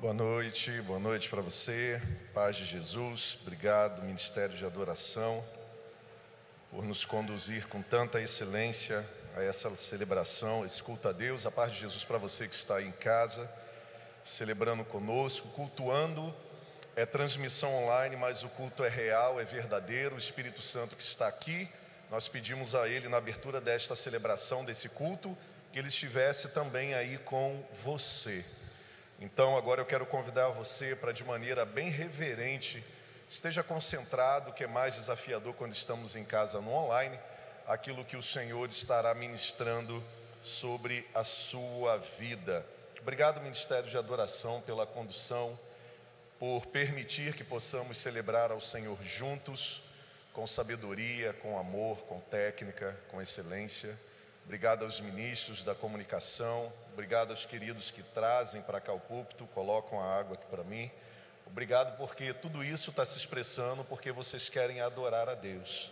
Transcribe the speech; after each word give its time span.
Boa 0.00 0.14
noite, 0.14 0.80
boa 0.80 0.98
noite 0.98 1.28
para 1.28 1.42
você, 1.42 2.00
paz 2.32 2.56
de 2.56 2.64
Jesus, 2.64 3.36
obrigado, 3.42 4.02
Ministério 4.02 4.56
de 4.56 4.64
Adoração, 4.64 5.44
por 6.70 6.82
nos 6.82 7.04
conduzir 7.04 7.68
com 7.68 7.82
tanta 7.82 8.18
excelência 8.18 9.06
a 9.36 9.42
essa 9.42 9.68
celebração, 9.76 10.64
esse 10.64 10.82
culto 10.82 11.06
a 11.06 11.12
Deus, 11.12 11.44
a 11.44 11.50
paz 11.50 11.72
de 11.72 11.80
Jesus 11.80 12.02
para 12.02 12.16
você 12.16 12.48
que 12.48 12.54
está 12.54 12.76
aí 12.76 12.88
em 12.88 12.92
casa, 12.92 13.46
celebrando 14.24 14.86
conosco, 14.86 15.48
cultuando, 15.48 16.34
é 16.96 17.04
transmissão 17.04 17.70
online, 17.84 18.16
mas 18.16 18.42
o 18.42 18.48
culto 18.48 18.82
é 18.82 18.88
real, 18.88 19.38
é 19.38 19.44
verdadeiro, 19.44 20.14
o 20.14 20.18
Espírito 20.18 20.62
Santo 20.62 20.96
que 20.96 21.02
está 21.02 21.28
aqui, 21.28 21.68
nós 22.10 22.26
pedimos 22.26 22.74
a 22.74 22.88
Ele 22.88 23.06
na 23.06 23.18
abertura 23.18 23.60
desta 23.60 23.94
celebração, 23.94 24.64
desse 24.64 24.88
culto, 24.88 25.36
que 25.70 25.78
Ele 25.78 25.88
estivesse 25.88 26.48
também 26.48 26.94
aí 26.94 27.18
com 27.18 27.62
você. 27.84 28.42
Então, 29.20 29.54
agora 29.54 29.82
eu 29.82 29.84
quero 29.84 30.06
convidar 30.06 30.48
você 30.48 30.96
para, 30.96 31.12
de 31.12 31.22
maneira 31.22 31.66
bem 31.66 31.90
reverente, 31.90 32.82
esteja 33.28 33.62
concentrado, 33.62 34.50
que 34.54 34.64
é 34.64 34.66
mais 34.66 34.94
desafiador 34.94 35.52
quando 35.52 35.72
estamos 35.72 36.16
em 36.16 36.24
casa 36.24 36.58
no 36.58 36.72
online, 36.72 37.20
aquilo 37.66 38.02
que 38.02 38.16
o 38.16 38.22
Senhor 38.22 38.66
estará 38.70 39.14
ministrando 39.14 40.02
sobre 40.40 41.06
a 41.14 41.22
sua 41.22 41.98
vida. 42.18 42.64
Obrigado, 42.98 43.42
Ministério 43.42 43.90
de 43.90 43.98
Adoração, 43.98 44.62
pela 44.62 44.86
condução, 44.86 45.58
por 46.38 46.64
permitir 46.64 47.34
que 47.34 47.44
possamos 47.44 47.98
celebrar 47.98 48.50
ao 48.50 48.60
Senhor 48.62 48.96
juntos, 49.02 49.82
com 50.32 50.46
sabedoria, 50.46 51.34
com 51.34 51.58
amor, 51.58 51.98
com 52.06 52.20
técnica, 52.20 52.98
com 53.10 53.20
excelência. 53.20 53.94
Obrigado 54.44 54.84
aos 54.84 55.00
ministros 55.00 55.62
da 55.62 55.74
comunicação, 55.74 56.72
obrigado 56.92 57.30
aos 57.30 57.44
queridos 57.44 57.90
que 57.90 58.02
trazem 58.02 58.62
para 58.62 58.80
cá 58.80 58.92
o 58.92 58.98
púlpito, 58.98 59.46
colocam 59.48 60.00
a 60.00 60.18
água 60.18 60.34
aqui 60.34 60.46
para 60.46 60.64
mim. 60.64 60.90
Obrigado 61.46 61.96
porque 61.96 62.32
tudo 62.32 62.62
isso 62.62 62.90
está 62.90 63.04
se 63.06 63.16
expressando 63.16 63.84
porque 63.84 64.10
vocês 64.12 64.48
querem 64.48 64.80
adorar 64.80 65.28
a 65.28 65.34
Deus. 65.34 65.90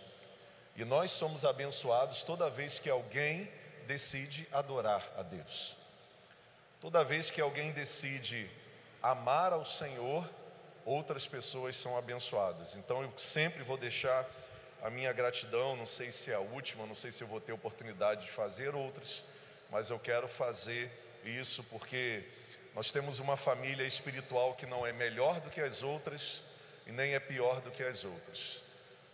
E 0.75 0.85
nós 0.85 1.11
somos 1.11 1.43
abençoados 1.43 2.23
toda 2.23 2.49
vez 2.49 2.79
que 2.79 2.89
alguém 2.89 3.49
decide 3.85 4.47
adorar 4.51 5.05
a 5.17 5.21
Deus. 5.21 5.75
Toda 6.79 7.03
vez 7.03 7.29
que 7.29 7.41
alguém 7.41 7.71
decide 7.71 8.49
amar 9.01 9.51
ao 9.51 9.65
Senhor, 9.65 10.29
outras 10.85 11.27
pessoas 11.27 11.75
são 11.75 11.97
abençoadas. 11.97 12.75
Então 12.75 13.01
eu 13.01 13.13
sempre 13.17 13.63
vou 13.63 13.77
deixar 13.77 14.25
a 14.81 14.89
minha 14.89 15.11
gratidão, 15.11 15.75
não 15.75 15.85
sei 15.85 16.11
se 16.11 16.31
é 16.31 16.35
a 16.35 16.39
última, 16.39 16.85
não 16.85 16.95
sei 16.95 17.11
se 17.11 17.21
eu 17.21 17.27
vou 17.27 17.41
ter 17.41 17.51
oportunidade 17.51 18.25
de 18.25 18.31
fazer 18.31 18.75
outras, 18.75 19.23
mas 19.69 19.89
eu 19.89 19.99
quero 19.99 20.27
fazer 20.27 20.89
isso 21.25 21.63
porque 21.65 22.23
nós 22.73 22.91
temos 22.91 23.19
uma 23.19 23.35
família 23.35 23.85
espiritual 23.85 24.55
que 24.55 24.65
não 24.65 24.85
é 24.85 24.93
melhor 24.93 25.41
do 25.41 25.49
que 25.49 25.59
as 25.59 25.83
outras 25.83 26.41
e 26.87 26.91
nem 26.91 27.13
é 27.13 27.19
pior 27.19 27.61
do 27.61 27.71
que 27.71 27.83
as 27.83 28.03
outras, 28.03 28.63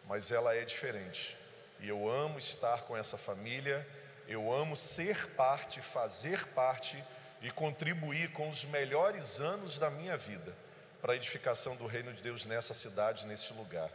mas 0.08 0.32
ela 0.32 0.56
é 0.56 0.64
diferente. 0.64 1.36
E 1.80 1.90
eu 1.90 2.10
amo 2.10 2.38
estar 2.38 2.84
com 2.84 2.96
essa 2.96 3.18
família, 3.18 3.86
eu 4.28 4.54
amo 4.54 4.76
ser 4.76 5.28
parte, 5.32 5.82
fazer 5.82 6.46
parte 6.50 7.04
e 7.42 7.52
contribuir 7.52 8.32
com 8.32 8.50
os 8.50 8.64
melhores 8.66 9.40
anos 9.40 9.78
da 9.78 9.90
minha 9.90 10.16
vida 10.16 10.54
para 11.02 11.14
a 11.14 11.16
edificação 11.16 11.76
do 11.76 11.86
reino 11.86 12.14
de 12.14 12.22
Deus 12.22 12.46
nessa 12.46 12.74
cidade, 12.74 13.26
nesse 13.26 13.52
lugar. 13.54 13.90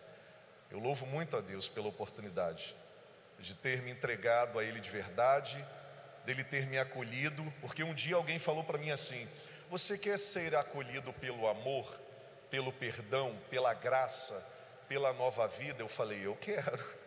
Eu 0.70 0.78
louvo 0.78 1.06
muito 1.06 1.36
a 1.36 1.40
Deus 1.40 1.68
pela 1.68 1.88
oportunidade 1.88 2.76
de 3.38 3.54
ter 3.54 3.82
me 3.82 3.90
entregado 3.90 4.58
a 4.58 4.64
Ele 4.64 4.80
de 4.80 4.90
verdade, 4.90 5.64
dele 6.24 6.44
ter 6.44 6.66
me 6.66 6.78
acolhido, 6.78 7.42
porque 7.60 7.82
um 7.82 7.94
dia 7.94 8.16
alguém 8.16 8.38
falou 8.38 8.62
para 8.62 8.78
mim 8.78 8.90
assim: 8.90 9.28
Você 9.68 9.98
quer 9.98 10.18
ser 10.18 10.54
acolhido 10.54 11.12
pelo 11.14 11.48
amor, 11.48 11.98
pelo 12.50 12.72
perdão, 12.72 13.36
pela 13.48 13.74
graça, 13.74 14.34
pela 14.88 15.12
nova 15.12 15.48
vida? 15.48 15.82
Eu 15.82 15.88
falei: 15.88 16.24
Eu 16.24 16.36
quero. 16.36 17.00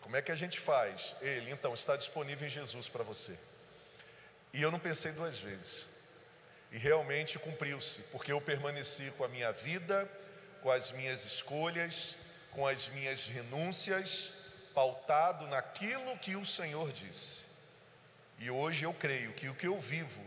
Como 0.00 0.16
é 0.16 0.22
que 0.22 0.30
a 0.30 0.36
gente 0.36 0.60
faz? 0.60 1.16
Ele, 1.20 1.50
então, 1.50 1.74
está 1.74 1.96
disponível 1.96 2.46
em 2.46 2.50
Jesus 2.50 2.88
para 2.88 3.02
você. 3.02 3.36
E 4.52 4.62
eu 4.62 4.70
não 4.70 4.78
pensei 4.78 5.10
duas 5.10 5.38
vezes. 5.38 5.88
E 6.70 6.78
realmente 6.78 7.38
cumpriu-se, 7.38 8.02
porque 8.12 8.30
eu 8.30 8.40
permaneci 8.40 9.10
com 9.16 9.24
a 9.24 9.28
minha 9.28 9.50
vida, 9.50 10.08
com 10.62 10.70
as 10.70 10.92
minhas 10.92 11.24
escolhas, 11.24 12.16
com 12.56 12.66
as 12.66 12.88
minhas 12.88 13.26
renúncias, 13.26 14.32
pautado 14.74 15.46
naquilo 15.46 16.16
que 16.18 16.34
o 16.34 16.46
Senhor 16.46 16.90
disse. 16.90 17.44
E 18.38 18.50
hoje 18.50 18.84
eu 18.84 18.94
creio 18.94 19.34
que 19.34 19.48
o 19.50 19.54
que 19.54 19.66
eu 19.66 19.78
vivo 19.78 20.22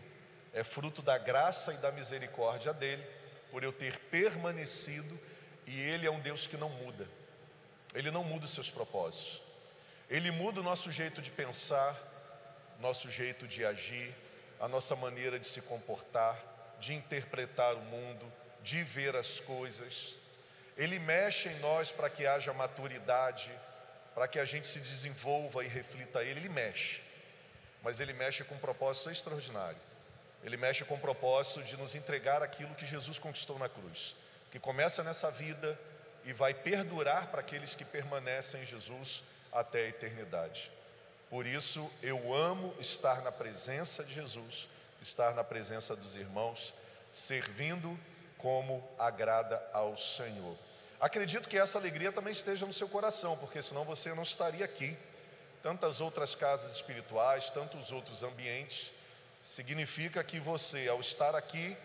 é 0.54 0.64
fruto 0.64 1.02
da 1.02 1.18
graça 1.18 1.74
e 1.74 1.78
da 1.78 1.92
misericórdia 1.92 2.72
dele, 2.72 3.04
por 3.50 3.64
eu 3.64 3.74
ter 3.74 3.98
permanecido, 3.98 5.20
e 5.66 5.82
ele 5.82 6.06
é 6.06 6.12
um 6.12 6.20
Deus 6.20 6.46
que 6.46 6.56
não 6.56 6.70
muda. 6.70 7.08
Ele 7.96 8.12
não 8.12 8.24
muda 8.24 8.46
os 8.46 8.52
seus 8.52 8.70
propósitos. 8.70 9.42
Ele 10.08 10.30
muda 10.30 10.60
o 10.60 10.64
nosso 10.64 10.92
jeito 10.92 11.24
de 11.24 11.32
pensar, 11.32 11.96
nosso 12.80 13.10
jeito 13.10 13.48
de 13.48 13.66
agir, 13.66 14.14
a 14.60 14.68
nossa 14.68 14.96
maneira 14.96 15.40
de 15.40 15.48
se 15.48 15.62
comportar, 15.62 16.38
de 16.80 16.94
interpretar 16.94 17.74
o 17.74 17.82
mundo, 17.82 18.32
de 18.62 18.84
ver 18.84 19.16
as 19.16 19.40
coisas. 19.40 20.16
Ele 20.80 20.98
mexe 20.98 21.50
em 21.50 21.60
nós 21.60 21.92
para 21.92 22.10
que 22.10 22.26
haja 22.26 22.54
maturidade, 22.54 23.52
para 24.16 24.30
que 24.30 24.40
a 24.40 24.46
gente 24.46 24.66
se 24.66 24.80
desenvolva 24.80 25.62
e 25.66 25.68
reflita 25.68 26.24
Ele. 26.24 26.40
Ele 26.40 26.48
mexe, 26.48 27.02
mas 27.84 28.00
Ele 28.00 28.14
mexe 28.14 28.46
com 28.46 28.56
um 28.56 28.60
propósito 28.60 29.10
extraordinário. 29.12 29.78
Ele 30.42 30.56
mexe 30.56 30.86
com 30.86 30.96
o 30.96 31.00
propósito 31.00 31.62
de 31.64 31.76
nos 31.76 31.96
entregar 31.96 32.42
aquilo 32.42 32.74
que 32.76 32.86
Jesus 32.86 33.20
conquistou 33.20 33.60
na 33.60 33.68
cruz, 33.68 34.16
que 34.52 34.58
começa 34.58 35.04
nessa 35.04 35.30
vida 35.30 35.78
e 36.24 36.32
vai 36.32 36.54
perdurar 36.54 37.28
para 37.28 37.42
aqueles 37.42 37.76
que 37.76 37.84
permanecem 37.84 38.62
em 38.62 38.66
Jesus 38.66 39.22
até 39.52 39.80
a 39.80 39.90
eternidade. 39.90 40.72
Por 41.30 41.46
isso 41.46 41.92
eu 42.02 42.34
amo 42.34 42.74
estar 42.80 43.22
na 43.22 43.34
presença 43.34 44.02
de 44.02 44.14
Jesus, 44.14 44.70
estar 45.02 45.34
na 45.34 45.44
presença 45.44 45.94
dos 45.94 46.16
irmãos, 46.16 46.74
servindo 47.12 48.00
como 48.38 48.90
agrada 48.98 49.62
ao 49.74 49.98
Senhor. 49.98 50.69
Acredito 51.00 51.48
que 51.48 51.58
essa 51.58 51.78
alegria 51.78 52.12
também 52.12 52.34
esteja 52.34 52.66
no 52.66 52.74
seu 52.74 52.90
coração, 52.90 53.38
porque 53.38 53.62
senão 53.62 53.86
você 53.86 54.14
não 54.14 54.24
estaria 54.24 54.66
aqui. 54.66 54.98
Tantas 55.64 56.02
outras 56.02 56.36
casas 56.36 56.74
espirituais, 56.74 57.50
tantos 57.52 57.92
outros 57.92 58.22
ambientes, 58.22 58.92
significa 59.42 60.24
que 60.24 60.40
você, 60.40 60.90
ao 60.90 61.00
estar 61.00 61.36
aqui, 61.36 61.76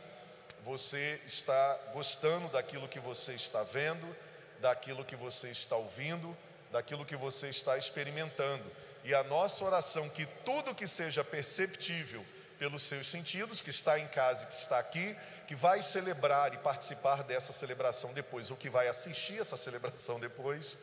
você 0.65 1.21
está 1.27 1.79
gostando 1.93 2.49
daquilo 2.49 2.89
que 2.89 2.99
você 2.99 3.35
está 3.35 3.63
vendo, 3.63 4.17
daquilo 4.61 5.05
que 5.05 5.15
você 5.15 5.49
está 5.49 5.77
ouvindo, 5.77 6.37
daquilo 6.73 7.05
que 7.05 7.15
você 7.17 7.49
está 7.49 7.79
experimentando. 7.79 8.65
E 9.05 9.15
a 9.15 9.23
nossa 9.23 9.65
oração 9.65 10.09
que 10.09 10.27
tudo 10.45 10.75
que 10.75 10.89
seja 10.89 11.23
perceptível 11.23 12.25
pelos 12.59 12.83
seus 12.83 13.07
sentidos, 13.09 13.61
que 13.61 13.71
está 13.71 13.99
em 13.99 14.09
casa 14.09 14.45
e 14.45 14.47
que 14.47 14.55
está 14.55 14.79
aqui, 14.79 15.17
que 15.47 15.55
vai 15.55 15.83
celebrar 15.83 16.55
e 16.55 16.59
participar 16.59 17.23
dessa 17.23 17.53
celebração 17.53 18.13
depois, 18.13 18.51
ou 18.51 18.57
que 18.57 18.71
vai 18.71 18.89
assistir 18.89 19.41
essa 19.41 19.57
celebração 19.57 20.19
depois, 20.19 20.79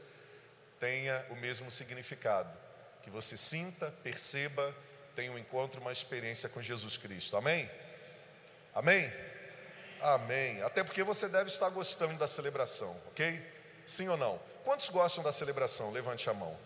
tenha 0.79 1.25
o 1.29 1.35
mesmo 1.35 1.69
significado. 1.71 2.49
Que 3.03 3.09
você 3.09 3.35
sinta, 3.35 3.91
perceba, 4.03 4.73
tenha 5.15 5.31
um 5.31 5.37
encontro, 5.37 5.81
uma 5.81 5.91
experiência 5.91 6.47
com 6.47 6.61
Jesus 6.61 6.97
Cristo. 6.97 7.35
Amém? 7.35 7.69
Amém? 8.73 9.11
Amém. 10.01 10.61
Até 10.63 10.83
porque 10.83 11.03
você 11.03 11.27
deve 11.27 11.49
estar 11.49 11.69
gostando 11.69 12.15
da 12.15 12.27
celebração, 12.27 12.95
ok? 13.07 13.41
Sim 13.85 14.07
ou 14.07 14.17
não? 14.17 14.39
Quantos 14.63 14.89
gostam 14.89 15.23
da 15.23 15.31
celebração? 15.31 15.91
Levante 15.91 16.29
a 16.29 16.33
mão. 16.33 16.57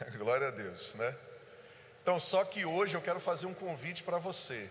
Glória 0.16 0.48
a 0.48 0.50
Deus, 0.50 0.94
né? 0.94 1.14
Então, 2.02 2.18
só 2.18 2.44
que 2.44 2.64
hoje 2.64 2.96
eu 2.96 3.02
quero 3.02 3.20
fazer 3.20 3.46
um 3.46 3.54
convite 3.54 4.02
para 4.02 4.18
você. 4.18 4.70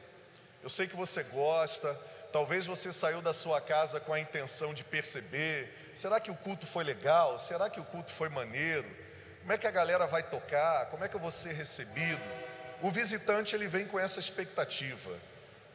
Eu 0.62 0.70
sei 0.70 0.88
que 0.88 0.96
você 0.96 1.24
gosta, 1.24 1.94
talvez 2.32 2.66
você 2.66 2.92
saiu 2.92 3.22
da 3.22 3.34
sua 3.34 3.62
casa 3.62 4.00
com 4.00 4.14
a 4.14 4.20
intenção 4.20 4.74
de 4.74 4.84
perceber: 4.84 5.92
será 5.96 6.20
que 6.20 6.32
o 6.32 6.36
culto 6.36 6.68
foi 6.68 6.84
legal? 6.84 7.40
Será 7.40 7.70
que 7.70 7.80
o 7.80 7.86
culto 7.86 8.12
foi 8.12 8.30
maneiro? 8.30 8.88
Como 9.42 9.54
é 9.54 9.58
que 9.58 9.68
a 9.68 9.72
galera 9.72 10.06
vai 10.06 10.22
tocar? 10.22 10.88
Como 10.88 11.04
é 11.04 11.08
que 11.08 11.16
eu 11.16 11.20
vou 11.20 11.32
ser 11.32 11.54
recebido? 11.54 12.22
O 12.82 12.92
visitante 12.92 13.56
ele 13.56 13.68
vem 13.68 13.86
com 13.86 14.00
essa 14.00 14.20
expectativa. 14.20 15.18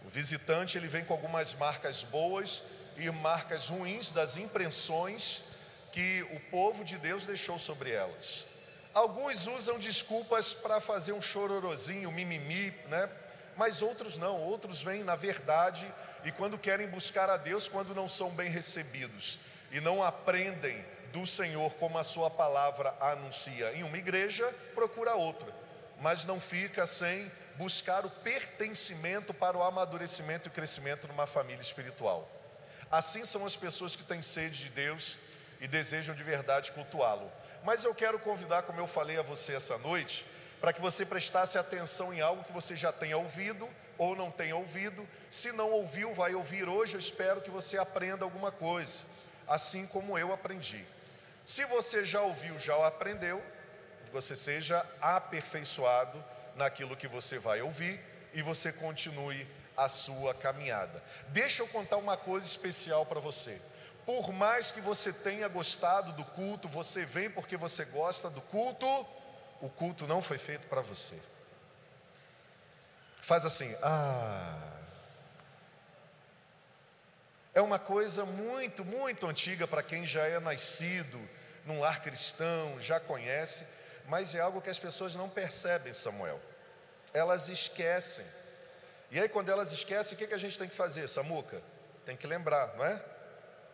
O 0.04 0.08
visitante 0.08 0.76
ele 0.76 0.86
vem 0.86 1.04
com 1.04 1.14
algumas 1.14 1.54
marcas 1.54 2.04
boas 2.04 2.62
e 2.96 3.10
marcas 3.10 3.68
ruins 3.68 4.12
das 4.12 4.36
impressões 4.36 5.42
que 5.90 6.22
o 6.32 6.40
povo 6.50 6.84
de 6.84 6.98
Deus 6.98 7.26
deixou 7.26 7.58
sobre 7.58 7.90
elas. 7.90 8.46
Alguns 8.92 9.46
usam 9.46 9.78
desculpas 9.78 10.52
para 10.52 10.80
fazer 10.80 11.12
um 11.12 11.22
chororozinho, 11.22 12.12
mimimi, 12.12 12.70
né? 12.88 13.08
Mas 13.56 13.82
outros 13.82 14.18
não, 14.18 14.40
outros 14.40 14.82
vêm 14.82 15.04
na 15.04 15.14
verdade 15.14 15.86
e 16.24 16.32
quando 16.32 16.58
querem 16.58 16.88
buscar 16.88 17.28
a 17.30 17.36
Deus, 17.36 17.68
quando 17.68 17.94
não 17.94 18.08
são 18.08 18.30
bem 18.30 18.50
recebidos 18.50 19.38
e 19.70 19.80
não 19.80 20.02
aprendem 20.02 20.84
do 21.12 21.26
Senhor 21.26 21.72
como 21.74 21.96
a 21.96 22.04
sua 22.04 22.28
palavra 22.30 22.94
anuncia 23.00 23.72
em 23.74 23.82
uma 23.84 23.96
igreja, 23.98 24.52
procura 24.74 25.14
outra. 25.14 25.52
mas 26.00 26.24
não 26.24 26.40
fica 26.40 26.86
sem 26.86 27.30
buscar 27.56 28.04
o 28.04 28.10
pertencimento 28.10 29.32
para 29.32 29.56
o 29.56 29.62
amadurecimento 29.62 30.48
e 30.48 30.50
crescimento 30.50 31.06
numa 31.06 31.26
família 31.26 31.62
espiritual. 31.62 32.28
Assim 32.90 33.24
são 33.24 33.46
as 33.46 33.56
pessoas 33.56 33.96
que 33.96 34.04
têm 34.04 34.20
sede 34.20 34.64
de 34.64 34.70
Deus 34.70 35.16
e 35.60 35.68
desejam 35.68 36.14
de 36.14 36.22
verdade 36.22 36.72
cultuá-lo. 36.72 37.30
Mas 37.62 37.84
eu 37.84 37.94
quero 37.94 38.18
convidar, 38.18 38.62
como 38.62 38.80
eu 38.80 38.86
falei 38.86 39.18
a 39.18 39.22
você 39.22 39.54
essa 39.54 39.78
noite, 39.78 40.26
para 40.64 40.72
que 40.72 40.80
você 40.80 41.04
prestasse 41.04 41.58
atenção 41.58 42.14
em 42.14 42.22
algo 42.22 42.42
que 42.42 42.50
você 42.50 42.74
já 42.74 42.90
tenha 42.90 43.18
ouvido 43.18 43.68
ou 43.98 44.16
não 44.16 44.30
tenha 44.30 44.56
ouvido. 44.56 45.06
Se 45.30 45.52
não 45.52 45.70
ouviu, 45.70 46.14
vai 46.14 46.34
ouvir 46.34 46.70
hoje. 46.70 46.94
Eu 46.94 47.00
espero 47.00 47.42
que 47.42 47.50
você 47.50 47.76
aprenda 47.76 48.24
alguma 48.24 48.50
coisa, 48.50 49.04
assim 49.46 49.86
como 49.86 50.18
eu 50.18 50.32
aprendi. 50.32 50.82
Se 51.44 51.66
você 51.66 52.06
já 52.06 52.22
ouviu, 52.22 52.58
já 52.58 52.74
aprendeu, 52.86 53.42
você 54.10 54.34
seja 54.34 54.82
aperfeiçoado 55.02 56.24
naquilo 56.56 56.96
que 56.96 57.08
você 57.08 57.38
vai 57.38 57.60
ouvir 57.60 58.00
e 58.32 58.40
você 58.40 58.72
continue 58.72 59.46
a 59.76 59.86
sua 59.90 60.32
caminhada. 60.32 61.02
Deixa 61.28 61.62
eu 61.62 61.68
contar 61.68 61.98
uma 61.98 62.16
coisa 62.16 62.46
especial 62.46 63.04
para 63.04 63.20
você. 63.20 63.60
Por 64.06 64.32
mais 64.32 64.70
que 64.70 64.80
você 64.80 65.12
tenha 65.12 65.46
gostado 65.46 66.12
do 66.12 66.24
culto, 66.24 66.70
você 66.70 67.04
vem 67.04 67.28
porque 67.28 67.54
você 67.54 67.84
gosta 67.84 68.30
do 68.30 68.40
culto, 68.40 69.06
o 69.60 69.68
culto 69.68 70.06
não 70.06 70.20
foi 70.20 70.38
feito 70.38 70.66
para 70.68 70.80
você. 70.80 71.20
Faz 73.20 73.46
assim, 73.46 73.74
ah. 73.82 74.70
É 77.54 77.60
uma 77.60 77.78
coisa 77.78 78.24
muito, 78.24 78.84
muito 78.84 79.26
antiga 79.26 79.66
para 79.66 79.82
quem 79.82 80.04
já 80.04 80.26
é 80.26 80.40
nascido 80.40 81.18
num 81.64 81.80
lar 81.80 82.02
cristão, 82.02 82.78
já 82.80 83.00
conhece, 83.00 83.64
mas 84.06 84.34
é 84.34 84.40
algo 84.40 84.60
que 84.60 84.68
as 84.68 84.78
pessoas 84.78 85.14
não 85.14 85.28
percebem, 85.28 85.94
Samuel. 85.94 86.40
Elas 87.12 87.48
esquecem. 87.48 88.26
E 89.10 89.18
aí, 89.18 89.28
quando 89.28 89.48
elas 89.48 89.72
esquecem, 89.72 90.14
o 90.14 90.18
que, 90.18 90.26
que 90.26 90.34
a 90.34 90.38
gente 90.38 90.58
tem 90.58 90.68
que 90.68 90.74
fazer, 90.74 91.08
Samuca? 91.08 91.62
Tem 92.04 92.16
que 92.16 92.26
lembrar, 92.26 92.74
não 92.76 92.84
é? 92.84 93.02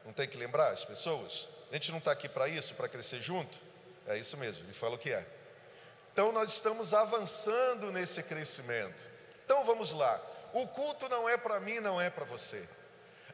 Não 0.05 0.13
tem 0.13 0.29
que 0.29 0.37
lembrar 0.37 0.71
as 0.73 0.85
pessoas? 0.85 1.49
A 1.71 1.75
gente 1.75 1.91
não 1.91 1.99
está 1.99 2.13
aqui 2.13 2.29
para 2.29 2.47
isso, 2.49 2.75
para 2.75 2.89
crescer 2.89 3.21
junto? 3.21 3.59
É 4.07 4.17
isso 4.17 4.37
mesmo, 4.37 4.63
ele 4.65 4.73
fala 4.73 4.95
o 4.95 4.99
que 4.99 5.11
é. 5.11 5.27
Então, 6.21 6.33
nós 6.33 6.51
estamos 6.51 6.93
avançando 6.93 7.91
nesse 7.91 8.23
crescimento. 8.23 9.09
Então, 9.43 9.65
vamos 9.65 9.91
lá. 9.95 10.21
O 10.53 10.69
culto 10.69 11.09
não 11.09 11.27
é 11.27 11.39
para 11.39 11.59
mim, 11.61 11.81
não 11.81 11.99
é 11.99 12.11
para 12.11 12.27
você. 12.27 12.63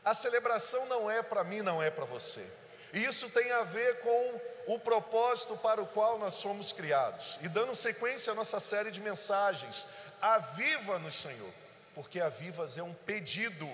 A 0.05 0.15
celebração 0.15 0.87
não 0.87 1.11
é 1.11 1.21
para 1.21 1.43
mim, 1.43 1.63
não 1.63 1.83
é 1.83 1.91
para 1.91 2.05
você. 2.05 2.47
E 2.93 3.03
isso 3.03 3.29
tem 3.31 3.51
a 3.51 3.65
ver 3.65 3.99
com 4.03 4.41
o 4.69 4.79
propósito 4.79 5.57
para 5.57 5.83
o 5.83 5.87
qual 5.89 6.17
nós 6.17 6.35
somos 6.35 6.71
criados. 6.71 7.41
E 7.43 7.49
dando 7.49 7.75
sequência 7.75 8.31
à 8.31 8.37
nossa 8.37 8.61
série 8.61 8.93
de 8.93 9.01
mensagens, 9.01 9.85
aviva-nos, 10.23 11.21
Senhor, 11.21 11.53
porque 11.93 12.21
avivas 12.21 12.79
é 12.79 12.85
um 12.85 12.95
pedido. 12.95 13.69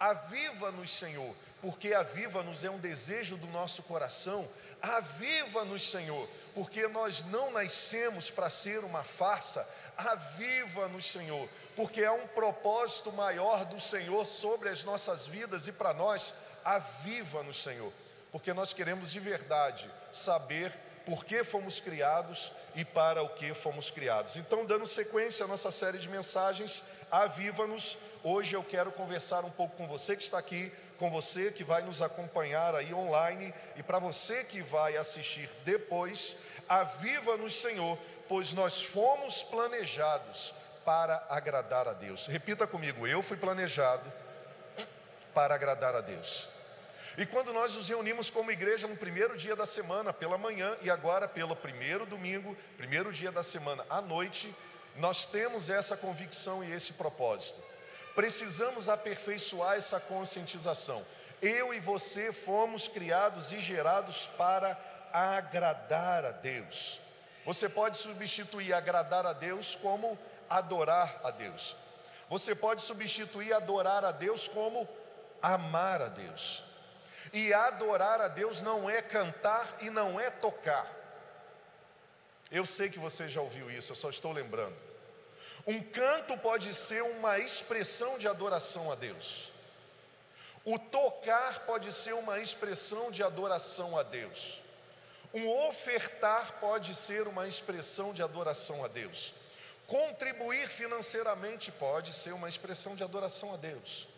Aviva-nos, 0.00 0.90
Senhor, 0.90 1.36
porque 1.60 1.92
aviva-nos 1.92 2.64
é 2.64 2.70
um 2.70 2.78
desejo 2.78 3.36
do 3.36 3.48
nosso 3.48 3.82
coração. 3.82 4.48
Aviva-nos, 4.80 5.90
Senhor, 5.90 6.26
porque 6.54 6.86
nós 6.88 7.24
não 7.24 7.50
nascemos 7.50 8.30
para 8.30 8.50
ser 8.50 8.80
uma 8.80 9.02
farsa. 9.02 9.68
Aviva-nos, 9.96 11.10
Senhor, 11.10 11.48
porque 11.74 12.04
há 12.04 12.12
um 12.12 12.26
propósito 12.28 13.12
maior 13.12 13.64
do 13.64 13.80
Senhor 13.80 14.24
sobre 14.26 14.68
as 14.68 14.84
nossas 14.84 15.26
vidas 15.26 15.66
e 15.66 15.72
para 15.72 15.92
nós. 15.92 16.34
Aviva-nos, 16.64 17.62
Senhor 17.62 17.92
porque 18.30 18.52
nós 18.52 18.72
queremos 18.72 19.10
de 19.10 19.20
verdade 19.20 19.90
saber 20.12 20.72
por 21.04 21.24
que 21.24 21.42
fomos 21.42 21.80
criados 21.80 22.52
e 22.74 22.84
para 22.84 23.22
o 23.22 23.30
que 23.30 23.54
fomos 23.54 23.90
criados. 23.90 24.36
Então, 24.36 24.66
dando 24.66 24.86
sequência 24.86 25.44
à 25.44 25.48
nossa 25.48 25.72
série 25.72 25.98
de 25.98 26.08
mensagens, 26.08 26.82
aviva-nos. 27.10 27.96
Hoje 28.22 28.54
eu 28.54 28.62
quero 28.62 28.92
conversar 28.92 29.44
um 29.44 29.50
pouco 29.50 29.76
com 29.76 29.86
você 29.86 30.14
que 30.14 30.22
está 30.22 30.38
aqui, 30.38 30.70
com 30.98 31.10
você 31.10 31.50
que 31.52 31.62
vai 31.62 31.82
nos 31.82 32.02
acompanhar 32.02 32.74
aí 32.74 32.92
online 32.92 33.54
e 33.76 33.82
para 33.82 33.98
você 33.98 34.44
que 34.44 34.60
vai 34.60 34.96
assistir 34.96 35.48
depois, 35.64 36.36
aviva-nos, 36.68 37.60
Senhor, 37.60 37.96
pois 38.28 38.52
nós 38.52 38.82
fomos 38.82 39.42
planejados 39.42 40.52
para 40.84 41.24
agradar 41.28 41.86
a 41.86 41.92
Deus. 41.92 42.26
Repita 42.26 42.66
comigo: 42.66 43.06
eu 43.06 43.22
fui 43.22 43.36
planejado 43.36 44.10
para 45.32 45.54
agradar 45.54 45.94
a 45.94 46.00
Deus. 46.00 46.48
E 47.16 47.26
quando 47.26 47.52
nós 47.52 47.74
nos 47.74 47.88
reunimos 47.88 48.30
como 48.30 48.50
igreja 48.50 48.86
no 48.86 48.96
primeiro 48.96 49.36
dia 49.36 49.56
da 49.56 49.66
semana, 49.66 50.12
pela 50.12 50.38
manhã, 50.38 50.76
e 50.82 50.88
agora 50.88 51.26
pelo 51.26 51.56
primeiro 51.56 52.06
domingo, 52.06 52.56
primeiro 52.76 53.12
dia 53.12 53.32
da 53.32 53.42
semana 53.42 53.84
à 53.90 54.00
noite, 54.00 54.54
nós 54.96 55.26
temos 55.26 55.68
essa 55.68 55.96
convicção 55.96 56.62
e 56.62 56.72
esse 56.72 56.92
propósito. 56.92 57.60
Precisamos 58.18 58.88
aperfeiçoar 58.88 59.76
essa 59.76 60.00
conscientização. 60.00 61.06
Eu 61.40 61.72
e 61.72 61.78
você 61.78 62.32
fomos 62.32 62.88
criados 62.88 63.52
e 63.52 63.60
gerados 63.60 64.28
para 64.36 64.76
agradar 65.12 66.24
a 66.24 66.32
Deus. 66.32 67.00
Você 67.46 67.68
pode 67.68 67.96
substituir 67.96 68.72
agradar 68.72 69.24
a 69.24 69.32
Deus 69.32 69.76
como 69.76 70.18
adorar 70.50 71.20
a 71.22 71.30
Deus. 71.30 71.76
Você 72.28 72.56
pode 72.56 72.82
substituir 72.82 73.52
adorar 73.52 74.04
a 74.04 74.10
Deus 74.10 74.48
como 74.48 74.88
amar 75.40 76.02
a 76.02 76.08
Deus. 76.08 76.64
E 77.32 77.54
adorar 77.54 78.20
a 78.20 78.26
Deus 78.26 78.62
não 78.62 78.90
é 78.90 79.00
cantar 79.00 79.78
e 79.80 79.90
não 79.90 80.18
é 80.18 80.28
tocar. 80.28 80.88
Eu 82.50 82.66
sei 82.66 82.90
que 82.90 82.98
você 82.98 83.28
já 83.28 83.40
ouviu 83.40 83.70
isso, 83.70 83.92
eu 83.92 83.96
só 83.96 84.10
estou 84.10 84.32
lembrando. 84.32 84.87
Um 85.70 85.82
canto 85.82 86.34
pode 86.38 86.72
ser 86.72 87.02
uma 87.02 87.38
expressão 87.38 88.16
de 88.18 88.26
adoração 88.26 88.90
a 88.90 88.94
Deus. 88.94 89.50
O 90.64 90.78
tocar 90.78 91.66
pode 91.66 91.92
ser 91.92 92.14
uma 92.14 92.40
expressão 92.40 93.10
de 93.10 93.22
adoração 93.22 93.98
a 93.98 94.02
Deus. 94.02 94.62
Um 95.34 95.46
ofertar 95.68 96.54
pode 96.58 96.94
ser 96.94 97.28
uma 97.28 97.46
expressão 97.46 98.14
de 98.14 98.22
adoração 98.22 98.82
a 98.82 98.88
Deus. 98.88 99.34
Contribuir 99.86 100.68
financeiramente 100.68 101.70
pode 101.70 102.14
ser 102.14 102.32
uma 102.32 102.48
expressão 102.48 102.96
de 102.96 103.04
adoração 103.04 103.52
a 103.52 103.58
Deus. 103.58 104.08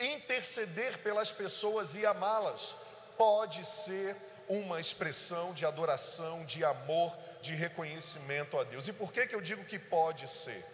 Interceder 0.00 0.98
pelas 0.98 1.30
pessoas 1.30 1.94
e 1.94 2.04
amá-las 2.04 2.74
pode 3.16 3.64
ser 3.64 4.16
uma 4.48 4.80
expressão 4.80 5.54
de 5.54 5.64
adoração, 5.64 6.44
de 6.44 6.64
amor, 6.64 7.16
de 7.42 7.54
reconhecimento 7.54 8.58
a 8.58 8.64
Deus. 8.64 8.88
E 8.88 8.92
por 8.92 9.12
que, 9.12 9.26
que 9.26 9.34
eu 9.34 9.40
digo 9.40 9.64
que 9.64 9.78
pode 9.78 10.28
ser? 10.28 10.64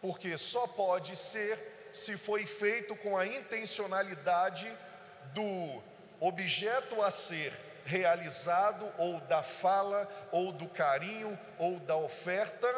Porque 0.00 0.36
só 0.36 0.66
pode 0.66 1.14
ser 1.14 1.58
se 1.92 2.16
foi 2.16 2.46
feito 2.46 2.96
com 2.96 3.16
a 3.16 3.26
intencionalidade 3.26 4.70
do 5.34 5.82
objeto 6.20 7.02
a 7.02 7.10
ser 7.10 7.52
realizado, 7.84 8.90
ou 8.98 9.20
da 9.20 9.42
fala, 9.42 10.08
ou 10.32 10.52
do 10.52 10.68
carinho, 10.68 11.38
ou 11.58 11.78
da 11.80 11.96
oferta, 11.96 12.68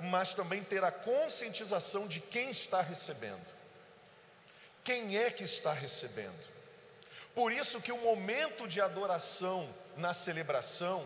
mas 0.00 0.34
também 0.34 0.62
ter 0.62 0.82
a 0.82 0.90
conscientização 0.90 2.06
de 2.06 2.20
quem 2.20 2.50
está 2.50 2.80
recebendo 2.80 3.58
quem 4.88 5.18
é 5.18 5.30
que 5.30 5.44
está 5.44 5.70
recebendo. 5.70 6.48
Por 7.34 7.52
isso 7.52 7.78
que 7.78 7.92
o 7.92 7.98
momento 7.98 8.66
de 8.66 8.80
adoração 8.80 9.68
na 9.98 10.14
celebração 10.14 11.04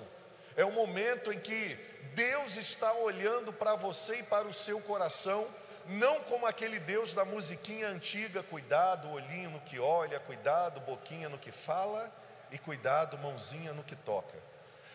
é 0.56 0.64
o 0.64 0.73
momento 0.73 1.32
em 1.32 1.38
que 1.38 1.76
Deus 2.14 2.56
está 2.56 2.92
olhando 2.92 3.52
para 3.52 3.75
você 3.75 4.16
e 4.16 4.23
para 4.23 4.47
o 4.47 4.54
seu 4.54 4.80
coração, 4.80 5.49
não 5.87 6.21
como 6.21 6.47
aquele 6.47 6.78
Deus 6.78 7.14
da 7.14 7.25
musiquinha 7.25 7.88
antiga, 7.88 8.42
cuidado, 8.42 9.11
olhinho 9.11 9.50
no 9.50 9.61
que 9.61 9.78
olha, 9.78 10.21
cuidado, 10.21 10.80
boquinha 10.80 11.28
no 11.28 11.38
que 11.38 11.50
fala 11.50 12.12
e 12.50 12.59
cuidado, 12.59 13.18
mãozinha 13.18 13.73
no 13.73 13.82
que 13.82 13.97
toca. 13.97 14.38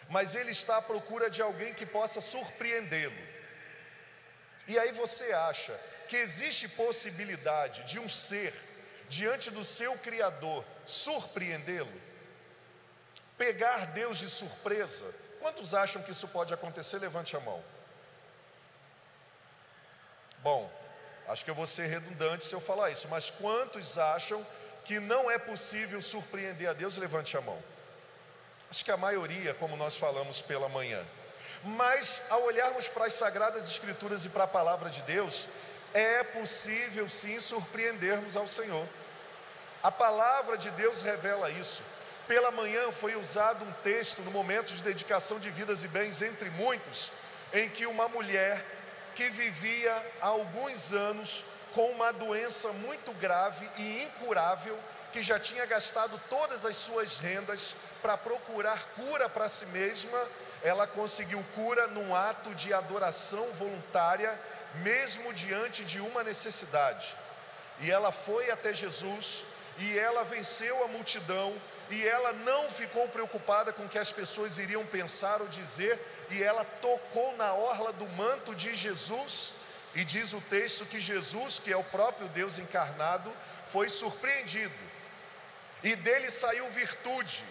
Mas 0.09 0.35
ele 0.35 0.51
está 0.51 0.77
à 0.77 0.81
procura 0.81 1.29
de 1.29 1.41
alguém 1.41 1.73
que 1.73 1.85
possa 1.85 2.21
surpreendê-lo. 2.21 3.37
E 4.67 4.77
aí 4.77 4.91
você 4.91 5.33
acha 5.33 5.77
que 6.07 6.15
existe 6.15 6.69
possibilidade 6.69 7.83
de 7.83 7.99
um 7.99 8.07
ser 8.07 8.53
diante 9.09 9.49
do 9.49 9.63
seu 9.63 9.97
Criador, 9.97 10.63
surpreendê-lo, 10.85 11.91
pegar 13.37 13.87
Deus 13.87 14.17
de 14.17 14.29
surpresa. 14.29 15.05
Quantos 15.39 15.73
acham 15.73 16.01
que 16.01 16.11
isso 16.11 16.27
pode 16.27 16.53
acontecer? 16.53 16.97
Levante 16.99 17.35
a 17.35 17.39
mão. 17.39 17.63
Bom, 20.39 20.71
acho 21.27 21.43
que 21.43 21.51
eu 21.51 21.55
vou 21.55 21.67
ser 21.67 21.87
redundante 21.87 22.45
se 22.45 22.53
eu 22.53 22.59
falar 22.59 22.91
isso, 22.91 23.07
mas 23.07 23.29
quantos 23.29 23.97
acham 23.97 24.45
que 24.85 24.99
não 24.99 25.29
é 25.29 25.37
possível 25.37 26.01
surpreender 26.01 26.69
a 26.69 26.73
Deus? 26.73 26.97
Levante 26.97 27.35
a 27.35 27.41
mão. 27.41 27.61
Acho 28.69 28.83
que 28.83 28.91
a 28.91 28.97
maioria, 28.97 29.53
como 29.53 29.75
nós 29.77 29.95
falamos 29.95 30.41
pela 30.41 30.69
manhã. 30.69 31.05
Mas 31.63 32.21
ao 32.29 32.43
olharmos 32.43 32.87
para 32.87 33.05
as 33.05 33.13
sagradas 33.13 33.69
escrituras 33.69 34.25
e 34.25 34.29
para 34.29 34.43
a 34.43 34.47
palavra 34.47 34.89
de 34.89 35.01
Deus, 35.01 35.47
é 35.93 36.23
possível 36.23 37.09
sim 37.09 37.39
surpreendermos 37.39 38.35
ao 38.35 38.47
Senhor. 38.47 38.87
A 39.81 39.91
palavra 39.91 40.57
de 40.57 40.69
Deus 40.71 41.01
revela 41.01 41.49
isso. 41.49 41.81
Pela 42.27 42.51
manhã 42.51 42.91
foi 42.91 43.15
usado 43.15 43.63
um 43.63 43.71
texto 43.83 44.21
no 44.21 44.31
momento 44.31 44.73
de 44.73 44.83
dedicação 44.83 45.39
de 45.39 45.49
vidas 45.49 45.83
e 45.83 45.87
bens, 45.87 46.21
entre 46.21 46.49
muitos, 46.49 47.09
em 47.53 47.69
que 47.69 47.87
uma 47.87 48.09
mulher 48.09 48.65
que 49.15 49.29
vivia 49.29 49.93
há 50.21 50.27
alguns 50.27 50.91
anos 50.91 51.45
com 51.73 51.89
uma 51.89 52.11
doença 52.11 52.73
muito 52.73 53.13
grave 53.13 53.69
e 53.77 54.03
incurável, 54.03 54.77
que 55.13 55.23
já 55.23 55.39
tinha 55.39 55.65
gastado 55.65 56.19
todas 56.29 56.65
as 56.65 56.75
suas 56.75 57.15
rendas 57.15 57.77
para 58.01 58.17
procurar 58.17 58.89
cura 58.93 59.29
para 59.29 59.47
si 59.47 59.65
mesma, 59.67 60.21
ela 60.61 60.85
conseguiu 60.85 61.43
cura 61.55 61.87
num 61.87 62.13
ato 62.13 62.53
de 62.55 62.73
adoração 62.73 63.47
voluntária, 63.53 64.37
mesmo 64.83 65.33
diante 65.33 65.85
de 65.85 66.01
uma 66.01 66.25
necessidade. 66.25 67.15
E 67.79 67.89
ela 67.89 68.11
foi 68.11 68.51
até 68.51 68.73
Jesus 68.73 69.45
e 69.79 69.97
ela 69.97 70.23
venceu 70.23 70.83
a 70.83 70.87
multidão 70.87 71.55
e 71.89 72.05
ela 72.05 72.33
não 72.33 72.69
ficou 72.71 73.07
preocupada 73.07 73.71
com 73.71 73.85
o 73.85 73.89
que 73.89 73.99
as 73.99 74.11
pessoas 74.11 74.57
iriam 74.57 74.85
pensar 74.85 75.41
ou 75.41 75.47
dizer, 75.47 75.99
e 76.29 76.43
ela 76.43 76.65
tocou 76.81 77.35
na 77.37 77.53
orla 77.53 77.93
do 77.93 78.07
manto 78.09 78.53
de 78.53 78.75
Jesus, 78.75 79.53
e 79.95 80.03
diz 80.03 80.33
o 80.33 80.41
texto 80.41 80.85
que 80.85 80.99
Jesus, 80.99 81.59
que 81.59 81.71
é 81.71 81.77
o 81.77 81.83
próprio 81.83 82.27
Deus 82.29 82.57
encarnado, 82.57 83.31
foi 83.71 83.87
surpreendido, 83.87 84.75
e 85.83 85.95
dele 85.95 86.29
saiu 86.29 86.69
virtude, 86.71 87.43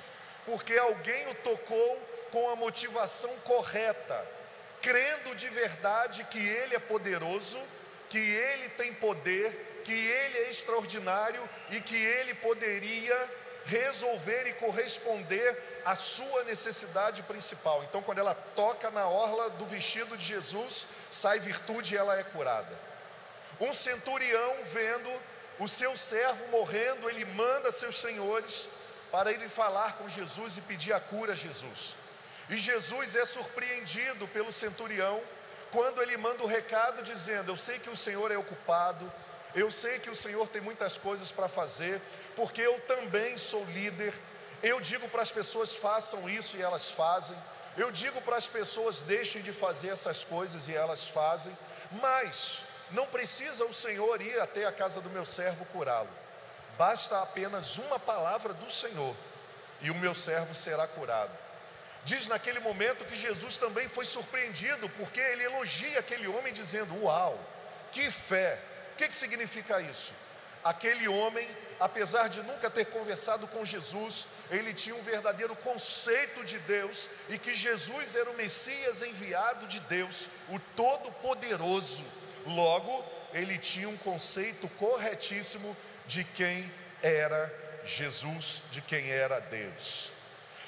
porque 0.44 0.76
alguém 0.76 1.28
o 1.28 1.34
tocou 1.36 2.00
com 2.30 2.50
a 2.50 2.56
motivação 2.56 3.34
correta, 3.44 4.26
crendo 4.82 5.34
de 5.34 5.48
verdade 5.48 6.24
que 6.24 6.38
ele 6.38 6.76
é 6.76 6.78
poderoso, 6.78 7.58
que 8.10 8.18
ele 8.18 8.68
tem 8.70 8.92
poder, 8.92 9.75
que 9.86 9.92
ele 9.92 10.38
é 10.38 10.50
extraordinário 10.50 11.48
e 11.70 11.80
que 11.80 11.94
ele 11.94 12.34
poderia 12.34 13.30
resolver 13.66 14.48
e 14.48 14.52
corresponder 14.54 15.56
à 15.84 15.94
sua 15.94 16.42
necessidade 16.42 17.22
principal. 17.22 17.84
Então, 17.84 18.02
quando 18.02 18.18
ela 18.18 18.34
toca 18.56 18.90
na 18.90 19.06
orla 19.06 19.48
do 19.50 19.64
vestido 19.64 20.16
de 20.16 20.24
Jesus, 20.24 20.88
sai 21.08 21.38
virtude 21.38 21.94
e 21.94 21.96
ela 21.96 22.18
é 22.18 22.24
curada. 22.24 22.76
Um 23.60 23.72
centurião, 23.72 24.56
vendo 24.64 25.08
o 25.60 25.68
seu 25.68 25.96
servo 25.96 26.48
morrendo, 26.48 27.08
ele 27.08 27.24
manda 27.24 27.70
seus 27.70 28.00
senhores 28.00 28.68
para 29.12 29.30
irem 29.30 29.48
falar 29.48 29.98
com 29.98 30.08
Jesus 30.08 30.56
e 30.56 30.62
pedir 30.62 30.94
a 30.94 30.98
cura 30.98 31.34
a 31.34 31.36
Jesus. 31.36 31.94
E 32.50 32.58
Jesus 32.58 33.14
é 33.14 33.24
surpreendido 33.24 34.26
pelo 34.28 34.50
centurião 34.50 35.22
quando 35.70 36.02
ele 36.02 36.16
manda 36.16 36.42
o 36.42 36.46
recado 36.46 37.04
dizendo: 37.04 37.52
Eu 37.52 37.56
sei 37.56 37.78
que 37.78 37.90
o 37.90 37.96
Senhor 37.96 38.32
é 38.32 38.36
ocupado, 38.36 39.12
eu 39.56 39.72
sei 39.72 39.98
que 39.98 40.10
o 40.10 40.14
Senhor 40.14 40.46
tem 40.48 40.60
muitas 40.60 40.98
coisas 40.98 41.32
para 41.32 41.48
fazer, 41.48 41.98
porque 42.36 42.60
eu 42.60 42.78
também 42.80 43.38
sou 43.38 43.64
líder. 43.64 44.12
Eu 44.62 44.78
digo 44.82 45.08
para 45.08 45.22
as 45.22 45.32
pessoas 45.32 45.74
façam 45.74 46.28
isso 46.28 46.58
e 46.58 46.62
elas 46.62 46.90
fazem. 46.90 47.36
Eu 47.74 47.90
digo 47.90 48.20
para 48.20 48.36
as 48.36 48.46
pessoas 48.46 49.00
deixem 49.00 49.40
de 49.40 49.52
fazer 49.52 49.88
essas 49.88 50.22
coisas 50.22 50.68
e 50.68 50.74
elas 50.74 51.08
fazem. 51.08 51.56
Mas 51.90 52.58
não 52.90 53.06
precisa 53.06 53.64
o 53.64 53.72
Senhor 53.72 54.20
ir 54.20 54.38
até 54.40 54.66
a 54.66 54.72
casa 54.72 55.00
do 55.00 55.08
meu 55.08 55.24
servo 55.24 55.64
curá-lo. 55.72 56.10
Basta 56.76 57.22
apenas 57.22 57.78
uma 57.78 57.98
palavra 57.98 58.52
do 58.52 58.70
Senhor 58.70 59.16
e 59.80 59.90
o 59.90 59.94
meu 59.94 60.14
servo 60.14 60.54
será 60.54 60.86
curado. 60.86 61.32
Diz 62.04 62.28
naquele 62.28 62.60
momento 62.60 63.06
que 63.06 63.16
Jesus 63.16 63.56
também 63.56 63.88
foi 63.88 64.04
surpreendido, 64.04 64.86
porque 64.90 65.18
ele 65.18 65.44
elogia 65.44 65.98
aquele 65.98 66.28
homem 66.28 66.52
dizendo: 66.52 67.02
Uau, 67.02 67.38
que 67.90 68.10
fé! 68.10 68.75
O 68.96 68.98
que, 68.98 69.08
que 69.08 69.14
significa 69.14 69.78
isso? 69.82 70.14
Aquele 70.64 71.06
homem, 71.06 71.46
apesar 71.78 72.30
de 72.30 72.42
nunca 72.44 72.70
ter 72.70 72.86
conversado 72.86 73.46
com 73.46 73.62
Jesus, 73.62 74.26
ele 74.50 74.72
tinha 74.72 74.96
um 74.96 75.02
verdadeiro 75.02 75.54
conceito 75.56 76.42
de 76.46 76.58
Deus 76.60 77.06
e 77.28 77.38
que 77.38 77.54
Jesus 77.54 78.16
era 78.16 78.30
o 78.30 78.36
Messias 78.36 79.02
enviado 79.02 79.66
de 79.66 79.80
Deus, 79.80 80.30
o 80.48 80.58
Todo-Poderoso. 80.74 82.02
Logo, 82.46 83.04
ele 83.34 83.58
tinha 83.58 83.86
um 83.86 83.98
conceito 83.98 84.66
corretíssimo 84.78 85.76
de 86.06 86.24
quem 86.24 86.72
era 87.02 87.54
Jesus, 87.84 88.62
de 88.70 88.80
quem 88.80 89.10
era 89.10 89.40
Deus. 89.40 90.10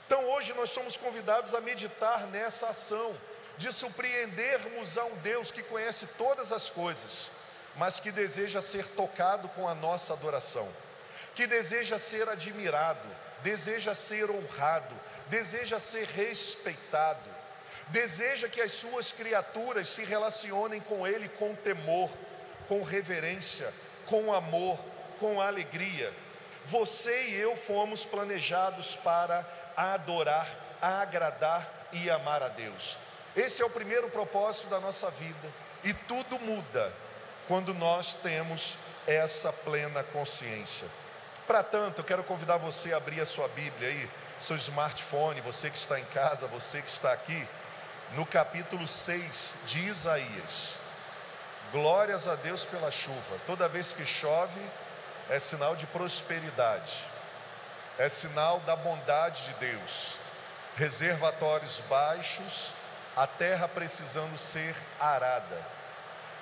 Então, 0.06 0.22
hoje 0.32 0.52
nós 0.52 0.68
somos 0.68 0.98
convidados 0.98 1.54
a 1.54 1.62
meditar 1.62 2.26
nessa 2.26 2.68
ação 2.68 3.16
de 3.56 3.72
surpreendermos 3.72 4.98
a 4.98 5.04
um 5.06 5.16
Deus 5.20 5.50
que 5.50 5.62
conhece 5.62 6.06
todas 6.18 6.52
as 6.52 6.68
coisas 6.68 7.37
mas 7.78 8.00
que 8.00 8.10
deseja 8.10 8.60
ser 8.60 8.84
tocado 8.88 9.48
com 9.50 9.68
a 9.68 9.74
nossa 9.74 10.12
adoração, 10.12 10.68
que 11.34 11.46
deseja 11.46 11.96
ser 11.98 12.28
admirado, 12.28 13.08
deseja 13.40 13.94
ser 13.94 14.28
honrado, 14.30 14.94
deseja 15.28 15.78
ser 15.78 16.06
respeitado, 16.08 17.30
deseja 17.88 18.48
que 18.48 18.60
as 18.60 18.72
suas 18.72 19.12
criaturas 19.12 19.88
se 19.88 20.04
relacionem 20.04 20.80
com 20.80 21.06
Ele 21.06 21.28
com 21.28 21.54
temor, 21.54 22.10
com 22.66 22.82
reverência, 22.82 23.72
com 24.06 24.34
amor, 24.34 24.76
com 25.20 25.40
alegria. 25.40 26.12
Você 26.66 27.28
e 27.28 27.34
eu 27.36 27.56
fomos 27.56 28.04
planejados 28.04 28.96
para 28.96 29.46
adorar, 29.76 30.48
agradar 30.82 31.88
e 31.92 32.10
amar 32.10 32.42
a 32.42 32.48
Deus. 32.48 32.98
Esse 33.36 33.62
é 33.62 33.64
o 33.64 33.70
primeiro 33.70 34.10
propósito 34.10 34.68
da 34.68 34.80
nossa 34.80 35.08
vida, 35.12 35.48
e 35.84 35.94
tudo 35.94 36.40
muda 36.40 36.92
quando 37.48 37.72
nós 37.72 38.14
temos 38.14 38.76
essa 39.06 39.50
plena 39.50 40.04
consciência. 40.04 40.86
Para 41.46 41.62
tanto, 41.62 42.00
eu 42.00 42.04
quero 42.04 42.22
convidar 42.22 42.58
você 42.58 42.92
a 42.92 42.98
abrir 42.98 43.22
a 43.22 43.26
sua 43.26 43.48
Bíblia 43.48 43.88
aí, 43.88 44.10
seu 44.38 44.54
smartphone, 44.56 45.40
você 45.40 45.70
que 45.70 45.78
está 45.78 45.98
em 45.98 46.04
casa, 46.04 46.46
você 46.46 46.82
que 46.82 46.90
está 46.90 47.10
aqui, 47.10 47.48
no 48.12 48.26
capítulo 48.26 48.86
6 48.86 49.54
de 49.66 49.80
Isaías. 49.80 50.74
Glórias 51.72 52.28
a 52.28 52.34
Deus 52.34 52.66
pela 52.66 52.90
chuva. 52.90 53.38
Toda 53.46 53.68
vez 53.68 53.94
que 53.94 54.04
chove, 54.04 54.60
é 55.30 55.38
sinal 55.38 55.74
de 55.74 55.86
prosperidade, 55.86 57.02
é 57.98 58.08
sinal 58.10 58.60
da 58.60 58.76
bondade 58.76 59.46
de 59.46 59.54
Deus. 59.54 60.18
Reservatórios 60.76 61.80
baixos, 61.88 62.72
a 63.16 63.26
terra 63.26 63.66
precisando 63.66 64.36
ser 64.36 64.76
arada 65.00 65.77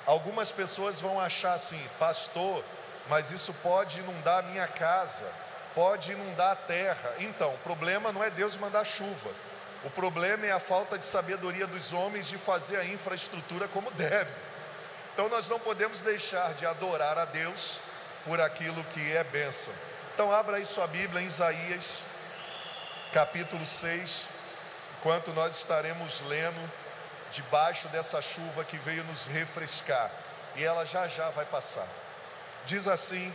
Algumas 0.06 0.52
pessoas 0.52 1.00
vão 1.00 1.20
achar 1.20 1.54
assim, 1.54 1.80
pastor, 1.98 2.62
mas 3.08 3.32
isso 3.32 3.52
pode 3.54 3.98
inundar 3.98 4.38
a 4.38 4.42
minha 4.42 4.68
casa, 4.68 5.24
pode 5.74 6.12
inundar 6.12 6.52
a 6.52 6.56
terra. 6.56 7.14
Então, 7.18 7.52
o 7.54 7.58
problema 7.58 8.12
não 8.12 8.22
é 8.22 8.30
Deus 8.30 8.56
mandar 8.56 8.84
chuva, 8.84 9.30
o 9.82 9.90
problema 9.90 10.46
é 10.46 10.52
a 10.52 10.60
falta 10.60 10.96
de 10.96 11.04
sabedoria 11.04 11.66
dos 11.66 11.92
homens 11.92 12.28
de 12.28 12.38
fazer 12.38 12.76
a 12.76 12.84
infraestrutura 12.84 13.66
como 13.68 13.90
deve. 13.90 14.34
Então, 15.12 15.28
nós 15.28 15.48
não 15.48 15.58
podemos 15.58 16.02
deixar 16.02 16.54
de 16.54 16.64
adorar 16.64 17.18
a 17.18 17.24
Deus 17.24 17.80
por 18.24 18.40
aquilo 18.40 18.84
que 18.84 19.12
é 19.12 19.24
bênção. 19.24 19.74
Então, 20.14 20.32
abra 20.32 20.56
aí 20.56 20.64
sua 20.64 20.86
Bíblia 20.86 21.20
em 21.20 21.26
Isaías, 21.26 22.04
capítulo 23.12 23.66
6, 23.66 24.28
enquanto 24.98 25.32
nós 25.32 25.56
estaremos 25.56 26.20
lendo 26.22 26.85
debaixo 27.36 27.86
dessa 27.88 28.22
chuva 28.22 28.64
que 28.64 28.78
veio 28.78 29.04
nos 29.04 29.26
refrescar, 29.26 30.10
e 30.54 30.64
ela 30.64 30.86
já 30.86 31.06
já 31.06 31.28
vai 31.30 31.44
passar. 31.44 31.86
Diz 32.64 32.88
assim: 32.88 33.32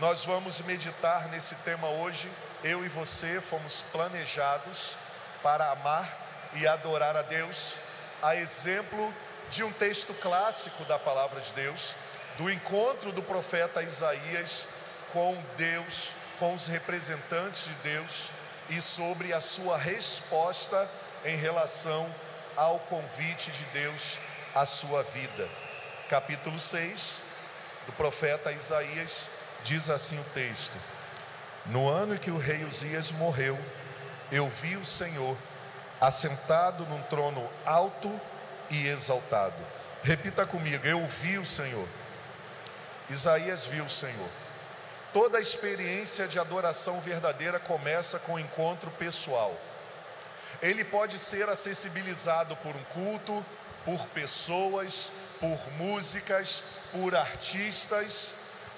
Nós 0.00 0.24
vamos 0.24 0.60
meditar 0.62 1.28
nesse 1.28 1.54
tema 1.56 1.88
hoje. 1.88 2.28
Eu 2.64 2.84
e 2.84 2.88
você 2.88 3.40
fomos 3.40 3.82
planejados 3.92 4.96
para 5.40 5.70
amar 5.70 6.08
e 6.54 6.66
adorar 6.66 7.16
a 7.16 7.22
Deus, 7.22 7.74
a 8.20 8.34
exemplo 8.34 9.14
de 9.50 9.62
um 9.62 9.72
texto 9.72 10.12
clássico 10.14 10.84
da 10.84 10.98
palavra 10.98 11.40
de 11.40 11.52
Deus, 11.52 11.94
do 12.36 12.50
encontro 12.50 13.12
do 13.12 13.22
profeta 13.22 13.84
Isaías 13.84 14.66
com 15.12 15.40
Deus, 15.56 16.10
com 16.40 16.52
os 16.54 16.66
representantes 16.66 17.66
de 17.66 17.74
Deus 17.74 18.30
e 18.68 18.80
sobre 18.82 19.32
a 19.32 19.40
sua 19.40 19.78
resposta 19.78 20.90
em 21.24 21.36
relação 21.36 22.12
ao 22.58 22.80
convite 22.80 23.52
de 23.52 23.64
Deus 23.66 24.18
à 24.52 24.66
sua 24.66 25.04
vida. 25.04 25.48
Capítulo 26.10 26.58
6 26.58 27.22
do 27.86 27.92
profeta 27.92 28.50
Isaías 28.50 29.28
diz 29.62 29.88
assim 29.88 30.18
o 30.18 30.24
texto: 30.34 30.76
No 31.66 31.88
ano 31.88 32.16
em 32.16 32.18
que 32.18 32.32
o 32.32 32.36
rei 32.36 32.64
Uzias 32.64 33.12
morreu, 33.12 33.56
eu 34.32 34.48
vi 34.48 34.76
o 34.76 34.84
Senhor 34.84 35.36
assentado 36.00 36.84
num 36.86 37.00
trono 37.02 37.48
alto 37.64 38.10
e 38.68 38.88
exaltado. 38.88 39.54
Repita 40.02 40.44
comigo: 40.44 40.84
Eu 40.84 41.06
vi 41.06 41.38
o 41.38 41.46
Senhor. 41.46 41.86
Isaías 43.08 43.66
viu 43.66 43.84
o 43.84 43.90
Senhor. 43.90 44.28
Toda 45.12 45.38
a 45.38 45.40
experiência 45.40 46.26
de 46.26 46.40
adoração 46.40 47.00
verdadeira 47.00 47.60
começa 47.60 48.18
com 48.18 48.34
o 48.34 48.40
encontro 48.40 48.90
pessoal 48.90 49.56
ele 50.62 50.84
pode 50.84 51.18
ser 51.18 51.48
acessibilizado 51.48 52.56
por 52.56 52.74
um 52.74 52.84
culto, 52.84 53.44
por 53.84 54.06
pessoas, 54.08 55.10
por 55.40 55.58
músicas, 55.72 56.62
por 56.92 57.14
artistas, 57.14 58.32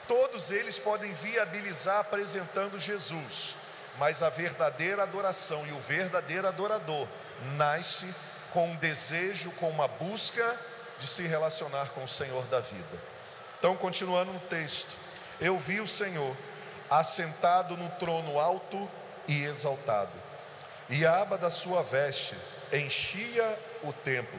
todos 0.06 0.50
eles 0.50 0.78
podem 0.78 1.12
viabilizar 1.12 2.00
apresentando 2.00 2.78
Jesus, 2.78 3.54
mas 3.98 4.22
a 4.22 4.28
verdadeira 4.28 5.04
adoração 5.04 5.66
e 5.66 5.72
o 5.72 5.78
verdadeiro 5.78 6.46
adorador 6.48 7.06
nasce 7.56 8.12
com 8.52 8.70
um 8.70 8.76
desejo, 8.76 9.50
com 9.52 9.70
uma 9.70 9.86
busca 9.86 10.58
de 10.98 11.06
se 11.06 11.22
relacionar 11.22 11.90
com 11.90 12.04
o 12.04 12.08
Senhor 12.08 12.44
da 12.46 12.60
vida. 12.60 12.98
Então, 13.58 13.76
continuando 13.76 14.32
no 14.32 14.40
texto, 14.40 14.96
eu 15.40 15.58
vi 15.58 15.80
o 15.80 15.88
Senhor 15.88 16.36
assentado 16.90 17.76
no 17.76 17.88
trono 17.90 18.38
alto 18.38 18.90
e 19.28 19.44
exaltado, 19.44 20.10
e 20.90 21.06
a 21.06 21.22
aba 21.22 21.38
da 21.38 21.48
sua 21.48 21.82
veste 21.82 22.36
enchia 22.72 23.58
o 23.82 23.92
templo. 23.92 24.38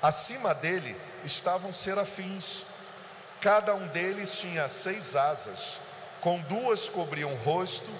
Acima 0.00 0.54
dele 0.54 0.96
estavam 1.24 1.72
serafins, 1.72 2.64
cada 3.40 3.74
um 3.74 3.86
deles 3.88 4.38
tinha 4.38 4.68
seis 4.68 5.14
asas, 5.14 5.78
com 6.20 6.40
duas 6.40 6.88
cobriam 6.88 7.32
o 7.32 7.36
rosto, 7.36 7.90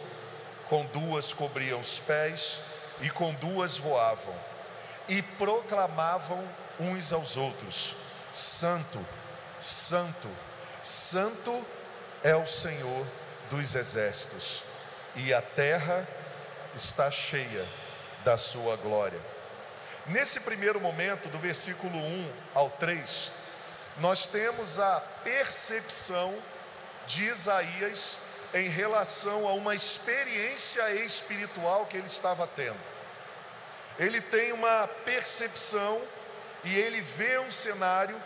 com 0.69 0.85
duas 0.87 1.33
cobriam 1.33 1.79
os 1.79 1.99
pés, 2.01 2.61
e 3.01 3.11
com 3.11 3.35
duas 3.35 3.77
voavam, 3.77 4.35
e 5.07 5.21
proclamavam 5.23 6.43
uns 6.81 7.13
aos 7.13 7.37
outros: 7.37 7.95
Santo, 8.33 9.05
Santo, 9.61 10.29
Santo 10.83 11.65
é 12.23 12.35
o 12.35 12.47
Senhor 12.47 13.07
dos 13.51 13.75
exércitos, 13.75 14.63
e 15.15 15.33
a 15.33 15.43
terra 15.43 16.07
está 16.77 17.11
cheia 17.11 17.67
da 18.23 18.37
sua 18.37 18.77
glória. 18.77 19.19
Nesse 20.07 20.41
primeiro 20.41 20.81
momento, 20.81 21.29
do 21.29 21.39
versículo 21.39 21.97
1 21.97 22.33
ao 22.55 22.71
3, 22.71 23.33
nós 23.99 24.27
temos 24.27 24.79
a 24.79 25.01
percepção 25.25 26.37
de 27.07 27.25
Isaías 27.25 28.19
em 28.55 28.69
relação 28.69 29.49
a 29.49 29.53
uma 29.55 29.75
experiência 29.75 30.89
espiritual 30.93 31.87
que 31.87 31.97
ele 31.97 32.07
estava 32.07 32.47
tendo. 32.47 32.79
Ele 33.99 34.21
tem 34.21 34.53
uma 34.53 34.87
percepção 35.05 36.01
e 36.63 36.79
ele 36.79 37.01
vê 37.01 37.39
um 37.39 37.51
cenário, 37.51 38.21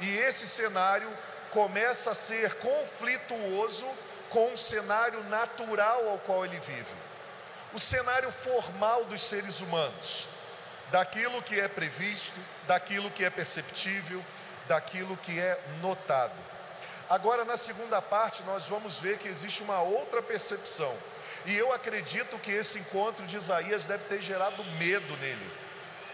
e 0.00 0.16
esse 0.18 0.48
cenário 0.48 1.08
começa 1.50 2.10
a 2.10 2.14
ser 2.14 2.54
conflituoso 2.54 3.86
com 4.28 4.52
o 4.52 4.58
cenário 4.58 5.22
natural 5.24 6.08
ao 6.08 6.18
qual 6.18 6.44
ele 6.44 6.58
vive. 6.58 7.11
O 7.74 7.78
cenário 7.80 8.30
formal 8.30 9.04
dos 9.06 9.22
seres 9.22 9.60
humanos, 9.60 10.28
daquilo 10.90 11.42
que 11.42 11.58
é 11.58 11.66
previsto, 11.66 12.38
daquilo 12.66 13.10
que 13.10 13.24
é 13.24 13.30
perceptível, 13.30 14.22
daquilo 14.68 15.16
que 15.16 15.40
é 15.40 15.58
notado. 15.80 16.34
Agora, 17.08 17.44
na 17.44 17.56
segunda 17.56 18.00
parte, 18.02 18.42
nós 18.42 18.66
vamos 18.66 18.98
ver 18.98 19.18
que 19.18 19.28
existe 19.28 19.62
uma 19.62 19.80
outra 19.80 20.22
percepção. 20.22 20.94
E 21.46 21.56
eu 21.56 21.72
acredito 21.72 22.38
que 22.38 22.52
esse 22.52 22.78
encontro 22.78 23.26
de 23.26 23.36
Isaías 23.36 23.86
deve 23.86 24.04
ter 24.04 24.20
gerado 24.20 24.62
medo 24.78 25.16
nele, 25.16 25.50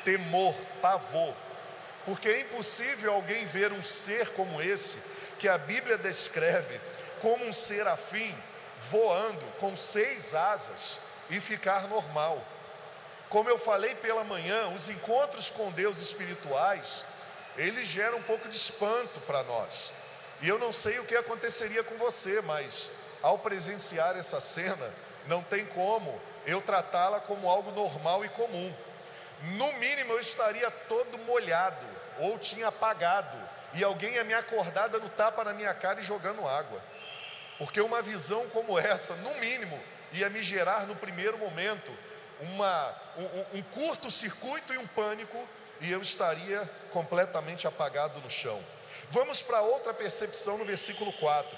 temor, 0.05 0.55
pavor, 0.81 1.35
porque 2.05 2.29
é 2.29 2.41
impossível 2.41 3.13
alguém 3.13 3.47
ver 3.47 3.73
um 3.73 3.83
ser 3.83 4.29
como 4.31 4.63
esse, 4.63 4.97
que 5.39 5.49
a 5.49 5.59
Bíblia 5.59 5.99
descreve 5.99 6.81
como 7.21 7.45
um 7.45 7.53
serafim 7.53 8.35
voando 8.91 9.45
com 9.59 9.77
seis 9.77 10.35
asas 10.35 10.99
e 11.31 11.41
ficar 11.41 11.89
normal. 11.89 12.43
Como 13.29 13.49
eu 13.49 13.59
falei 13.59 13.95
pela 13.95 14.25
manhã, 14.25 14.69
os 14.69 14.89
encontros 14.89 15.51
com 15.51 15.71
Deus 15.73 16.01
espirituais, 16.01 17.05
eles 17.57 17.87
geram 17.87 18.19
um 18.19 18.23
pouco 18.23 18.49
de 18.49 18.57
espanto 18.57 19.21
para 19.21 19.43
nós. 19.43 19.93
E 20.41 20.49
eu 20.49 20.59
não 20.59 20.73
sei 20.73 20.99
o 20.99 21.05
que 21.05 21.17
aconteceria 21.17 21.83
com 21.83 21.97
você, 21.97 22.41
mas 22.43 22.91
ao 23.23 23.39
presenciar 23.39 24.17
essa 24.17 24.41
cena, 24.41 24.91
não 25.27 25.43
tem 25.43 25.67
como 25.67 26.21
eu 26.47 26.63
tratá-la 26.63 27.21
como 27.21 27.49
algo 27.49 27.71
normal 27.73 28.25
e 28.25 28.29
comum. 28.31 28.75
No 29.43 29.73
mínimo 29.75 30.15
eu 30.15 30.21
estaria 30.21 30.71
todo 30.71 31.19
molhado, 31.19 31.87
ou 32.19 32.39
tinha 32.39 32.69
apagado, 32.69 33.37
e 33.75 33.85
alguém 33.85 34.15
ia 34.15 34.25
me 34.25 34.33
acordar 34.33 34.89
dando 34.89 35.09
tapa 35.11 35.45
na 35.45 35.53
minha 35.53 35.75
cara 35.75 36.01
e 36.01 36.05
jogando 36.05 36.49
água. 36.49 36.81
Porque 37.59 37.81
uma 37.81 38.01
visão 38.01 38.49
como 38.49 38.79
essa, 38.79 39.15
no 39.17 39.35
mínimo, 39.35 39.79
ia 40.13 40.31
me 40.31 40.43
gerar 40.43 40.87
no 40.87 40.97
primeiro 40.97 41.39
momento 41.39 41.93
uma, 42.41 42.95
um, 43.17 43.59
um 43.59 43.63
curto-circuito 43.63 44.73
e 44.73 44.79
um 44.79 44.87
pânico, 44.87 45.49
e 45.81 45.91
eu 45.91 46.01
estaria 46.01 46.69
completamente 46.93 47.67
apagado 47.67 48.21
no 48.21 48.31
chão. 48.31 48.63
Vamos 49.11 49.43
para 49.43 49.61
outra 49.63 49.95
percepção 49.95 50.59
no 50.59 50.65
versículo 50.65 51.13
4. 51.15 51.57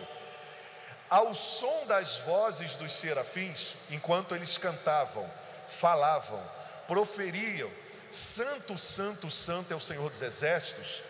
Ao 1.09 1.35
som 1.35 1.87
das 1.87 2.19
vozes 2.19 2.77
dos 2.77 2.93
serafins, 2.93 3.75
enquanto 3.91 4.35
eles 4.35 4.57
cantavam, 4.57 5.29
falavam, 5.67 6.41
proferiam, 6.87 7.71
Santo, 8.11 8.79
Santo, 8.79 9.31
Santo 9.31 9.73
é 9.73 9.77
o 9.77 9.81
Senhor 9.81 10.09
dos 10.09 10.23
Exércitos, 10.23 11.03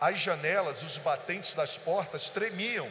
as 0.00 0.20
janelas, 0.20 0.82
os 0.82 0.98
batentes 0.98 1.54
das 1.54 1.78
portas 1.78 2.28
tremiam, 2.28 2.90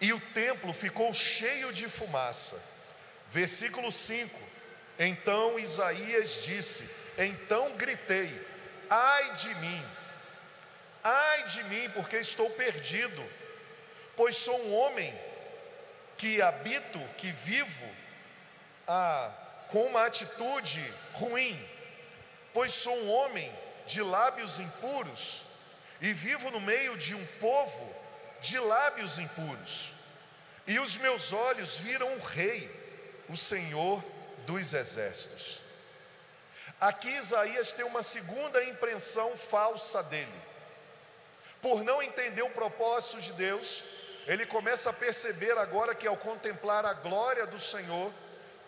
e 0.00 0.12
o 0.12 0.20
templo 0.20 0.72
ficou 0.72 1.12
cheio 1.12 1.72
de 1.72 1.88
fumaça. 1.88 2.60
Versículo 3.30 3.92
5: 3.92 4.40
Então 4.98 5.58
Isaías 5.58 6.42
disse: 6.42 6.88
Então 7.18 7.76
gritei, 7.76 8.30
ai 8.88 9.34
de 9.34 9.54
mim, 9.56 9.84
ai 11.04 11.44
de 11.44 11.64
mim, 11.64 11.90
porque 11.90 12.16
estou 12.16 12.48
perdido, 12.50 13.24
pois 14.16 14.36
sou 14.36 14.58
um 14.66 14.74
homem 14.74 15.14
que 16.16 16.40
habito, 16.40 16.98
que 17.16 17.30
vivo 17.32 17.88
ah, 18.86 19.32
com 19.68 19.84
uma 19.86 20.06
atitude 20.06 20.82
ruim, 21.12 21.58
pois 22.52 22.72
sou 22.72 22.94
um 22.94 23.10
homem 23.10 23.52
de 23.86 24.02
lábios 24.02 24.58
impuros 24.58 25.42
e 26.00 26.12
vivo 26.12 26.50
no 26.50 26.60
meio 26.60 26.96
de 26.96 27.14
um 27.14 27.26
povo 27.38 27.99
de 28.40 28.58
lábios 28.58 29.18
impuros. 29.18 29.92
E 30.66 30.78
os 30.78 30.96
meus 30.96 31.32
olhos 31.32 31.78
viram 31.78 32.14
o 32.14 32.20
Rei, 32.20 32.70
o 33.28 33.36
Senhor 33.36 34.02
dos 34.46 34.74
exércitos. 34.74 35.60
Aqui 36.80 37.08
Isaías 37.08 37.72
tem 37.72 37.84
uma 37.84 38.02
segunda 38.02 38.62
impressão 38.64 39.36
falsa 39.36 40.02
dele. 40.02 40.32
Por 41.60 41.82
não 41.82 42.02
entender 42.02 42.42
o 42.42 42.50
propósito 42.50 43.20
de 43.20 43.32
Deus, 43.32 43.84
ele 44.26 44.46
começa 44.46 44.90
a 44.90 44.94
perceber 44.94 45.58
agora 45.58 45.94
que 45.94 46.06
ao 46.06 46.16
contemplar 46.16 46.86
a 46.86 46.94
glória 46.94 47.46
do 47.46 47.60
Senhor, 47.60 48.12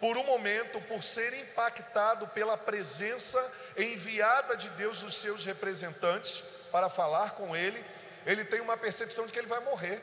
por 0.00 0.18
um 0.18 0.24
momento, 0.24 0.80
por 0.82 1.02
ser 1.02 1.32
impactado 1.32 2.26
pela 2.28 2.58
presença 2.58 3.40
enviada 3.76 4.56
de 4.56 4.68
Deus 4.70 5.00
dos 5.00 5.16
seus 5.16 5.44
representantes 5.44 6.42
para 6.70 6.90
falar 6.90 7.30
com 7.30 7.54
ele, 7.54 7.82
ele 8.26 8.44
tem 8.44 8.60
uma 8.60 8.76
percepção 8.76 9.26
de 9.26 9.32
que 9.32 9.38
ele 9.38 9.46
vai 9.46 9.60
morrer. 9.60 10.02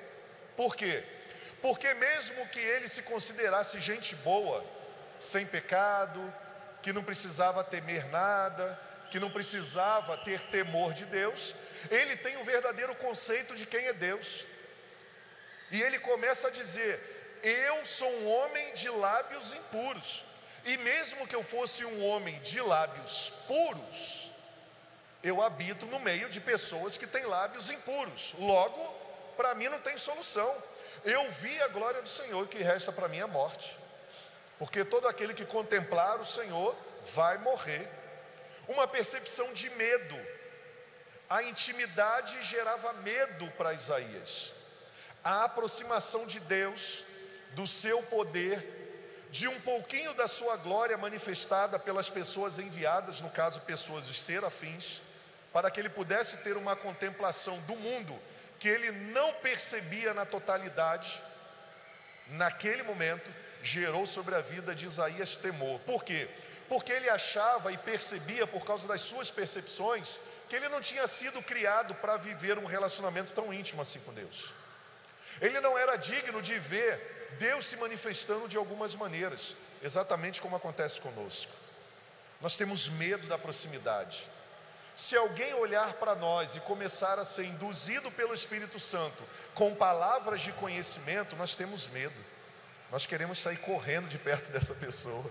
Por 0.55 0.75
quê? 0.75 1.03
Porque 1.61 1.93
mesmo 1.93 2.47
que 2.47 2.59
ele 2.59 2.87
se 2.87 3.01
considerasse 3.03 3.79
gente 3.79 4.15
boa, 4.17 4.63
sem 5.19 5.45
pecado, 5.45 6.21
que 6.81 6.93
não 6.93 7.03
precisava 7.03 7.63
temer 7.63 8.07
nada, 8.09 8.79
que 9.11 9.19
não 9.19 9.29
precisava 9.29 10.17
ter 10.17 10.39
temor 10.43 10.93
de 10.93 11.05
Deus, 11.05 11.53
ele 11.89 12.15
tem 12.17 12.37
o 12.37 12.43
verdadeiro 12.43 12.95
conceito 12.95 13.55
de 13.55 13.65
quem 13.65 13.87
é 13.87 13.93
Deus. 13.93 14.45
E 15.71 15.81
ele 15.81 15.99
começa 15.99 16.47
a 16.47 16.51
dizer: 16.51 17.39
Eu 17.43 17.85
sou 17.85 18.09
um 18.09 18.29
homem 18.29 18.73
de 18.73 18.89
lábios 18.89 19.53
impuros. 19.53 20.25
E 20.65 20.77
mesmo 20.77 21.25
que 21.25 21.35
eu 21.35 21.43
fosse 21.43 21.85
um 21.85 22.05
homem 22.05 22.39
de 22.41 22.61
lábios 22.61 23.31
puros, 23.47 24.28
eu 25.21 25.41
habito 25.41 25.85
no 25.85 25.99
meio 25.99 26.29
de 26.29 26.39
pessoas 26.39 26.97
que 26.97 27.05
têm 27.05 27.25
lábios 27.25 27.69
impuros. 27.69 28.33
Logo, 28.39 28.81
para 29.35 29.53
mim 29.53 29.67
não 29.67 29.79
tem 29.79 29.97
solução. 29.97 30.55
Eu 31.03 31.29
vi 31.31 31.61
a 31.61 31.67
glória 31.67 32.01
do 32.01 32.09
Senhor, 32.09 32.47
que 32.47 32.59
resta 32.59 32.91
para 32.91 33.07
mim 33.07 33.19
a 33.19 33.27
morte. 33.27 33.77
Porque 34.57 34.83
todo 34.83 35.07
aquele 35.07 35.33
que 35.33 35.45
contemplar 35.45 36.19
o 36.19 36.25
Senhor 36.25 36.75
vai 37.13 37.37
morrer. 37.37 37.89
Uma 38.67 38.87
percepção 38.87 39.51
de 39.53 39.69
medo. 39.71 40.17
A 41.29 41.43
intimidade 41.43 42.41
gerava 42.43 42.93
medo 42.93 43.51
para 43.51 43.73
Isaías. 43.73 44.53
A 45.23 45.43
aproximação 45.43 46.25
de 46.25 46.39
Deus, 46.39 47.03
do 47.51 47.67
seu 47.67 48.01
poder, 48.03 48.79
de 49.31 49.47
um 49.47 49.59
pouquinho 49.61 50.13
da 50.13 50.27
sua 50.27 50.55
glória 50.57 50.97
manifestada 50.97 51.77
pelas 51.77 52.09
pessoas 52.09 52.57
enviadas, 52.57 53.21
no 53.21 53.29
caso, 53.29 53.61
pessoas 53.61 54.05
dos 54.05 54.19
serafins, 54.19 55.01
para 55.51 55.71
que 55.71 55.79
ele 55.79 55.89
pudesse 55.89 56.37
ter 56.37 56.55
uma 56.57 56.75
contemplação 56.75 57.59
do 57.61 57.75
mundo 57.75 58.17
que 58.59 58.67
ele 58.67 58.91
não 58.91 59.33
percebia 59.35 60.13
na 60.13 60.25
totalidade, 60.25 61.21
naquele 62.27 62.83
momento, 62.83 63.31
gerou 63.63 64.05
sobre 64.05 64.35
a 64.35 64.41
vida 64.41 64.75
de 64.75 64.85
Isaías 64.85 65.37
temor. 65.37 65.79
Por 65.81 66.03
quê? 66.03 66.29
Porque 66.67 66.91
ele 66.91 67.09
achava 67.09 67.71
e 67.71 67.77
percebia, 67.77 68.45
por 68.45 68.65
causa 68.65 68.87
das 68.87 69.01
suas 69.01 69.31
percepções, 69.31 70.19
que 70.49 70.55
ele 70.55 70.69
não 70.69 70.81
tinha 70.81 71.07
sido 71.07 71.41
criado 71.41 71.95
para 71.95 72.17
viver 72.17 72.57
um 72.57 72.65
relacionamento 72.65 73.31
tão 73.31 73.53
íntimo 73.53 73.81
assim 73.81 73.99
com 74.01 74.13
Deus. 74.13 74.53
Ele 75.41 75.59
não 75.61 75.77
era 75.77 75.95
digno 75.95 76.41
de 76.41 76.59
ver 76.59 77.29
Deus 77.39 77.65
se 77.65 77.77
manifestando 77.77 78.47
de 78.47 78.57
algumas 78.57 78.93
maneiras, 78.95 79.55
exatamente 79.81 80.41
como 80.41 80.55
acontece 80.55 80.99
conosco. 80.99 81.51
Nós 82.41 82.57
temos 82.57 82.87
medo 82.89 83.27
da 83.27 83.37
proximidade. 83.37 84.27
Se 84.99 85.15
alguém 85.15 85.53
olhar 85.53 85.93
para 85.93 86.13
nós 86.13 86.57
e 86.57 86.59
começar 86.59 87.17
a 87.19 87.23
ser 87.23 87.45
induzido 87.45 88.11
pelo 88.11 88.33
Espírito 88.33 88.77
Santo 88.81 89.23
com 89.55 89.73
palavras 89.73 90.41
de 90.41 90.51
conhecimento, 90.51 91.37
nós 91.37 91.55
temos 91.55 91.87
medo. 91.87 92.21
Nós 92.91 93.05
queremos 93.05 93.39
sair 93.39 93.55
correndo 93.59 94.09
de 94.09 94.17
perto 94.17 94.51
dessa 94.51 94.73
pessoa. 94.75 95.23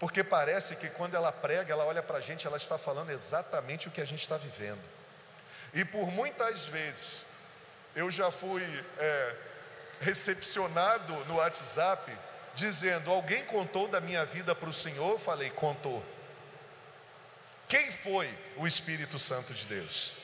Porque 0.00 0.24
parece 0.24 0.74
que 0.74 0.88
quando 0.88 1.14
ela 1.14 1.30
prega, 1.30 1.74
ela 1.74 1.84
olha 1.84 2.02
para 2.02 2.16
a 2.16 2.20
gente, 2.22 2.46
ela 2.46 2.56
está 2.56 2.78
falando 2.78 3.10
exatamente 3.10 3.88
o 3.88 3.90
que 3.90 4.00
a 4.00 4.06
gente 4.06 4.22
está 4.22 4.38
vivendo. 4.38 4.80
E 5.74 5.84
por 5.84 6.10
muitas 6.10 6.64
vezes, 6.64 7.26
eu 7.94 8.10
já 8.10 8.30
fui 8.30 8.64
é, 8.96 9.36
recepcionado 10.00 11.12
no 11.26 11.36
WhatsApp, 11.36 12.10
dizendo: 12.54 13.10
Alguém 13.10 13.44
contou 13.44 13.86
da 13.86 14.00
minha 14.00 14.24
vida 14.24 14.54
para 14.54 14.70
o 14.70 14.72
Senhor? 14.72 15.10
Eu 15.10 15.18
falei: 15.18 15.50
Contou. 15.50 16.02
Quem 17.68 17.92
foi 17.92 18.32
o 18.56 18.66
Espírito 18.66 19.18
Santo 19.18 19.52
de 19.52 19.66
Deus? 19.66 20.14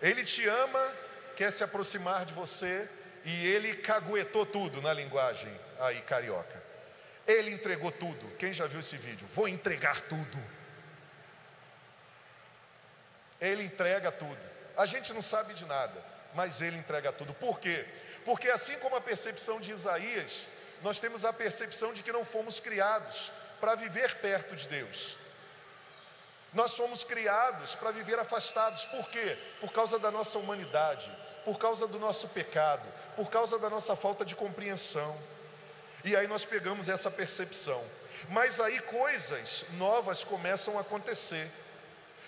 Ele 0.00 0.24
te 0.24 0.46
ama, 0.48 0.94
quer 1.36 1.50
se 1.52 1.62
aproximar 1.62 2.24
de 2.24 2.32
você 2.32 2.88
e 3.24 3.46
ele 3.46 3.76
caguetou 3.76 4.46
tudo 4.46 4.80
na 4.80 4.92
linguagem 4.92 5.52
aí 5.78 6.00
carioca. 6.02 6.62
Ele 7.26 7.50
entregou 7.50 7.92
tudo. 7.92 8.36
Quem 8.36 8.52
já 8.52 8.66
viu 8.66 8.80
esse 8.80 8.96
vídeo? 8.96 9.26
Vou 9.32 9.48
entregar 9.48 10.00
tudo. 10.02 10.42
Ele 13.40 13.64
entrega 13.64 14.10
tudo. 14.10 14.38
A 14.76 14.86
gente 14.86 15.12
não 15.12 15.22
sabe 15.22 15.54
de 15.54 15.64
nada, 15.66 16.02
mas 16.34 16.60
ele 16.62 16.76
entrega 16.78 17.12
tudo. 17.12 17.34
Por 17.34 17.60
quê? 17.60 17.86
Porque 18.24 18.48
assim 18.48 18.78
como 18.78 18.96
a 18.96 19.00
percepção 19.00 19.60
de 19.60 19.70
Isaías, 19.70 20.46
nós 20.82 20.98
temos 20.98 21.24
a 21.24 21.32
percepção 21.32 21.92
de 21.92 22.02
que 22.02 22.12
não 22.12 22.24
fomos 22.24 22.60
criados 22.60 23.30
para 23.60 23.74
viver 23.74 24.16
perto 24.16 24.56
de 24.56 24.66
Deus. 24.68 25.16
Nós 26.54 26.76
fomos 26.76 27.02
criados 27.02 27.74
para 27.74 27.90
viver 27.90 28.18
afastados. 28.18 28.84
Por 28.84 29.08
quê? 29.10 29.36
Por 29.60 29.72
causa 29.72 29.98
da 29.98 30.10
nossa 30.10 30.38
humanidade, 30.38 31.10
por 31.44 31.58
causa 31.58 31.86
do 31.86 31.98
nosso 31.98 32.28
pecado, 32.28 32.86
por 33.16 33.28
causa 33.28 33.58
da 33.58 33.68
nossa 33.68 33.96
falta 33.96 34.24
de 34.24 34.36
compreensão. 34.36 35.18
E 36.04 36.14
aí 36.14 36.28
nós 36.28 36.44
pegamos 36.44 36.88
essa 36.88 37.10
percepção. 37.10 37.82
Mas 38.28 38.60
aí 38.60 38.78
coisas 38.80 39.64
novas 39.72 40.22
começam 40.22 40.78
a 40.78 40.82
acontecer. 40.82 41.50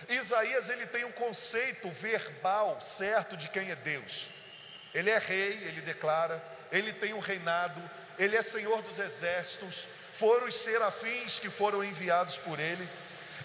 Isaías 0.09 0.69
ele 0.69 0.87
tem 0.87 1.05
um 1.05 1.13
conceito 1.13 1.89
verbal 1.91 2.81
certo 2.81 3.37
de 3.37 3.49
quem 3.49 3.71
é 3.71 3.77
Deus. 3.77 4.29
Ele 4.93 5.11
é 5.11 5.19
rei, 5.19 5.53
ele 5.53 5.81
declara, 5.83 6.43
ele 6.73 6.93
tem 6.93 7.15
um 7.15 7.19
reinado, 7.19 7.83
ele 8.19 8.37
é 8.37 8.43
senhor 8.43 8.83
dos 8.83 8.99
exércitos, 8.99 9.87
foram 10.15 10.47
os 10.47 10.55
serafins 10.55 11.39
que 11.39 11.51
foram 11.51 11.85
enviados 11.85 12.39
por 12.39 12.59
ele. 12.59 12.89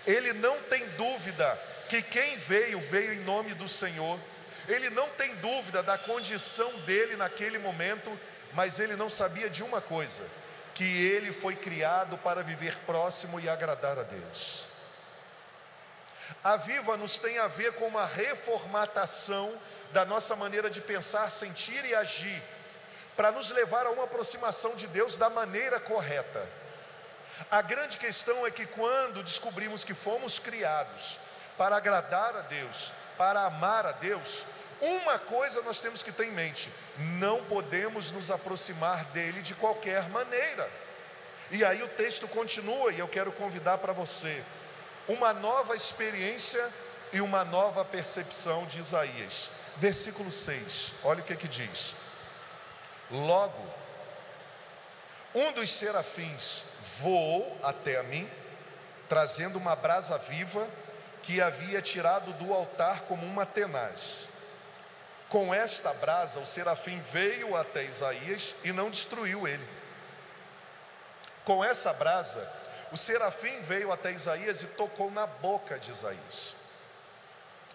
Ele 0.06 0.34
não 0.34 0.62
tem 0.64 0.88
dúvida 0.90 1.60
que 1.90 2.02
quem 2.02 2.38
veio, 2.38 2.80
veio 2.82 3.14
em 3.14 3.20
nome 3.22 3.54
do 3.54 3.68
Senhor. 3.68 4.20
Ele 4.68 4.90
não 4.90 5.10
tem 5.10 5.36
dúvida 5.36 5.84
da 5.84 5.98
condição 5.98 6.72
dele 6.82 7.16
naquele 7.16 7.58
momento 7.58 8.18
mas 8.54 8.80
ele 8.80 8.96
não 8.96 9.10
sabia 9.10 9.50
de 9.50 9.64
uma 9.64 9.82
coisa: 9.82 10.24
que 10.74 10.84
ele 10.84 11.32
foi 11.32 11.56
criado 11.56 12.18
para 12.18 12.44
viver 12.44 12.78
próximo 12.86 13.40
e 13.40 13.50
agradar 13.50 13.98
a 13.98 14.04
Deus. 14.04 14.66
A 16.44 16.56
Viva 16.56 16.96
nos 16.96 17.20
tem 17.20 17.40
a 17.40 17.48
ver 17.48 17.74
com 17.74 17.88
uma 17.88 18.06
reformatação 18.06 19.54
da 19.92 20.06
nossa 20.06 20.36
maneira 20.36 20.70
de 20.70 20.80
pensar, 20.80 21.30
sentir 21.30 21.84
e 21.84 21.94
agir, 21.94 22.42
para 23.16 23.32
nos 23.32 23.52
levar 23.52 23.86
a 23.86 23.92
uma 23.92 24.06
aproximação 24.06 24.76
de 24.76 24.88
Deus 24.88 25.18
da 25.18 25.30
maneira 25.30 25.80
correta. 25.80 26.48
A 27.50 27.62
grande 27.62 27.98
questão 27.98 28.46
é 28.46 28.52
que 28.52 28.66
quando 28.66 29.24
descobrimos 29.24 29.84
que 29.84 29.94
fomos 29.94 30.40
criados 30.40 31.18
para 31.58 31.76
agradar 31.76 32.36
a 32.36 32.42
Deus, 32.42 32.94
para 33.18 33.42
amar 33.46 33.86
a 33.86 33.92
Deus, 33.92 34.44
uma 34.82 35.20
coisa 35.20 35.62
nós 35.62 35.80
temos 35.80 36.02
que 36.04 36.12
ter 36.12 36.26
em 36.26 36.32
mente: 36.32 36.72
não 36.98 37.44
podemos 37.46 38.12
nos 38.12 38.32
aproximar 38.32 39.06
dele 39.06 39.42
de 39.42 39.54
qualquer 39.56 40.10
maneira. 40.10 40.70
E 41.52 41.64
aí 41.66 41.84
o 41.84 41.88
texto 41.88 42.28
continua, 42.28 42.92
e 42.92 43.00
eu 43.00 43.08
quero 43.08 43.32
convidar 43.32 43.78
para 43.78 43.94
você 43.94 44.44
uma 45.08 45.34
nova 45.34 45.76
experiência 45.76 46.68
e 47.12 47.22
uma 47.22 47.44
nova 47.44 47.84
percepção 47.84 48.66
de 48.66 48.80
Isaías. 48.80 49.50
Versículo 49.78 50.32
6, 50.32 50.94
olha 51.04 51.22
o 51.22 51.24
que, 51.24 51.36
que 51.36 51.48
diz: 51.48 51.94
Logo, 53.10 53.68
um 55.36 55.52
dos 55.52 55.72
serafins 55.72 56.64
voou 57.02 57.58
até 57.64 57.98
a 57.98 58.04
mim, 58.04 58.30
trazendo 59.10 59.58
uma 59.58 59.76
brasa 59.76 60.18
viva 60.18 60.68
que 61.24 61.42
havia 61.42 61.82
tirado 61.82 62.32
do 62.34 62.54
altar 62.54 63.02
como 63.02 63.26
uma 63.26 63.46
tenaz. 63.46 64.28
Com 65.30 65.54
esta 65.54 65.94
brasa, 65.94 66.40
o 66.40 66.46
serafim 66.46 67.00
veio 67.00 67.56
até 67.56 67.84
Isaías 67.84 68.56
e 68.64 68.72
não 68.72 68.90
destruiu 68.90 69.48
ele. 69.48 69.68
Com 71.44 71.64
essa 71.64 71.92
brasa, 71.94 72.48
o 72.92 72.98
serafim 72.98 73.62
veio 73.62 73.92
até 73.92 74.12
Isaías 74.12 74.62
e 74.62 74.68
tocou 74.68 75.10
na 75.10 75.26
boca 75.26 75.80
de 75.80 75.92
Isaías. 75.92 76.56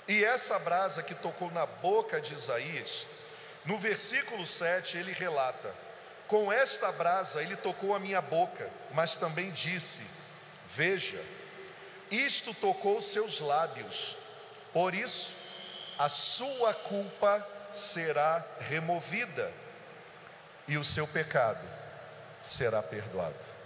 E 0.06 0.24
essa 0.24 0.58
brasa 0.58 1.02
que 1.02 1.14
tocou 1.14 1.50
na 1.50 1.66
boca 1.66 2.20
de 2.20 2.34
Isaías, 2.34 3.06
no 3.64 3.76
versículo 3.78 4.46
7 4.46 4.98
ele 4.98 5.12
relata: 5.12 5.74
Com 6.28 6.52
esta 6.52 6.90
brasa 6.92 7.42
ele 7.42 7.56
tocou 7.56 7.94
a 7.94 8.00
minha 8.00 8.20
boca, 8.20 8.68
mas 8.92 9.16
também 9.16 9.50
disse: 9.52 10.02
Veja, 10.68 11.22
isto 12.10 12.52
tocou 12.54 13.00
seus 13.00 13.40
lábios, 13.40 14.16
por 14.72 14.94
isso 14.94 15.36
a 15.98 16.08
sua 16.08 16.74
culpa 16.74 17.46
será 17.72 18.44
removida 18.60 19.52
e 20.68 20.76
o 20.76 20.84
seu 20.84 21.06
pecado 21.06 21.66
será 22.42 22.82
perdoado. 22.82 23.56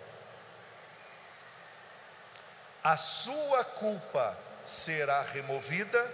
A 2.83 2.97
sua 2.97 3.65
culpa 3.65 4.37
será 4.65 5.23
removida 5.23 6.11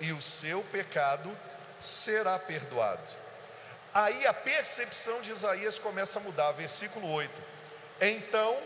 e 0.00 0.12
o 0.12 0.20
seu 0.20 0.62
pecado 0.64 1.36
será 1.80 2.38
perdoado. 2.38 3.25
Aí 4.02 4.26
a 4.26 4.34
percepção 4.34 5.22
de 5.22 5.32
Isaías 5.32 5.78
começa 5.78 6.18
a 6.18 6.22
mudar, 6.22 6.52
versículo 6.52 7.10
8. 7.10 7.30
Então 8.00 8.62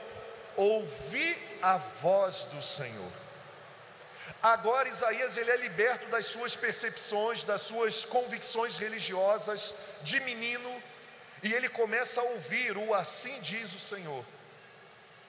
ouvi 0.56 1.38
a 1.62 1.76
voz 1.76 2.46
do 2.46 2.60
Senhor 2.60 3.12
Agora 4.42 4.88
Isaías 4.88 5.36
ele 5.36 5.50
é 5.50 5.56
liberto 5.56 6.06
das 6.08 6.26
suas 6.26 6.56
percepções, 6.56 7.44
das 7.44 7.60
suas 7.60 8.06
convicções 8.06 8.76
religiosas 8.76 9.74
de 10.02 10.18
menino, 10.20 10.82
e 11.42 11.52
ele 11.52 11.68
começa 11.68 12.20
a 12.20 12.24
ouvir 12.24 12.76
o 12.76 12.94
assim 12.94 13.38
diz 13.40 13.74
o 13.74 13.78
Senhor. 13.78 14.24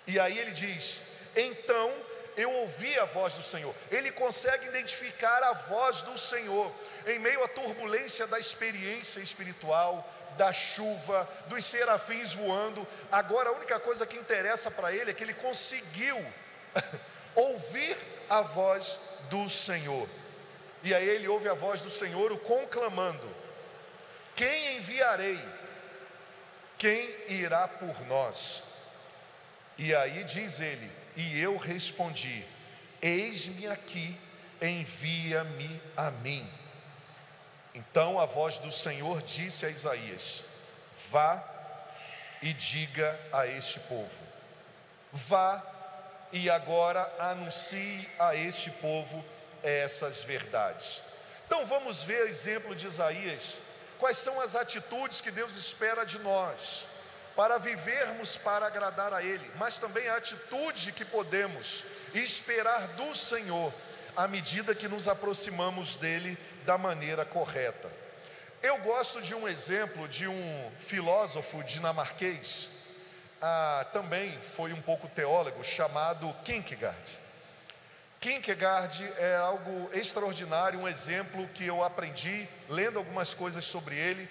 E 0.07 0.17
aí 0.17 0.37
ele 0.37 0.51
diz: 0.51 1.01
"Então 1.35 1.93
eu 2.37 2.49
ouvi 2.51 2.97
a 2.99 3.05
voz 3.05 3.33
do 3.33 3.43
Senhor". 3.43 3.75
Ele 3.89 4.11
consegue 4.11 4.67
identificar 4.67 5.43
a 5.43 5.53
voz 5.53 6.01
do 6.03 6.17
Senhor 6.17 6.73
em 7.07 7.19
meio 7.19 7.43
à 7.43 7.47
turbulência 7.47 8.27
da 8.27 8.39
experiência 8.39 9.19
espiritual, 9.19 10.07
da 10.37 10.53
chuva, 10.53 11.27
dos 11.47 11.65
serafins 11.65 12.33
voando. 12.33 12.87
Agora 13.11 13.49
a 13.49 13.53
única 13.53 13.79
coisa 13.79 14.05
que 14.05 14.17
interessa 14.17 14.69
para 14.71 14.93
ele 14.93 15.11
é 15.11 15.13
que 15.13 15.23
ele 15.23 15.33
conseguiu 15.33 16.17
ouvir 17.35 17.97
a 18.29 18.41
voz 18.41 18.99
do 19.29 19.49
Senhor. 19.49 20.07
E 20.83 20.93
aí 20.93 21.07
ele 21.07 21.27
ouve 21.27 21.47
a 21.47 21.53
voz 21.53 21.81
do 21.81 21.89
Senhor 21.89 22.31
o 22.31 22.37
conclamando: 22.37 23.27
Quem 24.35 24.77
enviarei? 24.77 25.39
Quem 26.77 27.15
irá 27.27 27.67
por 27.67 28.01
nós? 28.07 28.63
E 29.77 29.93
aí 29.93 30.23
diz 30.23 30.59
ele: 30.59 30.91
E 31.15 31.39
eu 31.39 31.57
respondi: 31.57 32.43
Eis-me 33.01 33.67
aqui, 33.67 34.17
envia-me 34.61 35.81
a 35.95 36.09
mim. 36.09 36.49
Então 37.73 38.19
a 38.19 38.25
voz 38.25 38.59
do 38.59 38.71
Senhor 38.71 39.21
disse 39.21 39.65
a 39.65 39.69
Isaías: 39.69 40.43
Vá 41.09 41.43
e 42.41 42.53
diga 42.53 43.17
a 43.31 43.47
este 43.47 43.79
povo: 43.81 44.17
Vá 45.11 45.63
e 46.31 46.49
agora 46.49 47.09
anuncie 47.19 48.07
a 48.19 48.35
este 48.35 48.69
povo 48.71 49.23
essas 49.63 50.23
verdades. 50.23 51.01
Então 51.45 51.65
vamos 51.65 52.03
ver 52.03 52.25
o 52.25 52.29
exemplo 52.29 52.75
de 52.75 52.87
Isaías. 52.87 53.57
Quais 53.99 54.17
são 54.17 54.41
as 54.41 54.55
atitudes 54.55 55.21
que 55.21 55.29
Deus 55.29 55.55
espera 55.55 56.05
de 56.05 56.17
nós 56.19 56.85
para 57.35 57.57
vivermos 57.57 58.35
para 58.35 58.65
agradar 58.65 59.13
a 59.13 59.23
Ele, 59.23 59.49
mas 59.57 59.77
também 59.77 60.07
a 60.09 60.17
atitude 60.17 60.91
que 60.91 61.05
podemos 61.05 61.83
esperar 62.13 62.87
do 62.89 63.15
Senhor 63.15 63.71
à 64.15 64.27
medida 64.27 64.75
que 64.75 64.87
nos 64.87 65.07
aproximamos 65.07 65.97
dele 65.97 66.37
da 66.65 66.77
maneira 66.77 67.25
correta. 67.25 67.89
Eu 68.61 68.77
gosto 68.79 69.21
de 69.21 69.33
um 69.33 69.47
exemplo 69.47 70.07
de 70.07 70.27
um 70.27 70.71
filósofo 70.79 71.63
dinamarquês 71.63 72.81
ah, 73.41 73.87
também 73.91 74.39
foi 74.39 74.71
um 74.71 74.81
pouco 74.81 75.07
teólogo, 75.07 75.63
chamado 75.63 76.31
Kierkegaard. 76.45 77.19
Kierkegaard 78.19 79.03
é 79.17 79.35
algo 79.37 79.89
extraordinário, 79.93 80.79
um 80.79 80.87
exemplo 80.87 81.47
que 81.47 81.65
eu 81.65 81.83
aprendi 81.83 82.47
lendo 82.69 82.99
algumas 82.99 83.33
coisas 83.33 83.65
sobre 83.65 83.95
ele. 83.95 84.29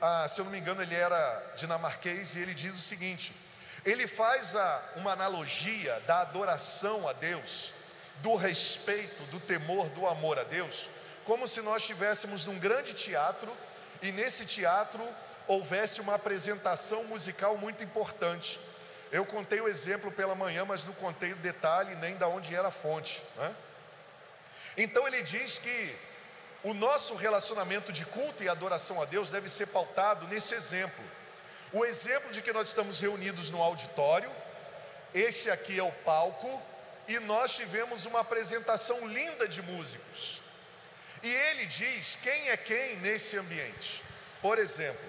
Ah, 0.00 0.26
se 0.26 0.40
eu 0.40 0.44
não 0.44 0.50
me 0.50 0.58
engano, 0.58 0.82
ele 0.82 0.96
era 0.96 1.52
dinamarquês 1.56 2.34
e 2.34 2.40
ele 2.40 2.52
diz 2.52 2.76
o 2.76 2.82
seguinte: 2.82 3.32
ele 3.84 4.08
faz 4.08 4.56
a, 4.56 4.82
uma 4.96 5.12
analogia 5.12 6.02
da 6.08 6.22
adoração 6.22 7.08
a 7.08 7.12
Deus, 7.12 7.72
do 8.16 8.34
respeito, 8.34 9.22
do 9.30 9.38
temor, 9.38 9.88
do 9.90 10.08
amor 10.08 10.40
a 10.40 10.42
Deus, 10.42 10.88
como 11.30 11.46
se 11.46 11.60
nós 11.60 11.82
estivéssemos 11.82 12.44
num 12.44 12.58
grande 12.58 12.92
teatro 12.92 13.56
e 14.02 14.10
nesse 14.10 14.44
teatro 14.44 15.00
houvesse 15.46 16.00
uma 16.00 16.16
apresentação 16.16 17.04
musical 17.04 17.56
muito 17.56 17.84
importante. 17.84 18.58
Eu 19.12 19.24
contei 19.24 19.60
o 19.60 19.68
exemplo 19.68 20.10
pela 20.10 20.34
manhã, 20.34 20.64
mas 20.64 20.84
não 20.84 20.92
contei 20.94 21.32
o 21.32 21.36
detalhe 21.36 21.94
nem 21.94 22.16
da 22.16 22.26
onde 22.26 22.52
era 22.52 22.66
a 22.66 22.72
fonte. 22.72 23.22
Né? 23.36 23.54
Então 24.76 25.06
ele 25.06 25.22
diz 25.22 25.60
que 25.60 25.96
o 26.64 26.74
nosso 26.74 27.14
relacionamento 27.14 27.92
de 27.92 28.04
culto 28.06 28.42
e 28.42 28.48
adoração 28.48 29.00
a 29.00 29.04
Deus 29.04 29.30
deve 29.30 29.48
ser 29.48 29.66
pautado 29.66 30.26
nesse 30.26 30.56
exemplo. 30.56 31.04
O 31.72 31.84
exemplo 31.84 32.32
de 32.32 32.42
que 32.42 32.52
nós 32.52 32.66
estamos 32.66 32.98
reunidos 32.98 33.52
no 33.52 33.62
auditório, 33.62 34.32
este 35.14 35.48
aqui 35.48 35.78
é 35.78 35.82
o 35.84 35.92
palco, 36.04 36.60
e 37.06 37.20
nós 37.20 37.54
tivemos 37.54 38.04
uma 38.04 38.18
apresentação 38.18 39.06
linda 39.06 39.46
de 39.46 39.62
músicos. 39.62 40.39
E 41.22 41.28
ele 41.28 41.66
diz 41.66 42.16
quem 42.22 42.48
é 42.48 42.56
quem 42.56 42.96
nesse 42.96 43.36
ambiente. 43.36 44.02
Por 44.40 44.58
exemplo, 44.58 45.00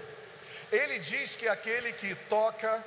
ele 0.71 0.99
diz 0.99 1.35
que 1.35 1.47
aquele 1.47 1.93
que 1.93 2.15
toca 2.15 2.83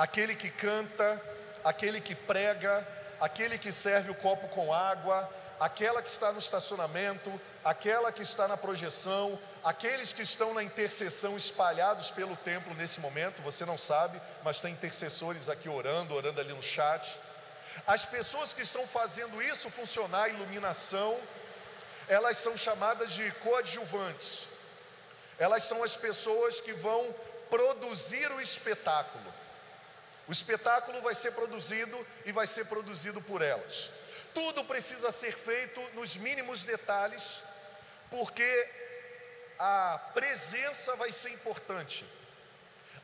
aquele 0.00 0.34
que 0.34 0.48
canta, 0.48 1.20
aquele 1.62 2.00
que 2.00 2.14
prega, 2.14 2.88
aquele 3.20 3.58
que 3.58 3.70
serve 3.70 4.10
o 4.10 4.14
copo 4.14 4.48
com 4.48 4.72
água, 4.72 5.30
aquela 5.60 6.00
que 6.00 6.08
está 6.08 6.32
no 6.32 6.38
estacionamento, 6.38 7.30
aquela 7.62 8.10
que 8.10 8.22
está 8.22 8.48
na 8.48 8.56
projeção, 8.56 9.38
aqueles 9.62 10.14
que 10.14 10.22
estão 10.22 10.54
na 10.54 10.62
intercessão 10.62 11.36
espalhados 11.36 12.10
pelo 12.10 12.34
templo 12.34 12.74
nesse 12.74 12.98
momento, 12.98 13.42
você 13.42 13.66
não 13.66 13.76
sabe, 13.76 14.18
mas 14.42 14.62
tem 14.62 14.72
intercessores 14.72 15.50
aqui 15.50 15.68
orando, 15.68 16.14
orando 16.14 16.40
ali 16.40 16.54
no 16.54 16.62
chat. 16.62 17.18
As 17.86 18.06
pessoas 18.06 18.54
que 18.54 18.62
estão 18.62 18.86
fazendo 18.86 19.42
isso 19.42 19.68
funcionar, 19.68 20.30
iluminação, 20.30 21.20
elas 22.10 22.38
são 22.38 22.56
chamadas 22.56 23.12
de 23.12 23.30
coadjuvantes. 23.44 24.48
Elas 25.38 25.62
são 25.62 25.84
as 25.84 25.94
pessoas 25.94 26.60
que 26.60 26.72
vão 26.72 27.14
produzir 27.48 28.28
o 28.32 28.40
espetáculo. 28.40 29.32
O 30.26 30.32
espetáculo 30.32 31.00
vai 31.02 31.14
ser 31.14 31.30
produzido 31.30 31.96
e 32.26 32.32
vai 32.32 32.48
ser 32.48 32.64
produzido 32.66 33.22
por 33.22 33.42
elas. 33.42 33.90
Tudo 34.34 34.64
precisa 34.64 35.12
ser 35.12 35.32
feito 35.32 35.80
nos 35.94 36.16
mínimos 36.16 36.64
detalhes, 36.64 37.42
porque 38.10 38.68
a 39.56 40.00
presença 40.12 40.96
vai 40.96 41.12
ser 41.12 41.30
importante. 41.30 42.04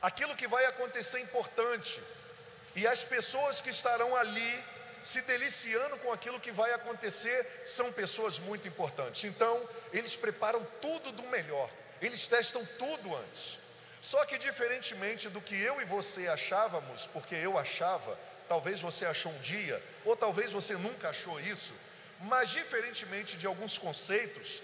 Aquilo 0.03 0.35
que 0.35 0.49
vai 0.49 0.65
acontecer 0.65 1.19
é 1.19 1.21
importante. 1.21 2.03
E 2.75 2.89
as 2.89 3.05
pessoas 3.05 3.61
que 3.61 3.71
estarão 3.71 4.17
ali 4.17 4.65
se 5.07 5.21
deliciando 5.23 5.97
com 5.99 6.13
aquilo 6.13 6.41
que 6.41 6.51
vai 6.51 6.73
acontecer 6.73 7.63
são 7.65 7.93
pessoas 7.93 8.41
muito 8.41 8.67
importantes. 8.67 9.23
Então, 9.23 9.63
eles 9.93 10.17
preparam 10.17 10.67
tudo 10.83 11.13
do 11.13 11.23
melhor. 11.29 11.71
Eles 12.03 12.27
testam 12.27 12.67
tudo 12.77 13.15
antes. 13.15 13.57
Só 14.03 14.25
que 14.25 14.37
diferentemente 14.37 15.29
do 15.29 15.41
que 15.41 15.55
eu 15.55 15.81
e 15.81 15.85
você 15.85 16.27
achávamos, 16.27 17.07
porque 17.07 17.37
eu 17.37 17.57
achava, 17.57 18.19
talvez 18.49 18.81
você 18.81 19.07
achou 19.07 19.31
um 19.31 19.39
dia, 19.39 19.81
ou 20.05 20.17
talvez 20.17 20.51
você 20.51 20.75
nunca 20.75 21.11
achou 21.11 21.39
isso, 21.39 21.73
mas 22.23 22.49
diferentemente 22.51 23.37
de 23.37 23.47
alguns 23.47 23.79
conceitos, 23.79 24.61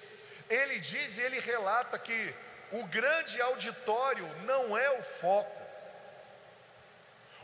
ele 0.51 0.81
diz 0.81 1.19
e 1.19 1.21
ele 1.21 1.39
relata 1.39 1.97
que 2.01 2.35
o 2.73 2.85
grande 2.87 3.41
auditório 3.41 4.29
não 4.45 4.77
é 4.77 4.91
o 4.99 5.03
foco. 5.05 5.62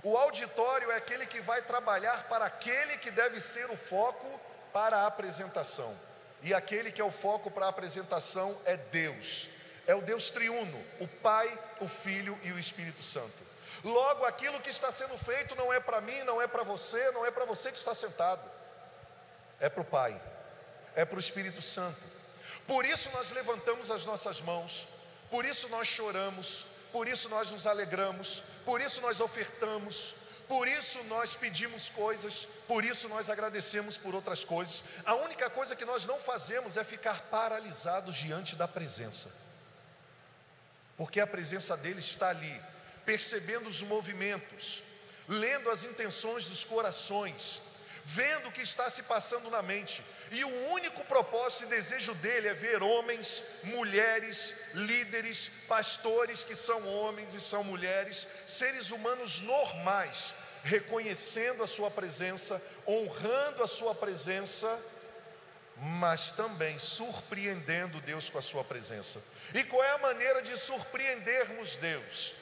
O 0.03 0.17
auditório 0.17 0.91
é 0.91 0.97
aquele 0.97 1.27
que 1.27 1.41
vai 1.41 1.63
trabalhar 1.63 2.29
para 2.29 2.45
aquele 2.45 2.99
que 2.99 3.11
deve 3.11 3.41
ser 3.41 3.69
o 3.71 3.77
foco 3.77 4.41
para 4.73 4.99
a 4.99 5.07
apresentação. 5.07 5.97
E 6.43 6.55
aquele 6.55 6.93
que 6.93 7.01
é 7.01 7.05
o 7.05 7.11
foco 7.11 7.51
para 7.51 7.67
a 7.67 7.69
apresentação 7.69 8.57
é 8.65 8.77
Deus 8.77 9.49
é 9.89 9.95
o 9.95 10.03
Deus 10.03 10.31
triuno, 10.31 10.85
o 11.01 11.09
Pai, 11.09 11.59
o 11.81 11.89
Filho 11.89 12.39
e 12.45 12.53
o 12.53 12.59
Espírito 12.59 13.03
Santo. 13.03 13.49
Logo, 13.83 14.27
aquilo 14.27 14.61
que 14.61 14.69
está 14.69 14.93
sendo 14.93 15.17
feito 15.17 15.57
não 15.57 15.73
é 15.73 15.81
para 15.81 15.99
mim, 16.03 16.23
não 16.25 16.43
é 16.43 16.47
para 16.47 16.63
você, 16.63 17.11
não 17.13 17.25
é 17.25 17.31
para 17.31 17.47
você 17.47 17.73
que 17.73 17.79
está 17.79 17.95
sentado, 17.95 18.43
é 19.59 19.67
para 19.71 19.81
o 19.81 19.85
Pai, 19.87 20.21
é 20.95 21.07
para 21.07 21.17
o 21.17 21.21
Espírito 21.21 21.63
Santo. 21.63 22.03
Por 22.67 22.85
isso 22.85 23.11
nós 23.15 23.31
levantamos 23.31 23.91
as 23.91 24.05
nossas 24.05 24.43
mãos, 24.43 24.87
por 25.31 25.47
isso 25.47 25.71
nós 25.71 25.89
choramos, 25.89 26.67
por 26.93 27.09
isso 27.09 27.31
nós 27.31 27.51
nos 27.51 27.67
alegramos, 27.67 28.45
por 28.69 28.79
isso 28.87 29.01
nós 29.01 29.21
ofertamos, 29.29 30.15
por 30.47 30.69
isso 30.69 31.03
nós 31.05 31.35
pedimos 31.35 31.89
coisas, 31.89 32.47
por 32.71 32.85
isso 32.85 33.09
nós 33.09 33.31
agradecemos 33.35 33.97
por 33.97 34.15
outras 34.15 34.45
coisas. 34.45 34.85
A 35.05 35.15
única 35.27 35.49
coisa 35.59 35.77
que 35.79 35.91
nós 35.93 36.07
não 36.07 36.19
fazemos 36.31 36.77
é 36.77 36.85
ficar 36.95 37.19
paralisados 37.37 38.15
diante 38.25 38.55
da 38.55 38.69
presença 38.69 39.29
porque 40.99 41.21
a 41.21 41.27
presença 41.29 41.77
dele 41.77 42.01
está 42.01 42.31
ali, 42.31 42.61
percebendo 43.07 43.69
os 43.69 43.81
movimentos, 43.83 44.83
lendo 45.29 45.71
as 45.71 45.85
intenções 45.85 46.49
dos 46.49 46.65
corações, 46.65 47.63
vendo 48.11 48.49
o 48.49 48.53
que 48.53 48.63
está 48.63 48.89
se 48.89 49.03
passando 49.03 49.51
na 49.51 49.61
mente, 49.61 50.03
e 50.31 50.43
o 50.43 50.71
único 50.71 51.05
propósito 51.05 51.65
e 51.65 51.77
desejo 51.77 52.15
dele 52.15 52.49
é 52.49 52.55
ver 52.55 52.83
homens, 52.83 53.45
mulheres, 53.63 54.55
líderes, 54.73 55.51
pastores 55.69 56.43
que 56.43 56.57
são 56.57 56.89
homens 56.89 57.35
e 57.35 57.41
são 57.41 57.63
mulheres, 57.63 58.27
seres 58.47 58.91
humanos 58.91 59.41
normais, 59.41 60.33
reconhecendo 60.65 61.63
a 61.63 61.67
sua 61.67 61.91
presença, 61.91 62.63
honrando 62.87 63.63
a 63.63 63.69
sua 63.69 63.95
presença 63.95 64.69
mas 65.81 66.33
também 66.33 66.77
surpreendendo 66.77 68.01
Deus 68.01 68.29
com 68.29 68.39
a 68.39 68.43
sua 68.43 68.65
presença. 68.65 69.23
E 69.55 69.63
qual 69.63 69.85
é 69.85 69.91
a 69.91 69.99
maneira 69.99 70.43
de 70.43 70.57
surpreendermos 70.57 71.77
Deus? 71.77 72.35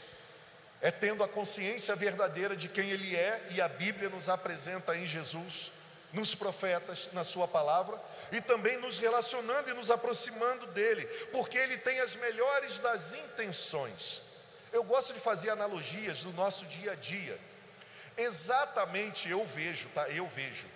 É 0.87 0.91
tendo 0.93 1.25
a 1.25 1.29
consciência 1.29 1.97
verdadeira 1.97 2.55
de 2.55 2.69
quem 2.69 2.91
Ele 2.91 3.17
é, 3.17 3.45
e 3.51 3.61
a 3.61 3.67
Bíblia 3.67 4.09
nos 4.09 4.29
apresenta 4.29 4.97
em 4.97 5.05
Jesus, 5.05 5.73
nos 6.13 6.33
profetas, 6.33 7.09
na 7.13 7.25
Sua 7.25 7.49
palavra, 7.49 8.01
e 8.31 8.41
também 8.41 8.77
nos 8.77 8.97
relacionando 8.97 9.69
e 9.69 9.75
nos 9.75 9.91
aproximando 9.91 10.65
dEle, 10.69 11.05
porque 11.33 11.59
Ele 11.59 11.77
tem 11.77 11.99
as 11.99 12.15
melhores 12.15 12.79
das 12.79 13.13
intenções. 13.15 14.23
Eu 14.73 14.85
gosto 14.85 15.13
de 15.13 15.19
fazer 15.19 15.51
analogias 15.51 16.23
no 16.23 16.33
nosso 16.35 16.65
dia 16.67 16.93
a 16.93 16.95
dia. 16.95 17.37
Exatamente 18.17 19.29
eu 19.29 19.45
vejo, 19.45 19.89
tá? 19.89 20.09
Eu 20.11 20.29
vejo 20.29 20.69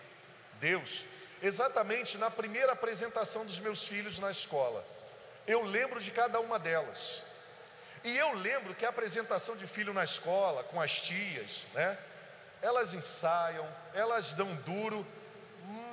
Deus 0.59 1.05
exatamente 1.41 2.19
na 2.19 2.33
primeira 2.33 2.73
apresentação 2.73 3.47
dos 3.47 3.61
meus 3.61 3.85
filhos 3.85 4.19
na 4.19 4.33
escola. 4.33 4.85
Eu 5.47 5.63
lembro 5.63 6.01
de 6.01 6.11
cada 6.11 6.41
uma 6.41 6.59
delas. 6.59 7.30
E 8.03 8.17
eu 8.17 8.33
lembro 8.33 8.75
que 8.75 8.87
a 8.87 8.89
apresentação 8.89 9.57
de 9.57 9.67
filho 9.67 9.93
na 9.93 10.05
escola, 10.05 10.65
com 10.65 10.81
as 10.81 11.01
tias, 11.01 11.67
né? 11.75 11.99
Elas 12.63 12.95
ensaiam, 12.95 13.67
elas 13.95 14.33
dão 14.35 14.55
duro, 14.57 15.07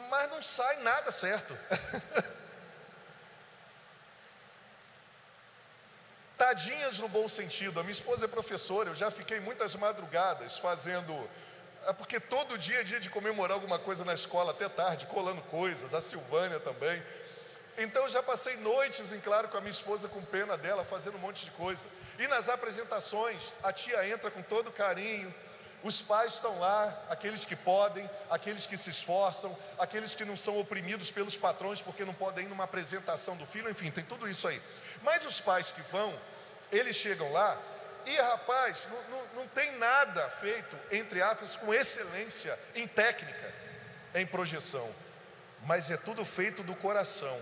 mas 0.09 0.29
não 0.29 0.41
sai 0.41 0.77
nada 0.77 1.11
certo. 1.11 1.57
Tadinhas 6.37 6.99
no 6.99 7.09
bom 7.09 7.27
sentido. 7.27 7.79
A 7.79 7.83
minha 7.83 7.91
esposa 7.91 8.25
é 8.25 8.27
professora, 8.27 8.89
eu 8.89 8.95
já 8.95 9.09
fiquei 9.09 9.39
muitas 9.39 9.75
madrugadas 9.75 10.57
fazendo 10.57 11.27
é 11.87 11.93
porque 11.93 12.19
todo 12.19 12.57
dia 12.57 12.81
é 12.81 12.83
dia 12.83 12.99
de 12.99 13.09
comemorar 13.09 13.53
alguma 13.53 13.79
coisa 13.79 14.03
na 14.03 14.13
escola, 14.13 14.51
até 14.51 14.67
tarde, 14.67 15.05
colando 15.05 15.41
coisas, 15.43 15.93
a 15.93 16.01
Silvânia 16.01 16.59
também. 16.59 17.01
Então 17.77 18.03
eu 18.03 18.09
já 18.09 18.23
passei 18.23 18.57
noites 18.57 19.11
em 19.11 19.19
claro 19.19 19.47
com 19.49 19.57
a 19.57 19.61
minha 19.61 19.71
esposa, 19.71 20.07
com 20.07 20.21
pena 20.23 20.57
dela, 20.57 20.83
fazendo 20.83 21.15
um 21.15 21.19
monte 21.19 21.45
de 21.45 21.51
coisa. 21.51 21.87
E 22.17 22.27
nas 22.27 22.49
apresentações, 22.49 23.53
a 23.61 23.71
tia 23.71 24.07
entra 24.07 24.31
com 24.31 24.41
todo 24.41 24.71
carinho, 24.71 25.33
os 25.83 26.01
pais 26.01 26.33
estão 26.33 26.59
lá, 26.59 27.05
aqueles 27.07 27.45
que 27.45 27.55
podem, 27.55 28.09
aqueles 28.31 28.65
que 28.65 28.77
se 28.77 28.89
esforçam, 28.89 29.55
aqueles 29.77 30.15
que 30.15 30.25
não 30.25 30.35
são 30.35 30.59
oprimidos 30.59 31.11
pelos 31.11 31.37
patrões 31.37 31.81
porque 31.81 32.03
não 32.03 32.15
podem 32.15 32.45
ir 32.45 32.49
numa 32.49 32.63
apresentação 32.63 33.37
do 33.37 33.45
filho, 33.45 33.69
enfim, 33.69 33.91
tem 33.91 34.03
tudo 34.03 34.27
isso 34.27 34.47
aí. 34.47 34.59
Mas 35.03 35.23
os 35.23 35.39
pais 35.39 35.71
que 35.71 35.81
vão, 35.83 36.13
eles 36.71 36.95
chegam 36.95 37.31
lá 37.31 37.57
e 38.07 38.15
rapaz, 38.15 38.87
não, 38.89 39.09
não, 39.09 39.27
não 39.35 39.47
tem 39.49 39.77
nada 39.77 40.27
feito, 40.31 40.75
entre 40.91 41.21
aspas, 41.21 41.55
com 41.55 41.71
excelência 41.71 42.57
em 42.73 42.87
técnica, 42.87 43.53
em 44.15 44.25
projeção, 44.25 44.89
mas 45.63 45.91
é 45.91 45.97
tudo 45.97 46.25
feito 46.25 46.63
do 46.63 46.73
coração. 46.73 47.39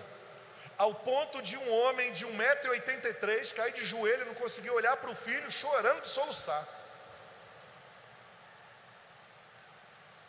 Ao 0.78 0.94
ponto 0.94 1.42
de 1.42 1.58
um 1.58 1.72
homem 1.74 2.12
de 2.12 2.26
1,83m 2.26 3.54
cair 3.54 3.74
de 3.74 3.86
joelho 3.86 4.26
não 4.26 4.34
conseguir 4.36 4.72
olhar 4.72 4.98
para 4.98 5.10
o 5.10 5.16
filho 5.16 5.50
chorando 5.52 6.02
de 6.02 6.10
soluçar. 6.10 6.68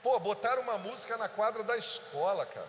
Pô, 0.02 0.18
botaram 0.20 0.62
uma 0.62 0.78
música 0.78 1.16
na 1.16 1.28
quadra 1.28 1.64
da 1.64 1.76
escola, 1.76 2.46
cara. 2.46 2.68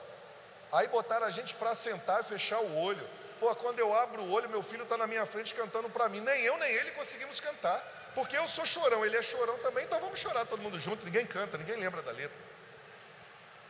Aí 0.71 0.87
botaram 0.87 1.27
a 1.27 1.29
gente 1.29 1.53
para 1.55 1.75
sentar 1.75 2.21
e 2.21 2.23
fechar 2.23 2.59
o 2.59 2.77
olho. 2.77 3.07
Pô, 3.39 3.53
quando 3.55 3.79
eu 3.79 3.93
abro 3.93 4.23
o 4.23 4.31
olho, 4.31 4.49
meu 4.49 4.63
filho 4.63 4.81
está 4.81 4.97
na 4.97 5.05
minha 5.05 5.25
frente 5.27 5.53
cantando 5.53 5.87
para 5.87 6.09
mim. 6.09 6.19
Nem 6.19 6.41
eu, 6.43 6.57
nem 6.57 6.73
ele 6.73 6.91
conseguimos 6.91 7.39
cantar. 7.39 7.79
Porque 8.15 8.35
eu 8.35 8.47
sou 8.47 8.65
chorão, 8.65 9.05
ele 9.05 9.15
é 9.15 9.21
chorão 9.21 9.59
também, 9.59 9.85
então 9.85 9.99
vamos 9.99 10.19
chorar 10.19 10.47
todo 10.47 10.59
mundo 10.63 10.79
junto. 10.79 11.05
Ninguém 11.05 11.27
canta, 11.27 11.55
ninguém 11.55 11.75
lembra 11.75 12.01
da 12.01 12.11
letra. 12.11 12.35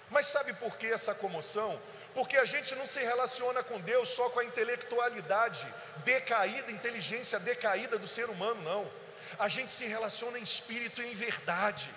Mas 0.10 0.28
sabe 0.28 0.54
por 0.54 0.78
que 0.78 0.88
essa 0.88 1.14
comoção? 1.14 1.78
Porque 2.14 2.38
a 2.38 2.46
gente 2.46 2.74
não 2.76 2.88
se 2.88 3.00
relaciona 3.00 3.64
com 3.64 3.80
Deus 3.80 4.10
só 4.10 4.30
com 4.30 4.40
a 4.40 4.46
intelectualidade 4.46 5.68
decaída, 6.04 6.72
inteligência 6.72 7.40
decaída 7.40 7.98
do 7.98 8.08
ser 8.08 8.30
humano, 8.30 8.62
não. 8.64 8.90
A 9.38 9.48
gente 9.48 9.72
se 9.72 9.86
relaciona 9.86 10.40
em 10.40 10.44
espírito 10.44 11.02
e 11.02 11.12
em 11.12 11.14
verdade. 11.14 11.90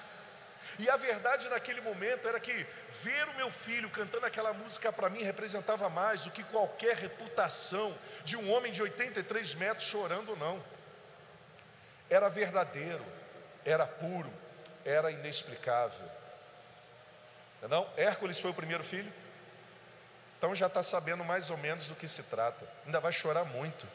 E 0.79 0.88
a 0.88 0.96
verdade 0.96 1.49
naquele 1.49 1.81
momento 1.81 2.29
era 2.29 2.38
que 2.38 2.66
ver 3.03 3.29
o 3.29 3.35
meu 3.35 3.51
filho 3.51 3.90
cantando 3.90 4.27
aquela 4.27 4.53
música 4.53 4.92
para 4.92 5.11
mim 5.11 5.23
representava 5.23 5.88
mais 5.88 6.25
do 6.25 6.31
que 6.31 6.42
qualquer 6.44 6.96
reputação 6.96 7.96
de 8.25 8.37
um 8.37 8.51
homem 8.51 8.73
de 8.73 8.83
83 8.83 9.55
metros 9.55 9.88
chorando, 9.88 10.37
não. 10.37 10.62
Era 12.09 12.29
verdadeiro, 12.29 13.05
era 13.64 13.87
puro, 13.87 14.33
era 14.85 15.11
inexplicável. 15.11 16.09
Não? 17.68 17.87
Hércules 17.96 18.38
foi 18.38 18.51
o 18.51 18.55
primeiro 18.55 18.83
filho? 18.83 19.12
Então 20.40 20.55
já 20.55 20.68
está 20.68 20.83
sabendo 20.83 21.22
mais 21.22 21.50
ou 21.50 21.59
menos 21.59 21.87
do 21.87 21.94
que 21.94 22.09
se 22.09 22.22
trata. 22.22 22.66
Ainda 22.87 22.98
vai 22.98 23.12
chorar 23.12 23.44
muito. 23.44 23.87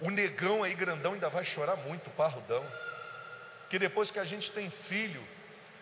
O 0.00 0.08
negão 0.08 0.62
aí 0.62 0.74
grandão 0.74 1.12
ainda 1.12 1.28
vai 1.28 1.44
chorar 1.44 1.76
muito, 1.76 2.06
o 2.06 2.12
parrudão. 2.14 2.66
Que 3.68 3.78
depois 3.78 4.10
que 4.10 4.18
a 4.18 4.24
gente 4.24 4.50
tem 4.50 4.70
filho, 4.70 5.22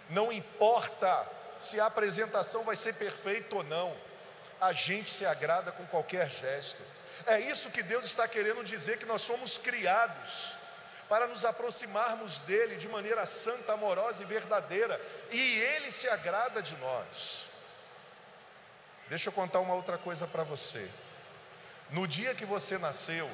não 0.09 0.33
importa 0.33 1.25
se 1.61 1.79
a 1.79 1.87
apresentação 1.87 2.64
vai 2.64 2.75
ser 2.75 2.94
perfeita 2.94 3.55
ou 3.55 3.62
não, 3.62 3.96
a 4.61 4.73
gente 4.73 5.09
se 5.09 5.25
agrada 5.25 5.70
com 5.70 5.87
qualquer 5.87 6.29
gesto. 6.29 6.83
É 7.25 7.38
isso 7.38 7.70
que 7.70 7.81
Deus 7.81 8.05
está 8.05 8.27
querendo 8.27 8.64
dizer: 8.64 8.99
que 8.99 9.07
nós 9.07 9.23
somos 9.23 9.59
criados 9.59 10.57
para 11.09 11.29
nos 11.29 11.44
aproximarmos 11.44 12.40
dEle 12.40 12.75
de 12.75 12.88
maneira 12.88 13.25
santa, 13.27 13.75
amorosa 13.75 14.25
e 14.25 14.27
verdadeira, 14.27 15.01
e 15.31 15.61
Ele 15.61 15.92
se 15.92 16.09
agrada 16.09 16.61
de 16.61 16.77
nós. 16.79 17.50
Deixa 19.11 19.29
eu 19.29 19.33
contar 19.33 19.59
uma 19.59 19.75
outra 19.75 19.99
coisa 19.99 20.25
para 20.25 20.44
você. 20.44 20.88
No 21.90 22.07
dia 22.07 22.33
que 22.33 22.44
você 22.44 22.79
nasceu, 22.79 23.29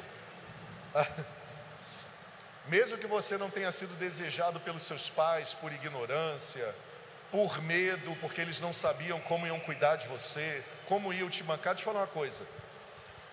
mesmo 2.66 2.96
que 2.96 3.06
você 3.06 3.36
não 3.36 3.50
tenha 3.50 3.70
sido 3.70 3.94
desejado 3.98 4.58
pelos 4.58 4.84
seus 4.84 5.10
pais 5.10 5.52
por 5.52 5.70
ignorância, 5.70 6.74
por 7.30 7.60
medo, 7.60 8.16
porque 8.22 8.40
eles 8.40 8.58
não 8.58 8.72
sabiam 8.72 9.20
como 9.20 9.46
iam 9.46 9.60
cuidar 9.60 9.96
de 9.96 10.06
você, 10.06 10.64
como 10.86 11.12
iam 11.12 11.28
te 11.28 11.44
mancar, 11.44 11.74
deixa 11.74 11.86
eu 11.86 11.92
falar 11.92 12.06
uma 12.06 12.10
coisa. 12.10 12.46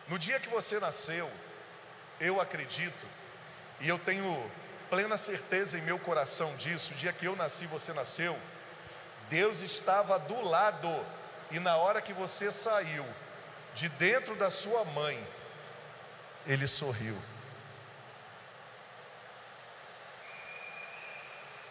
No 0.09 0.19
dia 0.19 0.37
que 0.37 0.49
você 0.49 0.81
nasceu, 0.81 1.31
eu 2.19 2.41
acredito, 2.41 3.05
e 3.79 3.87
eu 3.87 3.97
tenho 3.97 4.51
plena 4.89 5.15
certeza 5.15 5.77
em 5.77 5.81
meu 5.81 5.97
coração 5.97 6.53
disso, 6.57 6.91
o 6.91 6.97
dia 6.97 7.13
que 7.13 7.25
eu 7.25 7.37
nasci, 7.37 7.65
você 7.67 7.93
nasceu, 7.93 8.37
Deus 9.29 9.61
estava 9.61 10.19
do 10.19 10.41
lado, 10.41 10.89
e 11.53 11.59
na 11.59 11.77
hora 11.77 12.01
que 12.01 12.11
você 12.11 12.51
saiu 12.51 13.05
de 13.73 13.87
dentro 13.87 14.35
da 14.35 14.49
sua 14.49 14.83
mãe, 14.83 15.25
Ele 16.45 16.67
sorriu. 16.67 17.17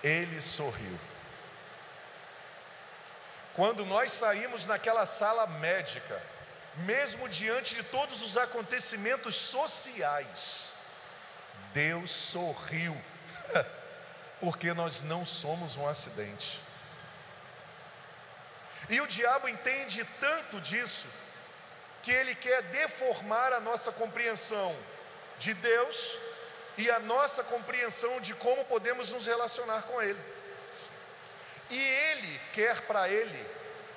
ele 0.03 0.41
sorriu. 0.41 0.99
Quando 3.55 3.85
nós 3.85 4.13
saímos 4.13 4.67
naquela 4.67 5.07
sala 5.07 5.47
médica, 5.47 6.21
mesmo 6.79 7.29
diante 7.29 7.75
de 7.75 7.83
todos 7.85 8.23
os 8.23 8.37
acontecimentos 8.37 9.35
sociais, 9.35 10.73
Deus 11.73 12.11
sorriu, 12.11 12.97
porque 14.41 14.73
nós 14.73 15.03
não 15.03 15.25
somos 15.25 15.77
um 15.77 15.87
acidente. 15.87 16.62
E 18.93 19.01
o 19.01 19.07
diabo 19.07 19.49
entende 19.49 20.07
tanto 20.21 20.61
disso, 20.61 21.07
que 22.03 22.13
ele 22.13 22.35
quer 22.35 22.61
deformar 22.65 23.51
a 23.51 23.59
nossa 23.59 23.91
compreensão 23.91 24.77
de 25.39 25.55
Deus 25.55 26.19
e 26.77 26.91
a 26.91 26.99
nossa 26.99 27.43
compreensão 27.43 28.21
de 28.21 28.35
como 28.35 28.63
podemos 28.67 29.11
nos 29.11 29.25
relacionar 29.25 29.81
com 29.85 30.03
Ele. 30.03 30.21
E 31.71 31.83
Ele 31.83 32.39
quer 32.53 32.83
para 32.83 33.09
Ele 33.09 33.47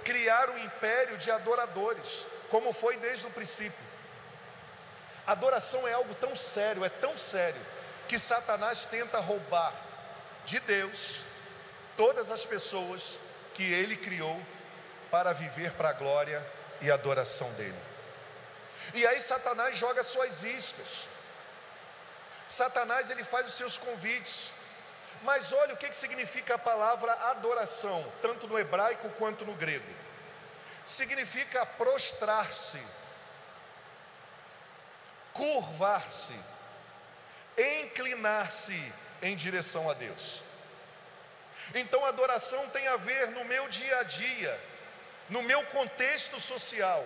criar 0.06 0.50
um 0.50 0.58
império 0.60 1.18
de 1.18 1.30
adoradores, 1.30 2.26
como 2.50 2.72
foi 2.72 2.96
desde 2.96 3.28
o 3.28 3.32
princípio. 3.32 3.86
Adoração 5.28 5.86
é 5.86 5.92
algo 5.92 6.16
tão 6.16 6.38
sério, 6.38 6.86
é 6.86 6.90
tão 6.90 7.18
sério, 7.18 7.62
que 8.08 8.18
Satanás 8.18 8.86
tenta 8.86 9.20
roubar 9.20 9.74
de 10.46 10.58
Deus 10.62 11.26
todas 11.98 12.32
as 12.32 12.46
pessoas 12.46 13.20
que 13.54 13.64
ele 13.64 13.98
criou 13.98 14.42
para 15.16 15.32
viver 15.32 15.72
para 15.72 15.92
a 15.92 15.94
glória 15.94 16.46
e 16.82 16.92
adoração 16.92 17.50
dele. 17.54 17.80
E 18.94 19.08
aí 19.08 19.22
Satanás 19.22 19.78
joga 19.78 20.04
suas 20.04 20.44
iscas. 20.44 21.08
Satanás 22.46 23.10
ele 23.10 23.24
faz 23.24 23.48
os 23.48 23.54
seus 23.54 23.78
convites. 23.78 24.52
Mas 25.24 25.54
olha 25.54 25.74
o 25.74 25.78
que, 25.78 25.88
que 25.88 25.96
significa 25.96 26.56
a 26.56 26.58
palavra 26.58 27.14
adoração, 27.30 28.06
tanto 28.22 28.46
no 28.46 28.60
hebraico 28.60 29.10
quanto 29.12 29.46
no 29.46 29.54
grego. 29.54 29.90
Significa 30.86 31.66
prostrar-se, 31.66 32.84
curvar-se, 35.32 36.38
inclinar-se 37.58 38.94
em 39.22 39.34
direção 39.34 39.90
a 39.90 39.94
Deus. 39.94 40.44
Então, 41.74 42.04
adoração 42.04 42.70
tem 42.72 42.86
a 42.90 42.98
ver 42.98 43.32
no 43.32 43.46
meu 43.46 43.70
dia 43.70 44.00
a 44.00 44.04
dia, 44.04 44.75
no 45.30 45.42
meu 45.42 45.64
contexto 45.68 46.40
social, 46.40 47.06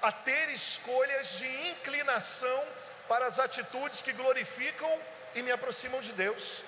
a 0.00 0.12
ter 0.12 0.48
escolhas 0.50 1.38
de 1.38 1.46
inclinação 1.70 2.64
para 3.08 3.26
as 3.26 3.38
atitudes 3.38 4.00
que 4.00 4.12
glorificam 4.12 4.98
e 5.34 5.42
me 5.42 5.50
aproximam 5.50 6.00
de 6.00 6.12
Deus. 6.12 6.62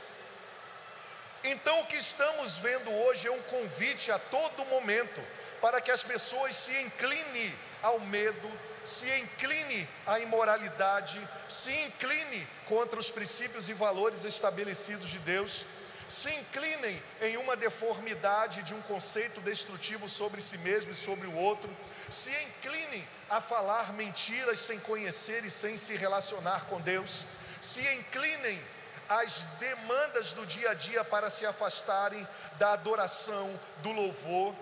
Então, 1.45 1.81
o 1.81 1.87
que 1.87 1.97
estamos 1.97 2.59
vendo 2.59 2.91
hoje 2.93 3.27
é 3.27 3.31
um 3.31 3.43
convite 3.43 4.13
a 4.13 4.19
todo 4.19 4.65
momento 4.67 5.21
para 5.61 5.81
que 5.81 5.91
as 5.91 6.03
pessoas 6.03 6.57
se 6.57 6.73
inclinem 6.83 7.55
ao 7.83 7.99
medo, 8.01 8.51
se 8.85 9.09
incline 9.19 9.89
à 10.07 10.21
imoralidade, 10.21 11.21
se 11.49 11.73
incline 11.73 12.47
contra 12.67 12.99
os 12.99 13.11
princípios 13.11 13.69
e 13.69 13.73
valores 13.73 14.25
estabelecidos 14.25 15.09
de 15.09 15.19
Deus, 15.21 15.65
se 16.13 16.31
inclinem 16.31 17.03
em 17.23 17.39
uma 17.39 17.57
deformidade 17.57 18.63
de 18.65 18.75
um 18.75 18.83
conceito 18.83 19.41
destrutivo 19.41 20.11
sobre 20.11 20.43
si 20.43 20.59
mesmo 20.59 20.93
e 20.93 20.95
sobre 20.95 21.27
o 21.27 21.35
outro, 21.35 21.75
se 22.11 22.31
inclinem 22.31 23.09
a 23.31 23.41
falar 23.41 23.95
mentiras 23.95 24.61
sem 24.61 24.79
conhecer 24.81 25.43
e 25.43 25.51
sem 25.51 25.79
se 25.79 25.97
relacionar 25.97 26.67
com 26.67 26.79
Deus, 26.83 27.25
se 27.63 27.81
inclinem 27.95 28.63
às 29.09 29.45
demandas 29.59 30.35
do 30.35 30.45
dia 30.45 30.73
a 30.73 30.75
dia 30.75 31.03
para 31.03 31.31
se 31.31 31.47
afastarem 31.47 32.29
da 32.59 32.75
adoração, 32.75 33.59
do 33.79 33.91
louvor. 33.91 34.55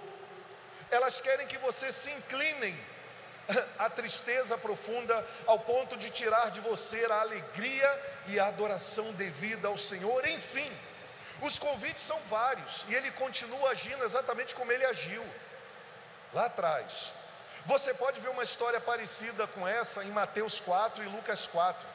Elas 0.89 1.21
querem 1.21 1.49
que 1.49 1.59
você 1.59 1.91
se 1.91 2.13
inclinem 2.13 2.79
à 3.77 3.91
tristeza 3.91 4.57
profunda 4.57 5.27
ao 5.49 5.59
ponto 5.59 5.97
de 5.97 6.11
tirar 6.11 6.53
de 6.53 6.61
você 6.61 7.05
a 7.07 7.23
alegria 7.23 8.03
e 8.29 8.39
a 8.39 8.47
adoração 8.47 9.13
devida 9.15 9.67
ao 9.67 9.77
Senhor. 9.77 10.25
Enfim, 10.29 10.71
os 11.41 11.59
convites 11.59 12.03
são 12.03 12.19
vários 12.29 12.85
e 12.89 12.95
ele 12.95 13.11
continua 13.13 13.71
agindo 13.71 14.05
exatamente 14.05 14.55
como 14.55 14.71
ele 14.73 14.85
agiu 14.85 15.25
lá 16.33 16.47
atrás. 16.47 17.15
Você 17.67 17.93
pode 17.95 18.21
ver 18.21 18.31
uma 18.31 18.43
história 18.43 18.81
parecida 18.81 19.47
com 19.49 19.67
essa 19.67 20.03
em 20.05 20.11
Mateus 20.11 20.61
4 20.61 21.03
e 21.03 21.07
Lucas 21.07 21.47
4. 21.47 21.87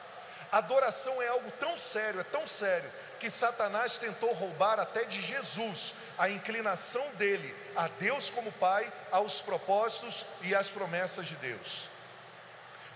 Adoração 0.52 1.20
é 1.20 1.28
algo 1.28 1.50
tão 1.58 1.76
sério, 1.76 2.20
é 2.20 2.24
tão 2.24 2.46
sério, 2.46 2.90
que 3.18 3.28
Satanás 3.28 3.98
tentou 3.98 4.32
roubar 4.32 4.78
até 4.78 5.04
de 5.04 5.20
Jesus 5.20 5.94
a 6.16 6.28
inclinação 6.28 7.04
dele 7.14 7.54
a 7.74 7.88
Deus 7.88 8.30
como 8.30 8.52
Pai, 8.52 8.90
aos 9.10 9.40
propósitos 9.40 10.24
e 10.42 10.54
às 10.54 10.70
promessas 10.70 11.26
de 11.26 11.34
Deus. 11.36 11.88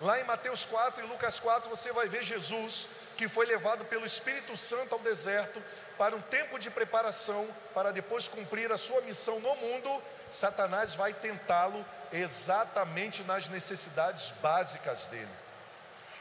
Lá 0.01 0.19
em 0.19 0.25
Mateus 0.25 0.65
4 0.65 1.05
e 1.05 1.09
Lucas 1.09 1.39
4 1.39 1.69
você 1.69 1.93
vai 1.93 2.09
ver 2.09 2.23
Jesus 2.25 2.89
que 3.17 3.29
foi 3.29 3.45
levado 3.45 3.85
pelo 3.85 4.07
Espírito 4.07 4.57
Santo 4.57 4.95
ao 4.95 5.01
deserto 5.01 5.63
para 6.01 6.17
um 6.17 6.23
tempo 6.23 6.59
de 6.59 6.71
preparação 6.71 7.47
para 7.75 7.93
depois 7.93 8.27
cumprir 8.27 8.73
a 8.73 8.79
sua 8.79 9.03
missão 9.03 9.39
no 9.39 9.55
mundo. 9.57 10.03
Satanás 10.31 10.95
vai 10.95 11.13
tentá-lo 11.13 11.85
exatamente 12.11 13.23
nas 13.25 13.51
necessidades 13.51 14.31
básicas 14.41 15.09
dele. 15.09 15.29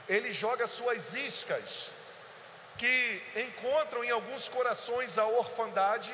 Ele 0.10 0.34
joga 0.34 0.68
suas 0.68 1.14
iscas, 1.14 1.92
que 2.78 3.24
encontram 3.38 4.04
em 4.04 4.10
alguns 4.10 4.50
corações 4.50 5.18
a 5.18 5.26
orfandade, 5.26 6.14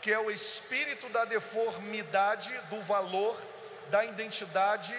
que 0.00 0.10
é 0.10 0.18
o 0.18 0.30
espírito 0.30 1.10
da 1.10 1.26
deformidade, 1.26 2.50
do 2.70 2.80
valor, 2.80 3.38
da 3.90 4.02
identidade 4.02 4.98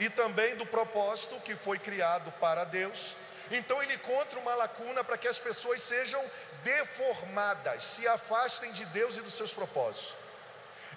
e 0.00 0.08
também 0.08 0.56
do 0.56 0.64
propósito 0.64 1.38
que 1.40 1.54
foi 1.54 1.78
criado 1.78 2.32
para 2.40 2.64
Deus. 2.64 3.14
Então 3.58 3.82
ele 3.82 3.94
encontra 3.94 4.40
uma 4.40 4.54
lacuna 4.54 5.04
para 5.04 5.18
que 5.18 5.28
as 5.28 5.38
pessoas 5.38 5.82
sejam 5.82 6.24
deformadas, 6.64 7.84
se 7.84 8.08
afastem 8.08 8.72
de 8.72 8.86
Deus 8.86 9.18
e 9.18 9.20
dos 9.20 9.34
seus 9.34 9.52
propósitos. 9.52 10.14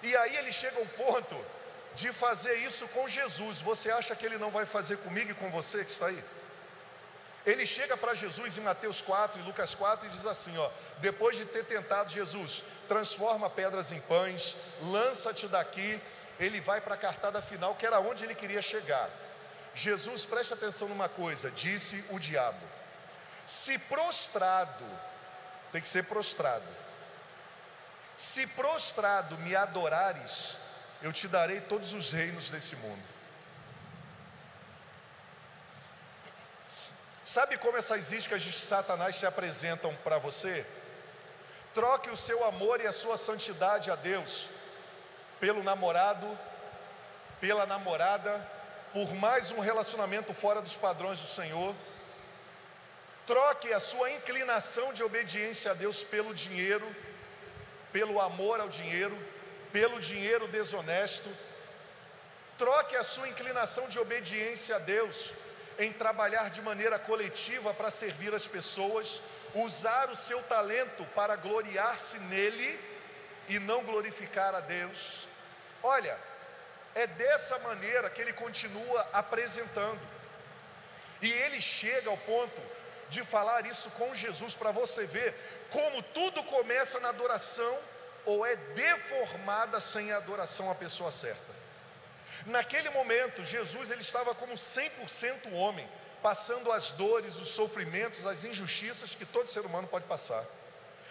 E 0.02 0.16
aí 0.16 0.36
ele 0.36 0.50
chega 0.50 0.78
ao 0.78 0.86
ponto 0.86 1.36
de 1.94 2.10
fazer 2.12 2.54
isso 2.68 2.88
com 2.88 3.06
Jesus. 3.06 3.60
Você 3.60 3.90
acha 3.90 4.16
que 4.16 4.24
ele 4.24 4.38
não 4.38 4.50
vai 4.50 4.64
fazer 4.64 4.96
comigo 4.98 5.32
e 5.32 5.34
com 5.34 5.50
você 5.50 5.84
que 5.84 5.90
está 5.90 6.06
aí? 6.06 6.24
Ele 7.44 7.64
chega 7.66 7.96
para 7.96 8.14
Jesus 8.14 8.56
em 8.56 8.62
Mateus 8.62 9.02
4 9.02 9.40
e 9.40 9.44
Lucas 9.44 9.74
4 9.74 10.06
e 10.06 10.10
diz 10.10 10.24
assim: 10.24 10.56
ó, 10.56 10.70
depois 10.98 11.36
de 11.36 11.44
ter 11.44 11.64
tentado 11.64 12.10
Jesus, 12.10 12.62
transforma 12.88 13.50
pedras 13.50 13.92
em 13.92 14.00
pães, 14.00 14.56
lança-te 14.82 15.46
daqui. 15.46 16.00
Ele 16.40 16.60
vai 16.60 16.80
para 16.80 16.94
a 16.94 16.98
cartada 16.98 17.40
final, 17.40 17.74
que 17.74 17.86
era 17.86 18.00
onde 18.00 18.24
ele 18.24 18.34
queria 18.34 18.60
chegar. 18.60 19.08
Jesus, 19.76 20.24
preste 20.24 20.54
atenção 20.54 20.88
numa 20.88 21.06
coisa, 21.06 21.50
disse 21.50 22.02
o 22.08 22.18
diabo: 22.18 22.58
se 23.46 23.78
prostrado, 23.78 24.84
tem 25.70 25.82
que 25.82 25.88
ser 25.88 26.04
prostrado, 26.04 26.64
se 28.16 28.46
prostrado 28.46 29.36
me 29.38 29.54
adorares, 29.54 30.56
eu 31.02 31.12
te 31.12 31.28
darei 31.28 31.60
todos 31.60 31.92
os 31.92 32.10
reinos 32.10 32.48
desse 32.48 32.74
mundo. 32.76 33.02
Sabe 37.22 37.58
como 37.58 37.76
essas 37.76 38.12
iscas 38.12 38.42
de 38.42 38.52
Satanás 38.52 39.16
se 39.16 39.26
apresentam 39.26 39.94
para 39.96 40.16
você? 40.16 40.64
Troque 41.74 42.08
o 42.08 42.16
seu 42.16 42.46
amor 42.46 42.80
e 42.80 42.86
a 42.86 42.92
sua 42.92 43.18
santidade 43.18 43.90
a 43.90 43.96
Deus 43.96 44.48
pelo 45.38 45.62
namorado, 45.62 46.26
pela 47.38 47.66
namorada, 47.66 48.55
por 48.92 49.14
mais 49.14 49.50
um 49.50 49.60
relacionamento 49.60 50.32
fora 50.34 50.62
dos 50.62 50.76
padrões 50.76 51.20
do 51.20 51.26
Senhor. 51.26 51.74
Troque 53.26 53.72
a 53.72 53.80
sua 53.80 54.10
inclinação 54.10 54.92
de 54.92 55.02
obediência 55.02 55.72
a 55.72 55.74
Deus 55.74 56.02
pelo 56.02 56.34
dinheiro, 56.34 56.86
pelo 57.92 58.20
amor 58.20 58.60
ao 58.60 58.68
dinheiro, 58.68 59.16
pelo 59.72 60.00
dinheiro 60.00 60.46
desonesto. 60.48 61.28
Troque 62.56 62.96
a 62.96 63.04
sua 63.04 63.28
inclinação 63.28 63.88
de 63.88 63.98
obediência 63.98 64.76
a 64.76 64.78
Deus 64.78 65.32
em 65.78 65.92
trabalhar 65.92 66.50
de 66.50 66.62
maneira 66.62 66.98
coletiva 66.98 67.74
para 67.74 67.90
servir 67.90 68.34
as 68.34 68.46
pessoas, 68.46 69.20
usar 69.54 70.08
o 70.10 70.16
seu 70.16 70.42
talento 70.44 71.04
para 71.14 71.36
gloriar-se 71.36 72.18
nele 72.18 72.80
e 73.48 73.58
não 73.58 73.84
glorificar 73.84 74.54
a 74.54 74.60
Deus. 74.60 75.28
Olha, 75.82 76.16
é 76.96 77.06
dessa 77.06 77.58
maneira 77.58 78.08
que 78.08 78.22
ele 78.22 78.32
continua 78.32 79.06
apresentando. 79.12 80.00
E 81.20 81.30
ele 81.30 81.60
chega 81.60 82.08
ao 82.08 82.16
ponto 82.16 82.60
de 83.10 83.22
falar 83.22 83.66
isso 83.66 83.90
com 83.90 84.14
Jesus 84.14 84.54
para 84.54 84.70
você 84.70 85.04
ver 85.04 85.34
como 85.70 86.02
tudo 86.02 86.42
começa 86.44 86.98
na 86.98 87.10
adoração 87.10 87.78
ou 88.24 88.46
é 88.46 88.56
deformada 88.56 89.78
sem 89.78 90.10
a 90.10 90.16
adoração 90.16 90.70
a 90.70 90.74
pessoa 90.74 91.12
certa. 91.12 91.52
Naquele 92.46 92.88
momento, 92.88 93.44
Jesus 93.44 93.90
ele 93.90 94.00
estava 94.00 94.34
como 94.34 94.54
100% 94.54 95.52
homem, 95.52 95.88
passando 96.22 96.72
as 96.72 96.92
dores, 96.92 97.36
os 97.36 97.48
sofrimentos, 97.48 98.26
as 98.26 98.42
injustiças 98.42 99.14
que 99.14 99.26
todo 99.26 99.50
ser 99.50 99.60
humano 99.66 99.86
pode 99.86 100.06
passar. 100.06 100.42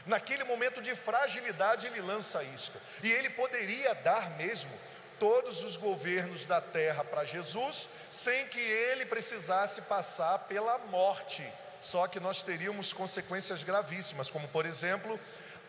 Naquele 0.06 0.44
momento 0.44 0.82
de 0.82 0.96
fragilidade, 0.96 1.88
ele 1.88 2.02
lança 2.02 2.40
a 2.40 2.44
isca. 2.44 2.80
E 3.04 3.12
ele 3.12 3.30
poderia 3.30 3.94
dar 3.94 4.32
mesmo 4.32 4.72
todos 5.20 5.64
os 5.64 5.76
governos 5.78 6.46
da 6.46 6.62
terra 6.62 7.04
para 7.04 7.26
Jesus, 7.26 7.88
sem 8.12 8.48
que 8.48 8.60
ele 8.60 9.06
precisasse 9.06 9.82
passar 9.82 10.40
pela 10.40 10.78
morte. 10.78 11.44
Só 11.82 12.08
que 12.08 12.20
nós 12.20 12.42
teríamos 12.42 12.94
consequências 12.94 13.64
gravíssimas, 13.64 14.30
como 14.30 14.48
por 14.48 14.66
exemplo, 14.66 15.20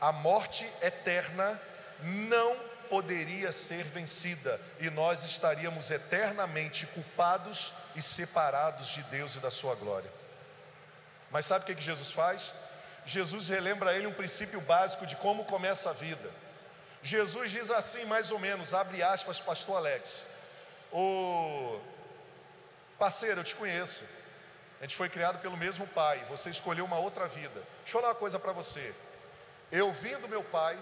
a 0.00 0.12
morte 0.12 0.66
eterna 0.82 1.60
não 2.02 2.56
poderia 2.88 3.50
ser 3.52 3.84
vencida 3.84 4.60
e 4.80 4.88
nós 4.90 5.24
estaríamos 5.24 5.90
eternamente 5.90 6.86
culpados 6.86 7.72
e 7.94 8.02
separados 8.02 8.88
de 8.88 9.02
Deus 9.04 9.34
e 9.34 9.40
da 9.40 9.50
Sua 9.50 9.74
glória. 9.74 10.10
Mas 11.30 11.46
sabe 11.46 11.64
o 11.64 11.74
que, 11.74 11.82
Jesus 11.82 12.12
faz? 12.12 12.54
Jesus 13.04 13.48
relembra 13.48 13.90
a 13.90 13.94
ele 13.94 14.06
um 14.06 14.12
princípio 14.12 14.60
básico 14.60 15.06
de 15.06 15.16
como 15.16 15.44
começa 15.44 15.90
a 15.90 15.92
vida. 15.92 16.30
Jesus 17.02 17.50
diz 17.50 17.70
assim, 17.70 18.04
mais 18.04 18.30
ou 18.30 18.38
menos, 18.38 18.74
abre 18.74 19.02
aspas, 19.02 19.38
pastor 19.38 19.76
Alex. 19.76 20.26
O 20.92 21.80
parceiro, 22.98 23.40
eu 23.40 23.44
te 23.44 23.54
conheço. 23.54 24.02
A 24.80 24.82
gente 24.84 24.96
foi 24.96 25.08
criado 25.08 25.40
pelo 25.40 25.56
mesmo 25.56 25.86
pai, 25.86 26.22
você 26.28 26.50
escolheu 26.50 26.84
uma 26.84 26.98
outra 26.98 27.26
vida. 27.26 27.62
Deixa 27.82 27.96
eu 27.96 28.00
falar 28.00 28.08
uma 28.08 28.14
coisa 28.14 28.38
para 28.38 28.52
você. 28.52 28.94
Eu 29.72 29.92
vim 29.92 30.16
do 30.18 30.28
meu 30.28 30.44
pai, 30.44 30.78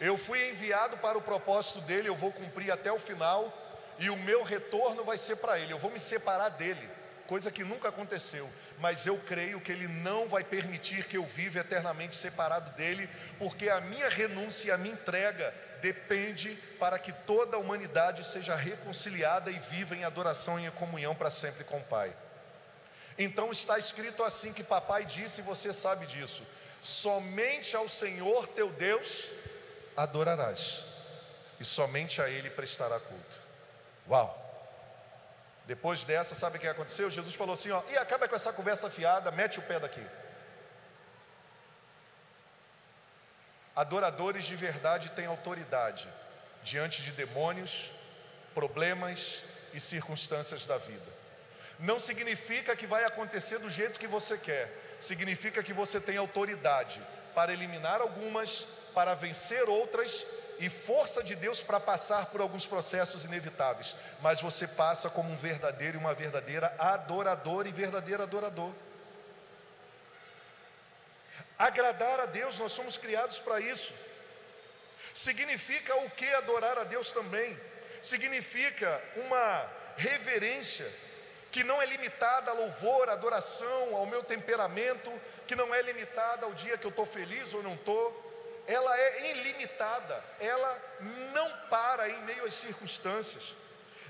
eu 0.00 0.18
fui 0.18 0.50
enviado 0.50 0.96
para 0.98 1.16
o 1.16 1.22
propósito 1.22 1.80
dele, 1.80 2.08
eu 2.08 2.14
vou 2.14 2.32
cumprir 2.32 2.70
até 2.70 2.92
o 2.92 2.98
final, 2.98 3.52
e 3.98 4.10
o 4.10 4.16
meu 4.16 4.42
retorno 4.42 5.04
vai 5.04 5.16
ser 5.16 5.36
para 5.36 5.58
ele. 5.58 5.72
Eu 5.72 5.78
vou 5.78 5.90
me 5.90 6.00
separar 6.00 6.50
dele, 6.50 6.90
coisa 7.32 7.50
que 7.50 7.64
nunca 7.64 7.88
aconteceu, 7.88 8.46
mas 8.78 9.06
eu 9.06 9.16
creio 9.16 9.58
que 9.58 9.72
ele 9.72 9.88
não 9.88 10.28
vai 10.28 10.44
permitir 10.44 11.06
que 11.06 11.16
eu 11.16 11.24
viva 11.24 11.60
eternamente 11.60 12.14
separado 12.14 12.76
dele, 12.76 13.08
porque 13.38 13.70
a 13.70 13.80
minha 13.80 14.06
renúncia 14.10 14.68
e 14.68 14.70
a 14.70 14.76
minha 14.76 14.92
entrega 14.92 15.54
depende 15.80 16.50
para 16.78 16.98
que 16.98 17.10
toda 17.10 17.56
a 17.56 17.58
humanidade 17.58 18.22
seja 18.26 18.54
reconciliada 18.54 19.50
e 19.50 19.58
viva 19.58 19.96
em 19.96 20.04
adoração 20.04 20.60
e 20.60 20.66
em 20.66 20.70
comunhão 20.72 21.14
para 21.14 21.30
sempre 21.30 21.64
com 21.64 21.78
o 21.78 21.84
Pai. 21.84 22.12
Então 23.16 23.50
está 23.50 23.78
escrito 23.78 24.22
assim 24.22 24.52
que 24.52 24.62
papai 24.62 25.06
disse, 25.06 25.40
e 25.40 25.44
você 25.44 25.72
sabe 25.72 26.04
disso: 26.04 26.42
somente 26.82 27.74
ao 27.74 27.88
Senhor 27.88 28.46
teu 28.48 28.68
Deus 28.68 29.30
adorarás, 29.96 30.84
e 31.58 31.64
somente 31.64 32.20
a 32.20 32.28
Ele 32.28 32.50
prestará 32.50 33.00
culto. 33.00 33.40
Uau! 34.06 34.41
Depois 35.66 36.04
dessa, 36.04 36.34
sabe 36.34 36.58
o 36.58 36.60
que 36.60 36.66
aconteceu? 36.66 37.10
Jesus 37.10 37.34
falou 37.34 37.54
assim: 37.54 37.70
ó, 37.70 37.82
e 37.90 37.96
acaba 37.96 38.28
com 38.28 38.34
essa 38.34 38.52
conversa 38.52 38.90
fiada, 38.90 39.30
mete 39.30 39.58
o 39.58 39.62
pé 39.62 39.78
daqui. 39.78 40.04
Adoradores 43.74 44.44
de 44.44 44.56
verdade 44.56 45.10
têm 45.12 45.26
autoridade 45.26 46.08
diante 46.62 47.02
de 47.02 47.12
demônios, 47.12 47.90
problemas 48.54 49.42
e 49.72 49.80
circunstâncias 49.80 50.66
da 50.66 50.76
vida. 50.76 51.10
Não 51.78 51.98
significa 51.98 52.76
que 52.76 52.86
vai 52.86 53.04
acontecer 53.04 53.58
do 53.58 53.70
jeito 53.70 53.98
que 53.98 54.06
você 54.06 54.36
quer, 54.36 54.70
significa 55.00 55.62
que 55.62 55.72
você 55.72 56.00
tem 56.00 56.16
autoridade 56.16 57.00
para 57.34 57.52
eliminar 57.52 58.00
algumas 58.00 58.66
para 58.94 59.14
vencer 59.14 59.68
outras 59.68 60.26
e 60.62 60.68
força 60.68 61.24
de 61.24 61.34
Deus 61.34 61.60
para 61.60 61.80
passar 61.80 62.26
por 62.26 62.40
alguns 62.40 62.64
processos 62.64 63.24
inevitáveis, 63.24 63.96
mas 64.20 64.40
você 64.40 64.64
passa 64.64 65.10
como 65.10 65.28
um 65.28 65.36
verdadeiro 65.36 65.98
e 65.98 66.00
uma 66.00 66.14
verdadeira 66.14 66.72
adorador 66.78 67.66
e 67.66 67.72
verdadeiro 67.72 68.22
adorador. 68.22 68.72
Agradar 71.58 72.20
a 72.20 72.26
Deus, 72.26 72.60
nós 72.60 72.70
somos 72.70 72.96
criados 72.96 73.40
para 73.40 73.58
isso. 73.58 73.92
Significa 75.12 75.96
o 75.96 76.10
que 76.10 76.28
adorar 76.34 76.78
a 76.78 76.84
Deus 76.84 77.10
também? 77.10 77.58
Significa 78.00 79.02
uma 79.16 79.68
reverência 79.96 80.88
que 81.50 81.64
não 81.64 81.82
é 81.82 81.86
limitada 81.86 82.52
a 82.52 82.54
louvor, 82.54 83.08
a 83.08 83.14
adoração, 83.14 83.96
ao 83.96 84.06
meu 84.06 84.22
temperamento, 84.22 85.12
que 85.44 85.56
não 85.56 85.74
é 85.74 85.82
limitada 85.82 86.46
ao 86.46 86.52
dia 86.52 86.78
que 86.78 86.86
eu 86.86 86.90
estou 86.90 87.04
feliz 87.04 87.52
ou 87.52 87.64
não 87.64 87.74
estou 87.74 88.31
ela 88.66 88.96
é 88.98 89.30
ilimitada, 89.30 90.22
ela 90.38 90.82
não 91.32 91.50
para 91.68 92.08
em 92.08 92.22
meio 92.22 92.44
às 92.44 92.54
circunstâncias, 92.54 93.54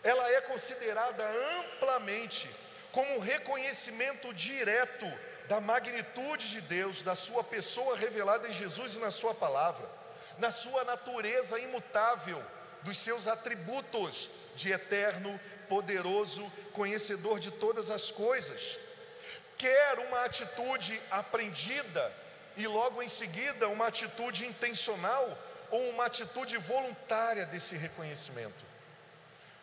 ela 0.03 0.31
é 0.31 0.41
considerada 0.43 1.25
amplamente 1.61 2.49
como 2.91 3.17
um 3.17 3.19
reconhecimento 3.19 4.33
direto 4.35 5.07
da 5.49 5.61
magnitude 5.61 6.51
de 6.51 6.61
Deus, 6.61 7.03
da 7.03 7.15
sua 7.15 7.43
pessoa 7.43 7.97
revelada 7.97 8.49
em 8.49 8.53
Jesus 8.53 8.97
e 8.97 8.99
na 8.99 9.11
sua 9.11 9.35
palavra, 9.35 9.89
na 10.39 10.51
sua 10.51 10.85
natureza 10.85 11.59
imutável, 11.59 12.43
dos 12.83 12.99
seus 12.99 13.29
atributos 13.29 14.29
de 14.57 14.73
eterno, 14.73 15.39
poderoso, 15.69 16.45
conhecedor 16.73 17.39
de 17.39 17.51
todas 17.51 17.91
as 17.91 18.11
coisas. 18.11 18.79
Quer 19.57 19.99
uma 20.01 20.25
atitude 20.25 21.01
aprendida 21.11 22.13
e 22.57 22.67
logo 22.67 23.03
em 23.03 23.09
seguida 23.09 23.69
uma 23.69 23.87
atitude 23.87 24.47
intencional 24.47 25.39
ou 25.71 25.89
uma 25.91 26.07
atitude 26.07 26.59
voluntária 26.59 27.47
desse 27.47 27.77
reconhecimento. 27.77 28.73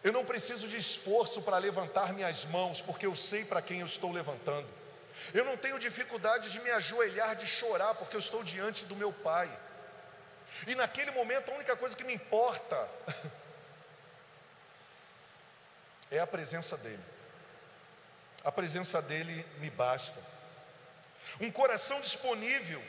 Eu 0.03 0.13
não 0.13 0.25
preciso 0.25 0.67
de 0.67 0.77
esforço 0.77 1.41
para 1.41 1.57
levantar 1.57 2.13
minhas 2.13 2.45
mãos, 2.45 2.81
porque 2.81 3.05
eu 3.05 3.15
sei 3.15 3.43
para 3.43 3.61
quem 3.61 3.81
eu 3.81 3.85
estou 3.85 4.11
levantando. 4.11 4.67
Eu 5.33 5.43
não 5.43 5.57
tenho 5.57 5.77
dificuldade 5.77 6.49
de 6.49 6.59
me 6.61 6.71
ajoelhar, 6.71 7.35
de 7.35 7.45
chorar, 7.45 7.93
porque 7.95 8.15
eu 8.15 8.19
estou 8.19 8.43
diante 8.43 8.85
do 8.85 8.95
meu 8.95 9.11
Pai. 9.11 9.49
E 10.65 10.73
naquele 10.73 11.11
momento 11.11 11.51
a 11.51 11.55
única 11.55 11.75
coisa 11.75 11.95
que 11.95 12.03
me 12.03 12.13
importa 12.13 12.89
é 16.09 16.19
a 16.19 16.27
presença 16.27 16.77
dEle. 16.77 17.03
A 18.43 18.51
presença 18.51 19.01
dEle 19.01 19.45
me 19.59 19.69
basta. 19.69 20.21
Um 21.39 21.49
coração 21.49 22.01
disponível, 22.01 22.81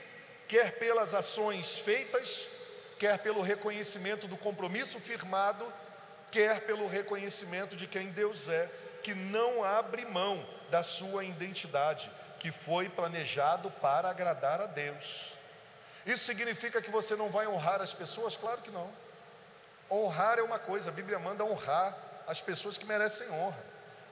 quer 0.48 0.78
pelas 0.78 1.14
ações 1.14 1.76
feitas, 1.76 2.48
quer 2.98 3.18
pelo 3.18 3.40
reconhecimento 3.40 4.26
do 4.26 4.36
compromisso 4.36 4.98
firmado, 4.98 5.64
quer 6.30 6.60
pelo 6.62 6.88
reconhecimento 6.88 7.76
de 7.76 7.86
quem 7.86 8.08
Deus 8.08 8.48
é, 8.48 8.68
que 9.02 9.14
não 9.14 9.62
abre 9.62 10.04
mão 10.04 10.44
da 10.70 10.82
sua 10.82 11.24
identidade, 11.24 12.10
que 12.38 12.50
foi 12.50 12.88
planejado 12.88 13.70
para 13.70 14.10
agradar 14.10 14.60
a 14.60 14.66
Deus. 14.66 15.32
Isso 16.04 16.24
significa 16.24 16.82
que 16.82 16.90
você 16.90 17.14
não 17.14 17.30
vai 17.30 17.46
honrar 17.46 17.80
as 17.80 17.94
pessoas? 17.94 18.36
Claro 18.36 18.62
que 18.62 18.70
não. 18.70 18.90
Honrar 19.90 20.38
é 20.38 20.42
uma 20.42 20.58
coisa, 20.58 20.90
a 20.90 20.92
Bíblia 20.92 21.18
manda 21.18 21.44
honrar 21.44 21.96
as 22.26 22.40
pessoas 22.40 22.76
que 22.76 22.86
merecem 22.86 23.30
honra. 23.30 23.62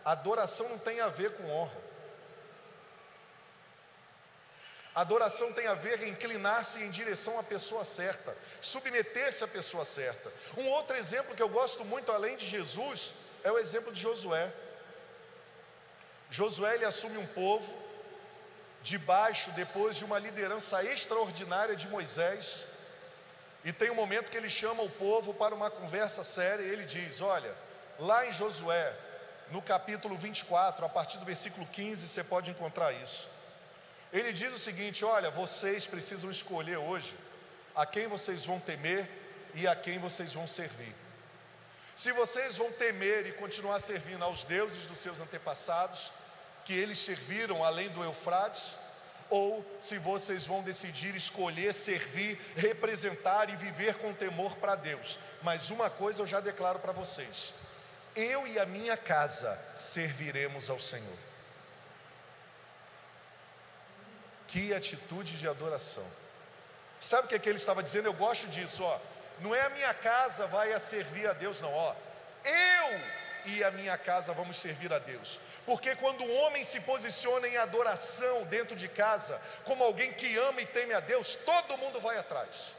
Adoração 0.05 0.69
não 0.69 0.79
tem 0.79 1.01
a 1.01 1.09
ver 1.09 1.33
com 1.33 1.51
honra. 1.51 1.88
Adoração 5.01 5.53
tem 5.53 5.69
a 5.69 5.75
ver 5.75 6.03
em 6.03 6.09
inclinar-se 6.09 6.83
em 6.83 6.91
direção 6.91 7.39
à 7.39 7.43
pessoa 7.45 7.85
certa, 7.85 8.37
submeter-se 8.61 9.45
à 9.45 9.47
pessoa 9.47 9.85
certa. 9.85 10.33
Um 10.57 10.67
outro 10.67 10.97
exemplo 10.97 11.37
que 11.37 11.43
eu 11.43 11.49
gosto 11.49 11.85
muito, 11.85 12.11
além 12.11 12.37
de 12.37 12.45
Jesus, 12.45 13.15
é 13.45 13.53
o 13.53 13.59
exemplo 13.59 13.93
de 13.93 14.01
Josué. 14.01 14.53
Josué 16.29 16.75
ele 16.75 16.85
assume 16.85 17.17
um 17.17 17.27
povo 17.29 17.73
debaixo, 18.83 19.53
depois 19.53 19.95
de 19.97 20.05
uma 20.05 20.19
liderança 20.19 20.83
extraordinária 20.83 21.77
de 21.77 21.87
Moisés, 21.87 22.67
e 23.65 23.73
tem 23.73 23.91
um 23.91 23.95
momento 23.95 24.33
que 24.33 24.37
ele 24.37 24.51
chama 24.51 24.83
o 24.83 24.91
povo 24.91 25.33
para 25.33 25.55
uma 25.55 25.71
conversa 25.71 26.25
séria, 26.25 26.65
e 26.65 26.71
ele 26.71 26.85
diz: 26.85 27.21
Olha, 27.21 27.55
lá 28.01 28.27
em 28.27 28.33
Josué, 28.33 28.93
no 29.53 29.63
capítulo 29.63 30.19
24, 30.19 30.85
a 30.85 30.89
partir 30.89 31.19
do 31.19 31.25
versículo 31.25 31.65
15, 31.67 32.09
você 32.09 32.25
pode 32.25 32.51
encontrar 32.51 32.93
isso. 32.93 33.38
Ele 34.13 34.33
diz 34.33 34.53
o 34.55 34.59
seguinte: 34.59 35.05
Olha, 35.05 35.31
vocês 35.31 35.87
precisam 35.87 36.31
escolher 36.31 36.77
hoje 36.77 37.17
a 37.75 37.85
quem 37.85 38.07
vocês 38.07 38.45
vão 38.45 38.59
temer 38.59 39.09
e 39.55 39.67
a 39.67 39.77
quem 39.77 39.99
vocês 39.99 40.33
vão 40.33 40.47
servir. 40.47 40.95
Se 41.95 42.13
vocês 42.13 42.57
vão 42.57 42.71
temer 42.73 43.27
e 43.27 43.33
continuar 43.33 43.81
servindo 43.81 44.23
aos 44.25 44.45
deuses 44.45 44.87
dos 44.87 44.99
seus 44.99 45.21
antepassados, 45.21 46.13
que 46.65 46.73
eles 46.73 46.99
serviram 46.99 47.65
além 47.65 47.89
do 47.89 48.05
Eufrates, 48.05 48.77
ou 49.31 49.65
se 49.83 49.99
vocês 49.99 50.47
vão 50.47 50.63
decidir 50.63 51.15
escolher, 51.15 51.75
servir, 51.75 52.41
representar 52.57 53.51
e 53.51 53.57
viver 53.57 53.95
com 53.95 54.13
temor 54.15 54.57
para 54.57 54.75
Deus. 54.75 55.19
Mas 55.43 55.71
uma 55.71 55.91
coisa 55.91 56.23
eu 56.23 56.27
já 56.27 56.41
declaro 56.41 56.79
para 56.79 56.93
vocês: 56.93 57.53
eu 58.15 58.47
e 58.47 58.59
a 58.59 58.67
minha 58.67 58.97
casa 58.97 59.59
serviremos 59.77 60.71
ao 60.71 60.81
Senhor. 60.81 61.19
Que 64.49 64.75
atitude 64.75 65.37
de 65.37 65.47
adoração. 65.47 66.05
Sabe 67.01 67.27
o 67.27 67.29
que, 67.29 67.37
é 67.37 67.39
que 67.39 67.49
ele 67.49 67.59
estava 67.59 67.83
dizendo? 67.83 68.07
Eu 68.07 68.15
gosto 68.15 68.49
disso, 68.49 68.83
ó. 68.83 68.99
Não 69.41 69.55
é 69.55 69.63
a 69.63 69.71
minha 69.71 69.95
casa 69.95 70.47
vai 70.47 70.73
a 70.73 70.81
servir 70.81 71.29
a 71.29 71.33
Deus, 71.33 71.61
não, 71.61 71.73
ó. 71.73 71.95
Eu 72.45 73.01
e 73.47 73.63
a 73.63 73.71
minha 73.71 73.97
casa 73.97 74.33
vamos 74.33 74.57
servir 74.57 74.93
a 74.93 74.99
Deus. 74.99 75.39
Porque 75.65 75.95
quando 75.97 76.25
o 76.25 76.35
homem 76.35 76.65
se 76.65 76.81
posiciona 76.81 77.47
em 77.47 77.57
adoração 77.57 78.45
dentro 78.45 78.75
de 78.75 78.89
casa, 78.89 79.41
como 79.65 79.85
alguém 79.85 80.13
que 80.13 80.37
ama 80.39 80.61
e 80.61 80.67
teme 80.67 80.95
a 80.95 81.01
Deus, 81.01 81.35
todo 81.35 81.79
mundo 81.79 82.01
vai 82.01 82.19
atrás. 82.19 82.73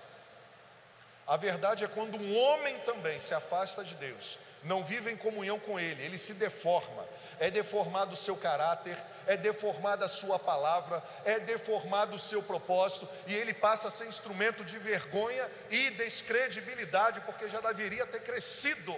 A 1.26 1.38
verdade 1.38 1.86
é 1.86 1.88
quando 1.88 2.18
um 2.18 2.36
homem 2.36 2.80
também 2.80 3.20
se 3.20 3.34
afasta 3.34 3.84
de 3.84 3.94
Deus, 3.96 4.40
não 4.64 4.84
vive 4.84 5.12
em 5.12 5.16
comunhão 5.16 5.60
com 5.60 5.80
Ele, 5.80 6.04
ele 6.04 6.18
se 6.18 6.34
deforma, 6.34 7.06
é 7.40 7.50
deformado 7.50 8.14
o 8.14 8.18
seu 8.18 8.36
caráter, 8.36 8.98
é 9.26 9.38
deformada 9.38 10.06
a 10.06 10.10
sua 10.10 10.38
palavra, 10.38 11.02
é 11.24 11.40
deformado 11.40 12.16
o 12.16 12.20
seu 12.20 12.44
propósito, 12.44 13.08
e 13.26 13.34
ele 13.34 13.54
passa 13.54 13.88
a 13.88 13.92
ser 13.92 14.08
instrumento 14.08 14.64
de 14.64 14.78
vergonha 14.78 15.50
e 15.70 15.90
descredibilidade, 15.92 17.22
porque 17.22 17.50
já 17.50 17.62
deveria 17.62 18.06
ter 18.06 18.22
crescido, 18.22 18.96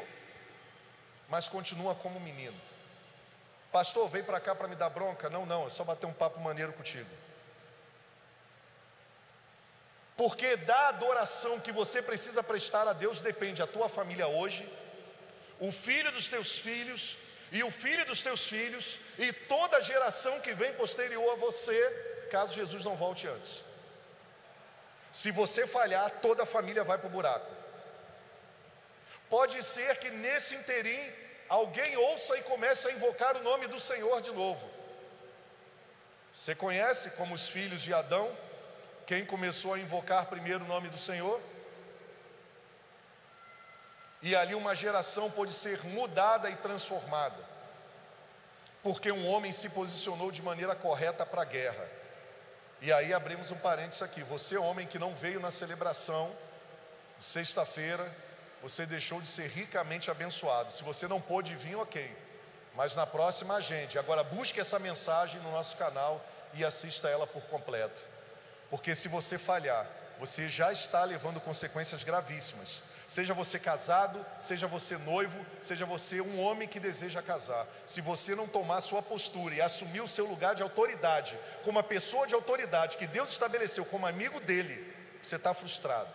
mas 1.29 1.47
continua 1.47 1.93
como 1.95 2.19
menino. 2.19 2.59
Pastor, 3.71 4.09
vem 4.09 4.23
para 4.23 4.39
cá 4.39 4.53
para 4.53 4.67
me 4.67 4.75
dar 4.75 4.89
bronca? 4.89 5.29
Não, 5.29 5.45
não, 5.45 5.67
é 5.67 5.69
só 5.69 5.83
bater 5.83 6.05
um 6.05 6.13
papo 6.13 6.39
maneiro 6.39 6.73
contigo. 6.73 7.09
Porque 10.17 10.55
da 10.57 10.89
adoração 10.89 11.59
que 11.59 11.71
você 11.71 12.01
precisa 12.01 12.43
prestar 12.43 12.87
a 12.87 12.93
Deus 12.93 13.21
depende 13.21 13.61
a 13.61 13.67
tua 13.67 13.87
família 13.87 14.27
hoje, 14.27 14.67
o 15.59 15.71
filho 15.71 16.11
dos 16.11 16.27
teus 16.27 16.59
filhos 16.59 17.15
e 17.51 17.63
o 17.63 17.69
filho 17.69 18.05
dos 18.05 18.23
teus 18.23 18.47
filhos 18.47 18.97
e 19.19 19.33
toda 19.33 19.77
a 19.77 19.81
geração 19.81 20.39
que 20.39 20.53
vem 20.53 20.73
posterior 20.73 21.33
a 21.33 21.35
você, 21.35 22.27
caso 22.31 22.53
Jesus 22.53 22.85
não 22.85 22.95
volte 22.95 23.27
antes. 23.27 23.61
Se 25.11 25.31
você 25.31 25.67
falhar, 25.67 26.09
toda 26.21 26.43
a 26.43 26.45
família 26.45 26.83
vai 26.83 26.97
para 26.97 27.07
o 27.07 27.11
buraco. 27.11 27.51
Pode 29.29 29.61
ser 29.63 29.97
que 29.97 30.09
nesse 30.09 30.55
interim 30.55 31.11
alguém 31.49 31.97
ouça 31.97 32.37
e 32.37 32.43
comece 32.43 32.87
a 32.87 32.91
invocar 32.91 33.35
o 33.35 33.43
nome 33.43 33.67
do 33.67 33.79
Senhor 33.79 34.21
de 34.21 34.31
novo. 34.31 34.69
Você 36.33 36.55
conhece 36.55 37.11
como 37.11 37.35
os 37.35 37.49
filhos 37.49 37.81
de 37.81 37.93
Adão, 37.93 38.35
quem 39.05 39.25
começou 39.25 39.73
a 39.73 39.79
invocar 39.79 40.27
primeiro 40.27 40.63
o 40.63 40.67
nome 40.67 40.87
do 40.87 40.97
Senhor? 40.97 41.41
E 44.21 44.35
ali 44.35 44.53
uma 44.53 44.75
geração 44.75 45.31
pôde 45.31 45.51
ser 45.51 45.83
mudada 45.85 46.49
e 46.49 46.55
transformada, 46.55 47.43
porque 48.83 49.11
um 49.11 49.27
homem 49.27 49.51
se 49.51 49.69
posicionou 49.69 50.31
de 50.31 50.41
maneira 50.41 50.75
correta 50.75 51.25
para 51.25 51.41
a 51.41 51.45
guerra. 51.45 51.89
E 52.81 52.91
aí 52.91 53.13
abrimos 53.13 53.51
um 53.51 53.57
parênteses 53.57 54.01
aqui: 54.01 54.21
você, 54.23 54.57
homem 54.57 54.85
que 54.85 54.99
não 54.99 55.15
veio 55.15 55.39
na 55.39 55.49
celebração, 55.49 56.31
sexta-feira, 57.19 58.11
você 58.61 58.85
deixou 58.85 59.19
de 59.19 59.27
ser 59.27 59.47
ricamente 59.47 60.11
abençoado. 60.11 60.71
Se 60.71 60.83
você 60.83 61.07
não 61.07 61.19
pôde 61.19 61.55
vir, 61.55 61.75
ok. 61.75 62.15
Mas 62.75 62.95
na 62.95 63.05
próxima 63.07 63.55
agende. 63.55 63.97
Agora 63.97 64.23
busque 64.23 64.59
essa 64.59 64.79
mensagem 64.79 65.41
no 65.41 65.51
nosso 65.51 65.75
canal 65.77 66.23
e 66.53 66.63
assista 66.63 67.09
ela 67.09 67.25
por 67.25 67.43
completo. 67.43 68.01
Porque 68.69 68.95
se 68.95 69.07
você 69.07 69.37
falhar, 69.37 69.85
você 70.19 70.47
já 70.47 70.71
está 70.71 71.03
levando 71.03 71.41
consequências 71.41 72.03
gravíssimas. 72.03 72.81
Seja 73.11 73.33
você 73.33 73.59
casado, 73.59 74.25
seja 74.39 74.67
você 74.67 74.97
noivo, 74.99 75.45
seja 75.61 75.85
você 75.85 76.21
um 76.21 76.39
homem 76.39 76.65
que 76.65 76.79
deseja 76.79 77.21
casar. 77.21 77.67
Se 77.85 77.99
você 77.99 78.35
não 78.35 78.47
tomar 78.47 78.79
sua 78.79 79.01
postura 79.01 79.53
e 79.53 79.59
assumir 79.59 79.99
o 79.99 80.07
seu 80.07 80.25
lugar 80.25 80.55
de 80.55 80.63
autoridade, 80.63 81.37
como 81.61 81.77
uma 81.77 81.83
pessoa 81.83 82.25
de 82.25 82.33
autoridade 82.33 82.95
que 82.95 83.05
Deus 83.05 83.29
estabeleceu 83.29 83.83
como 83.83 84.07
amigo 84.07 84.39
dele, 84.39 84.95
você 85.21 85.35
está 85.35 85.53
frustrado. 85.53 86.07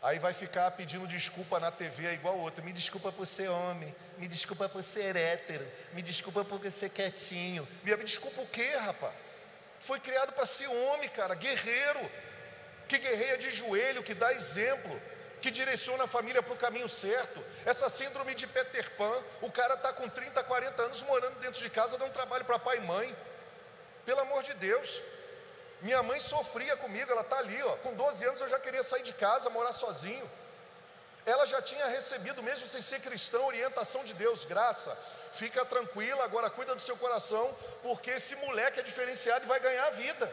Aí 0.00 0.20
vai 0.20 0.32
ficar 0.32 0.70
pedindo 0.70 1.08
desculpa 1.08 1.58
na 1.58 1.72
TV 1.72 2.06
é 2.06 2.12
igual 2.12 2.38
outro. 2.38 2.64
Me 2.64 2.72
desculpa 2.72 3.10
por 3.10 3.26
ser 3.26 3.48
homem, 3.48 3.92
me 4.16 4.28
desculpa 4.28 4.68
por 4.68 4.84
ser 4.84 5.16
hétero, 5.16 5.66
me 5.92 6.02
desculpa 6.02 6.44
por 6.44 6.60
ser 6.70 6.90
quietinho. 6.90 7.66
Me 7.82 7.96
desculpa 7.96 8.42
o 8.42 8.46
quê, 8.46 8.76
rapaz? 8.76 9.12
Foi 9.80 9.98
criado 9.98 10.32
para 10.34 10.46
ser 10.46 10.68
homem, 10.68 11.08
cara, 11.08 11.34
guerreiro, 11.34 12.08
que 12.88 12.98
guerreia 12.98 13.36
de 13.36 13.50
joelho, 13.50 14.02
que 14.02 14.14
dá 14.14 14.32
exemplo, 14.32 15.00
que 15.42 15.50
direciona 15.50 16.04
a 16.04 16.08
família 16.08 16.42
para 16.42 16.54
o 16.54 16.56
caminho 16.56 16.88
certo. 16.88 17.44
Essa 17.64 17.88
síndrome 17.88 18.34
de 18.34 18.46
Peter 18.46 18.90
Pan, 18.96 19.22
o 19.42 19.52
cara 19.52 19.74
está 19.74 19.92
com 19.92 20.08
30, 20.08 20.42
40 20.42 20.82
anos 20.82 21.02
morando 21.02 21.38
dentro 21.38 21.60
de 21.60 21.70
casa, 21.70 21.98
dando 21.98 22.12
trabalho 22.12 22.44
para 22.44 22.58
pai 22.58 22.78
e 22.78 22.80
mãe. 22.80 23.14
Pelo 24.06 24.20
amor 24.20 24.42
de 24.42 24.54
Deus, 24.54 25.02
minha 25.82 26.02
mãe 26.02 26.18
sofria 26.18 26.76
comigo, 26.76 27.12
ela 27.12 27.20
está 27.20 27.38
ali, 27.38 27.62
ó. 27.62 27.76
Com 27.76 27.94
12 27.94 28.24
anos 28.24 28.40
eu 28.40 28.48
já 28.48 28.58
queria 28.58 28.82
sair 28.82 29.02
de 29.02 29.12
casa, 29.12 29.50
morar 29.50 29.72
sozinho. 29.72 30.28
Ela 31.26 31.44
já 31.46 31.60
tinha 31.60 31.86
recebido, 31.86 32.42
mesmo 32.42 32.66
sem 32.66 32.80
ser 32.80 33.00
cristão, 33.00 33.46
orientação 33.46 34.02
de 34.02 34.14
Deus, 34.14 34.46
graça. 34.46 34.96
Fica 35.34 35.62
tranquila, 35.64 36.24
agora 36.24 36.48
cuida 36.48 36.74
do 36.74 36.80
seu 36.80 36.96
coração, 36.96 37.54
porque 37.82 38.12
esse 38.12 38.34
moleque 38.36 38.80
é 38.80 38.82
diferenciado 38.82 39.44
e 39.44 39.48
vai 39.48 39.60
ganhar 39.60 39.86
a 39.88 39.90
vida. 39.90 40.32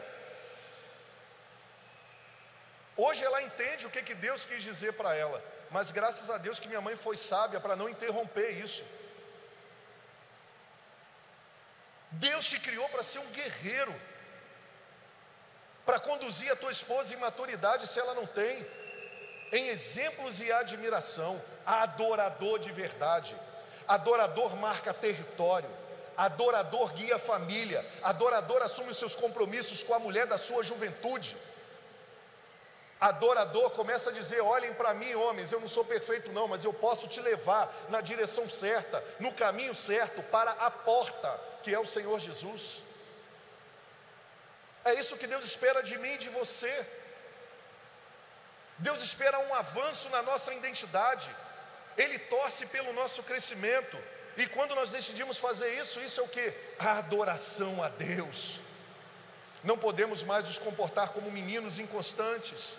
Hoje 2.96 3.22
ela 3.22 3.42
entende 3.42 3.86
o 3.86 3.90
que, 3.90 4.02
que 4.02 4.14
Deus 4.14 4.44
quis 4.44 4.62
dizer 4.62 4.92
para 4.94 5.14
ela, 5.14 5.42
mas 5.70 5.90
graças 5.90 6.30
a 6.30 6.38
Deus 6.38 6.58
que 6.58 6.68
minha 6.68 6.80
mãe 6.80 6.96
foi 6.96 7.16
sábia 7.16 7.60
para 7.60 7.76
não 7.76 7.88
interromper 7.88 8.50
isso. 8.64 8.82
Deus 12.10 12.46
te 12.46 12.58
criou 12.58 12.88
para 12.88 13.02
ser 13.02 13.18
um 13.18 13.26
guerreiro 13.26 13.94
para 15.84 16.00
conduzir 16.00 16.50
a 16.50 16.56
tua 16.56 16.72
esposa 16.72 17.14
em 17.14 17.18
maturidade 17.18 17.86
se 17.86 18.00
ela 18.00 18.14
não 18.14 18.26
tem, 18.26 18.66
em 19.52 19.68
exemplos 19.68 20.40
e 20.40 20.50
admiração, 20.50 21.40
adorador 21.64 22.58
de 22.58 22.72
verdade, 22.72 23.36
adorador 23.86 24.56
marca 24.56 24.92
território, 24.92 25.70
adorador 26.16 26.92
guia 26.92 27.16
a 27.16 27.20
família, 27.20 27.88
adorador 28.02 28.62
assume 28.62 28.90
os 28.90 28.96
seus 28.96 29.14
compromissos 29.14 29.84
com 29.84 29.94
a 29.94 30.00
mulher 30.00 30.26
da 30.26 30.38
sua 30.38 30.64
juventude. 30.64 31.36
Adorador 33.00 33.70
começa 33.70 34.10
a 34.10 34.12
dizer: 34.12 34.40
olhem 34.40 34.72
para 34.74 34.94
mim, 34.94 35.14
homens, 35.14 35.52
eu 35.52 35.60
não 35.60 35.68
sou 35.68 35.84
perfeito, 35.84 36.32
não, 36.32 36.48
mas 36.48 36.64
eu 36.64 36.72
posso 36.72 37.06
te 37.06 37.20
levar 37.20 37.72
na 37.88 38.00
direção 38.00 38.48
certa, 38.48 39.02
no 39.20 39.32
caminho 39.32 39.74
certo, 39.74 40.22
para 40.24 40.52
a 40.52 40.70
porta, 40.70 41.40
que 41.62 41.74
é 41.74 41.78
o 41.78 41.86
Senhor 41.86 42.18
Jesus. 42.18 42.82
É 44.84 44.94
isso 44.94 45.16
que 45.16 45.26
Deus 45.26 45.44
espera 45.44 45.82
de 45.82 45.98
mim 45.98 46.14
e 46.14 46.18
de 46.18 46.28
você. 46.30 46.86
Deus 48.78 49.00
espera 49.02 49.38
um 49.40 49.54
avanço 49.54 50.08
na 50.10 50.22
nossa 50.22 50.54
identidade, 50.54 51.30
Ele 51.96 52.18
torce 52.18 52.66
pelo 52.66 52.92
nosso 52.92 53.22
crescimento, 53.22 53.98
e 54.36 54.46
quando 54.46 54.74
nós 54.74 54.92
decidimos 54.92 55.38
fazer 55.38 55.78
isso, 55.80 56.00
isso 56.00 56.20
é 56.20 56.24
o 56.24 56.28
que? 56.28 56.52
A 56.78 56.98
adoração 56.98 57.82
a 57.82 57.88
Deus. 57.88 58.60
Não 59.64 59.78
podemos 59.78 60.22
mais 60.22 60.46
nos 60.46 60.58
comportar 60.58 61.08
como 61.08 61.30
meninos 61.30 61.78
inconstantes. 61.78 62.76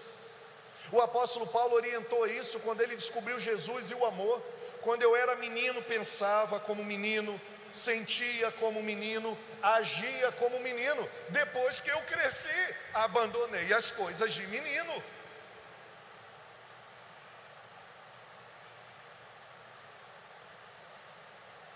O 0.91 1.01
apóstolo 1.01 1.45
Paulo 1.47 1.75
orientou 1.75 2.25
isso 2.27 2.59
quando 2.59 2.81
ele 2.81 2.95
descobriu 2.95 3.39
Jesus 3.39 3.91
e 3.91 3.93
o 3.93 4.05
amor. 4.05 4.41
Quando 4.81 5.01
eu 5.01 5.15
era 5.15 5.35
menino, 5.35 5.81
pensava 5.81 6.59
como 6.59 6.83
menino, 6.83 7.39
sentia 7.73 8.51
como 8.53 8.81
menino, 8.81 9.37
agia 9.61 10.31
como 10.33 10.59
menino. 10.59 11.07
Depois 11.29 11.79
que 11.79 11.89
eu 11.89 11.99
cresci, 12.03 12.75
abandonei 12.93 13.73
as 13.73 13.91
coisas 13.91 14.33
de 14.33 14.45
menino. 14.47 15.03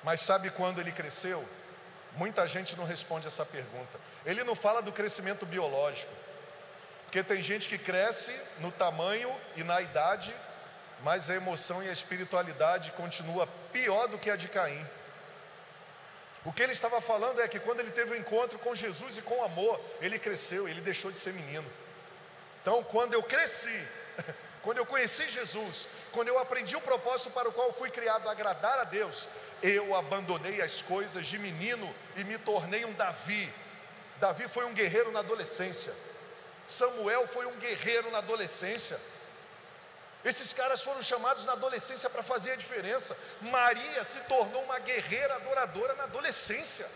Mas 0.04 0.22
sabe 0.22 0.50
quando 0.50 0.80
ele 0.80 0.92
cresceu? 0.92 1.48
Muita 2.14 2.48
gente 2.48 2.76
não 2.76 2.86
responde 2.86 3.28
essa 3.28 3.46
pergunta. 3.46 4.00
Ele 4.26 4.44
não 4.44 4.56
fala 4.56 4.82
do 4.82 4.92
crescimento 4.92 5.46
biológico, 5.46 6.12
porque 7.12 7.24
tem 7.24 7.42
gente 7.42 7.68
que 7.68 7.78
cresce 7.78 8.34
no 8.60 8.72
tamanho 8.72 9.30
e 9.58 9.66
na 9.66 9.82
idade, 9.82 10.34
mas 11.04 11.30
a 11.30 11.36
emoção 11.36 11.84
e 11.84 11.90
a 11.90 11.92
espiritualidade 11.92 12.94
continua 12.94 13.46
pior 13.74 14.08
do 14.08 14.18
que 14.18 14.32
a 14.32 14.38
de 14.38 14.48
Caim. 14.48 14.88
O 16.46 16.54
que 16.54 16.64
ele 16.64 16.72
estava 16.72 17.02
falando 17.02 17.42
é 17.42 17.50
que 17.50 17.60
quando 17.60 17.82
ele 17.82 17.92
teve 17.92 18.12
o 18.12 18.14
um 18.14 18.18
encontro 18.18 18.58
com 18.60 18.74
Jesus 18.74 19.18
e 19.18 19.22
com 19.22 19.44
amor, 19.44 19.78
ele 20.00 20.18
cresceu, 20.18 20.70
ele 20.70 20.80
deixou 20.80 21.12
de 21.12 21.20
ser 21.20 21.34
menino. 21.34 21.70
Então, 22.62 22.82
quando 22.82 23.14
eu 23.14 23.22
cresci, 23.22 23.86
quando 24.64 24.78
eu 24.78 24.86
conheci 24.86 25.30
Jesus, 25.30 25.90
quando 26.14 26.30
eu 26.30 26.40
aprendi 26.40 26.78
o 26.78 26.82
propósito 26.82 27.32
para 27.32 27.50
o 27.50 27.52
qual 27.52 27.74
fui 27.74 27.90
criado, 27.90 28.30
agradar 28.30 28.80
a 28.80 28.86
Deus, 28.86 29.28
eu 29.62 29.94
abandonei 29.94 30.62
as 30.62 30.82
coisas 30.82 31.28
de 31.28 31.38
menino 31.38 31.94
e 32.16 32.24
me 32.24 32.38
tornei 32.38 32.86
um 32.86 32.94
Davi. 32.94 33.54
Davi 34.18 34.48
foi 34.48 34.64
um 34.64 34.74
guerreiro 34.74 35.12
na 35.12 35.20
adolescência. 35.20 35.94
Samuel 36.72 37.28
foi 37.28 37.46
um 37.46 37.58
guerreiro 37.58 38.10
na 38.12 38.20
adolescência. 38.20 39.00
Esses 40.24 40.54
caras 40.54 40.82
foram 40.82 41.02
chamados 41.02 41.46
na 41.46 41.54
adolescência 41.54 42.10
para 42.10 42.24
fazer 42.24 42.52
a 42.52 42.56
diferença. 42.56 43.18
Maria 43.42 44.04
se 44.04 44.20
tornou 44.22 44.64
uma 44.64 44.80
guerreira 44.80 45.36
adoradora 45.36 45.96
na 45.96 46.04
adolescência. 46.04 46.88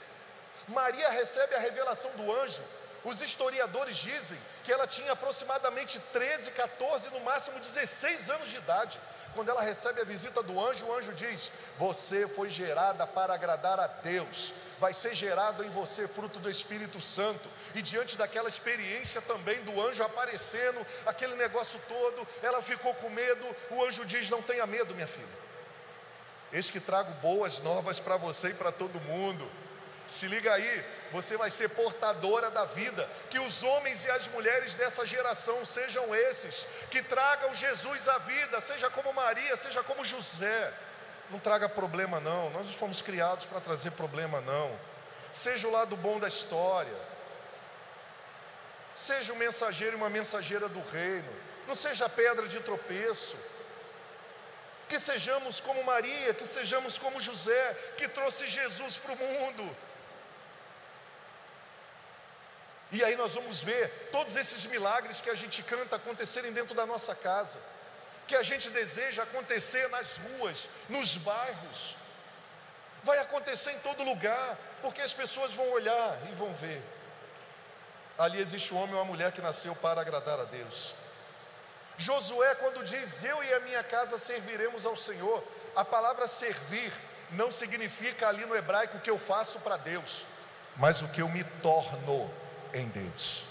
Maria 0.67 1.09
recebe 1.09 1.55
a 1.55 1.59
revelação 1.59 2.11
do 2.11 2.34
anjo. 2.34 2.63
Os 3.03 3.21
historiadores 3.21 3.97
dizem 3.97 4.38
que 4.63 4.71
ela 4.71 4.88
tinha 4.88 5.11
aproximadamente 5.11 5.99
13, 6.11 6.51
14, 6.51 7.09
no 7.09 7.19
máximo 7.19 7.59
16 7.59 8.30
anos 8.30 8.49
de 8.49 8.57
idade. 8.57 8.99
Quando 9.36 9.49
ela 9.49 9.61
recebe 9.61 10.01
a 10.01 10.05
visita 10.05 10.41
do 10.41 10.59
anjo, 10.65 10.86
o 10.86 10.93
anjo 10.93 11.13
diz: 11.13 11.51
Você 11.78 12.28
foi 12.28 12.49
gerada 12.49 13.05
para 13.05 13.34
agradar 13.34 13.80
a 13.80 13.86
Deus, 13.86 14.53
vai 14.80 14.93
ser 14.93 15.13
gerado 15.13 15.63
em 15.63 15.69
você 15.69 16.07
fruto 16.07 16.39
do 16.39 16.49
Espírito 16.49 17.01
Santo. 17.01 17.47
E 17.76 17.82
diante 17.82 18.15
daquela 18.15 18.47
experiência 18.47 19.21
também 19.21 19.61
do 19.63 19.86
anjo 19.86 20.01
aparecendo, 20.01 20.88
aquele 21.05 21.36
negócio 21.36 21.78
todo, 21.89 22.26
ela 22.41 22.61
ficou 22.61 22.95
com 22.95 23.09
medo. 23.09 23.45
O 23.69 23.84
anjo 23.84 24.05
diz: 24.05 24.30
Não 24.30 24.41
tenha 24.41 24.65
medo, 24.65 24.95
minha 24.95 25.05
filha. 25.05 25.45
Eis 26.53 26.69
que 26.69 26.80
trago 26.80 27.11
boas 27.15 27.59
novas 27.59 27.99
para 27.99 28.15
você 28.15 28.49
e 28.49 28.53
para 28.53 28.71
todo 28.71 28.97
mundo. 29.01 29.45
Se 30.07 30.26
liga 30.26 30.53
aí, 30.53 30.86
você 31.11 31.36
vai 31.36 31.49
ser 31.49 31.67
portadora 31.67 32.49
da 32.49 32.63
vida. 32.63 33.09
Que 33.30 33.39
os 33.39 33.61
homens 33.61 34.05
e 34.05 34.09
as 34.09 34.30
mulheres 34.30 34.73
dessa 34.76 35.05
geração 35.05 35.65
sejam 35.65 36.15
esses, 36.15 36.65
que 36.89 37.03
tragam 37.03 37.53
Jesus 37.53 38.07
à 38.07 38.19
vida, 38.19 38.61
seja 38.61 38.89
como 38.89 39.11
Maria, 39.11 39.57
seja 39.57 39.84
como 39.84 40.05
José. 40.05 40.73
Não 41.30 41.39
traga 41.39 41.67
problema, 41.67 42.21
não. 42.21 42.49
Nós 42.51 42.67
não 42.67 42.73
fomos 42.73 43.01
criados 43.01 43.43
para 43.45 43.59
trazer 43.59 43.91
problema, 43.91 44.39
não. 44.39 44.80
Seja 45.34 45.67
o 45.67 45.71
lado 45.71 45.97
bom 45.97 46.19
da 46.19 46.30
história. 46.30 47.14
Seja 48.95 49.33
um 49.33 49.35
mensageiro 49.35 49.95
e 49.95 49.99
uma 49.99 50.09
mensageira 50.09 50.69
do 50.69 50.81
reino. 50.89 51.31
Não 51.67 51.75
seja 51.75 52.07
pedra 52.07 52.47
de 52.47 52.59
tropeço. 52.61 53.35
Que 54.87 54.99
sejamos 54.99 55.59
como 55.59 55.83
Maria, 55.83 56.33
que 56.33 56.45
sejamos 56.45 56.97
como 56.97 57.19
José, 57.19 57.73
que 57.97 58.07
trouxe 58.07 58.47
Jesus 58.47 58.97
para 58.97 59.13
o 59.13 59.17
mundo 59.17 59.75
E 62.95 63.03
aí 63.03 63.15
nós 63.15 63.33
vamos 63.33 63.61
ver 63.61 64.09
todos 64.11 64.37
esses 64.37 64.65
milagres 64.67 65.19
que 65.19 65.29
a 65.29 65.35
gente 65.35 65.61
canta 65.63 65.97
acontecerem 65.97 66.53
dentro 66.53 66.73
da 66.73 66.85
nossa 66.85 67.13
casa, 67.13 67.59
que 68.27 68.35
a 68.35 68.41
gente 68.43 68.69
deseja 68.69 69.23
acontecer 69.23 69.89
nas 69.89 70.17
ruas, 70.17 70.69
nos 70.87 71.17
bairros. 71.17 71.97
Vai 73.03 73.19
acontecer 73.19 73.71
em 73.71 73.79
todo 73.79 74.03
lugar, 74.03 74.57
porque 74.81 75.01
as 75.01 75.11
pessoas 75.11 75.53
vão 75.53 75.69
olhar 75.71 76.17
e 76.31 76.35
vão 76.35 76.53
ver. 76.53 76.81
Ali 78.18 78.39
existe 78.39 78.74
um 78.74 78.78
homem 78.78 78.95
e 78.95 78.97
uma 78.97 79.05
mulher 79.05 79.32
que 79.32 79.41
nasceu 79.41 79.76
para 79.76 80.01
agradar 80.01 80.39
a 80.39 80.45
Deus. 80.45 80.95
Josué, 81.97 82.55
quando 82.55 82.84
diz 82.84 83.24
eu 83.24 83.43
e 83.43 83.53
a 83.53 83.59
minha 83.61 83.84
casa 83.84 84.18
serviremos 84.18 84.86
ao 84.86 84.95
Senhor, 84.95 85.43
a 85.76 85.84
palavra 85.84 86.28
servir 86.28 86.91
não 87.32 87.51
significa 87.51 88.28
ali 88.28 88.45
no 88.45 88.55
hebraico 88.55 88.97
o 88.97 89.01
que 89.01 89.09
eu 89.09 89.18
faço 89.18 89.59
para 89.59 89.78
Deus, 89.78 90.26
mas 90.78 91.01
o 91.01 91.07
que 91.07 91.22
eu 91.22 91.30
me 91.30 91.43
torno 91.61 92.32
em 92.74 92.88
Deus. 92.88 93.43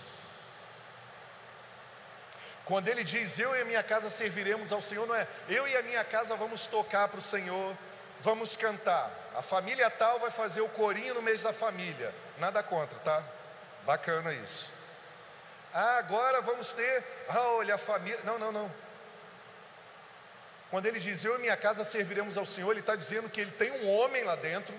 Quando 2.64 2.88
ele 2.88 3.04
diz 3.04 3.38
eu 3.38 3.54
e 3.54 3.60
a 3.60 3.64
minha 3.64 3.82
casa 3.82 4.08
serviremos 4.08 4.72
ao 4.72 4.80
Senhor, 4.80 5.06
não 5.06 5.14
é 5.14 5.26
eu 5.48 5.68
e 5.68 5.76
a 5.76 5.82
minha 5.82 6.02
casa 6.04 6.34
vamos 6.34 6.66
tocar 6.66 7.08
para 7.08 7.18
o 7.18 7.22
Senhor, 7.22 7.76
vamos 8.22 8.56
cantar. 8.56 9.10
A 9.34 9.42
família 9.42 9.90
tal 9.90 10.18
vai 10.18 10.30
fazer 10.30 10.62
o 10.62 10.68
corinho 10.68 11.14
no 11.14 11.20
mês 11.20 11.42
da 11.42 11.52
família. 11.52 12.14
Nada 12.38 12.62
contra, 12.62 12.98
tá? 13.00 13.22
Bacana 13.84 14.32
isso. 14.32 14.70
Ah, 15.72 15.98
agora 15.98 16.40
vamos 16.40 16.72
ter, 16.72 17.04
ah, 17.28 17.40
olha 17.56 17.74
a 17.74 17.78
família. 17.78 18.20
Não, 18.24 18.38
não, 18.38 18.52
não. 18.52 18.72
Quando 20.70 20.86
ele 20.86 20.98
diz 20.98 21.24
eu 21.24 21.36
e 21.36 21.40
minha 21.40 21.56
casa 21.56 21.84
serviremos 21.84 22.38
ao 22.38 22.46
Senhor, 22.46 22.70
ele 22.70 22.80
está 22.80 22.96
dizendo 22.96 23.28
que 23.28 23.40
ele 23.40 23.50
tem 23.52 23.70
um 23.70 23.90
homem 23.90 24.24
lá 24.24 24.36
dentro 24.36 24.74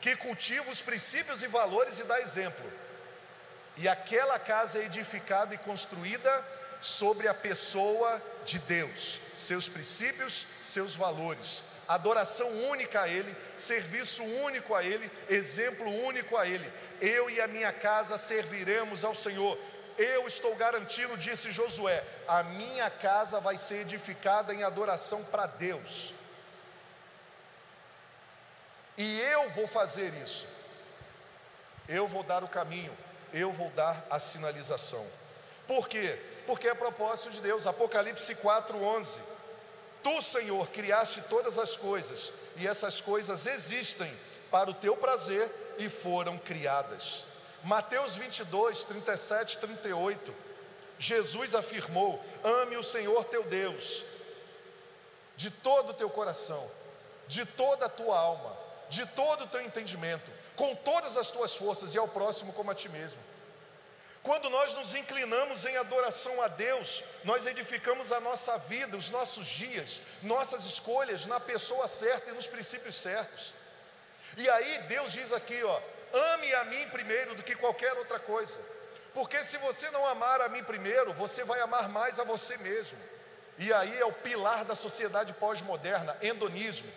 que 0.00 0.16
cultiva 0.16 0.68
os 0.70 0.82
princípios 0.82 1.42
e 1.42 1.46
valores 1.46 1.98
e 1.98 2.02
dá 2.02 2.20
exemplo. 2.20 2.64
E 3.76 3.88
aquela 3.88 4.38
casa 4.38 4.80
é 4.80 4.84
edificada 4.84 5.54
e 5.54 5.58
construída 5.58 6.44
sobre 6.80 7.28
a 7.28 7.34
pessoa 7.34 8.20
de 8.44 8.58
Deus, 8.58 9.20
seus 9.36 9.68
princípios, 9.68 10.46
seus 10.60 10.96
valores, 10.96 11.62
adoração 11.88 12.48
única 12.68 13.02
a 13.02 13.08
Ele, 13.08 13.34
serviço 13.56 14.24
único 14.24 14.74
a 14.74 14.82
Ele, 14.82 15.10
exemplo 15.28 15.88
único 16.04 16.36
a 16.36 16.46
Ele. 16.46 16.70
Eu 17.02 17.28
e 17.28 17.38
a 17.40 17.46
minha 17.46 17.72
casa 17.72 18.16
serviremos 18.16 19.04
ao 19.04 19.14
Senhor. 19.14 19.58
Eu 19.98 20.26
estou 20.26 20.56
garantindo, 20.56 21.18
disse 21.18 21.50
Josué, 21.50 22.02
a 22.26 22.42
minha 22.42 22.88
casa 22.88 23.40
vai 23.40 23.58
ser 23.58 23.82
edificada 23.82 24.54
em 24.54 24.62
adoração 24.62 25.22
para 25.24 25.46
Deus. 25.46 26.14
E 28.96 29.20
eu 29.20 29.50
vou 29.50 29.66
fazer 29.66 30.14
isso. 30.22 30.46
Eu 31.86 32.08
vou 32.08 32.22
dar 32.22 32.42
o 32.42 32.48
caminho 32.48 32.96
eu 33.32 33.52
vou 33.52 33.70
dar 33.70 34.06
a 34.10 34.18
sinalização. 34.18 35.04
Por 35.66 35.88
quê? 35.88 36.18
Porque 36.46 36.68
é 36.68 36.74
propósito 36.74 37.30
de 37.30 37.40
Deus. 37.40 37.66
Apocalipse 37.66 38.34
4:11. 38.34 39.20
Tu, 40.02 40.22
Senhor, 40.22 40.68
criaste 40.68 41.22
todas 41.28 41.58
as 41.58 41.76
coisas, 41.76 42.32
e 42.56 42.66
essas 42.66 43.00
coisas 43.00 43.46
existem 43.46 44.12
para 44.50 44.68
o 44.68 44.74
teu 44.74 44.96
prazer 44.96 45.48
e 45.78 45.88
foram 45.88 46.38
criadas. 46.38 47.24
Mateus 47.62 48.14
22, 48.16 48.84
37, 48.84 49.58
38. 49.58 50.34
Jesus 50.98 51.54
afirmou: 51.54 52.24
Ame 52.42 52.76
o 52.76 52.82
Senhor 52.82 53.24
teu 53.24 53.44
Deus, 53.44 54.04
de 55.36 55.50
todo 55.50 55.90
o 55.90 55.94
teu 55.94 56.10
coração, 56.10 56.70
de 57.26 57.44
toda 57.44 57.86
a 57.86 57.88
tua 57.88 58.18
alma, 58.18 58.56
de 58.88 59.06
todo 59.06 59.44
o 59.44 59.48
teu 59.48 59.60
entendimento, 59.60 60.30
com 60.56 60.74
todas 60.74 61.16
as 61.16 61.30
tuas 61.30 61.54
forças 61.54 61.94
e 61.94 61.98
ao 61.98 62.08
próximo 62.08 62.52
como 62.52 62.70
a 62.70 62.74
ti 62.74 62.88
mesmo. 62.88 63.18
Quando 64.22 64.48
nós 64.48 64.72
nos 64.74 64.94
inclinamos 64.94 65.64
em 65.64 65.76
adoração 65.76 66.40
a 66.40 66.46
Deus, 66.46 67.02
nós 67.24 67.44
edificamos 67.44 68.12
a 68.12 68.20
nossa 68.20 68.56
vida, 68.56 68.96
os 68.96 69.10
nossos 69.10 69.46
dias, 69.46 70.00
nossas 70.22 70.64
escolhas 70.64 71.26
na 71.26 71.40
pessoa 71.40 71.88
certa 71.88 72.30
e 72.30 72.34
nos 72.34 72.46
princípios 72.46 72.94
certos. 72.94 73.52
E 74.36 74.48
aí 74.48 74.78
Deus 74.88 75.12
diz 75.12 75.32
aqui, 75.32 75.62
ó, 75.62 75.80
ame 76.12 76.54
a 76.54 76.64
mim 76.64 76.88
primeiro 76.88 77.34
do 77.34 77.42
que 77.42 77.54
qualquer 77.54 77.92
outra 77.94 78.18
coisa. 78.18 78.60
Porque 79.14 79.42
se 79.42 79.58
você 79.58 79.90
não 79.90 80.06
amar 80.06 80.40
a 80.40 80.48
mim 80.48 80.64
primeiro, 80.64 81.12
você 81.12 81.44
vai 81.44 81.60
amar 81.60 81.88
mais 81.88 82.18
a 82.18 82.24
você 82.24 82.56
mesmo. 82.58 82.98
E 83.58 83.72
aí 83.72 83.98
é 83.98 84.04
o 84.04 84.12
pilar 84.12 84.64
da 84.64 84.74
sociedade 84.74 85.32
pós-moderna, 85.34 86.16
endonismo. 86.22 86.90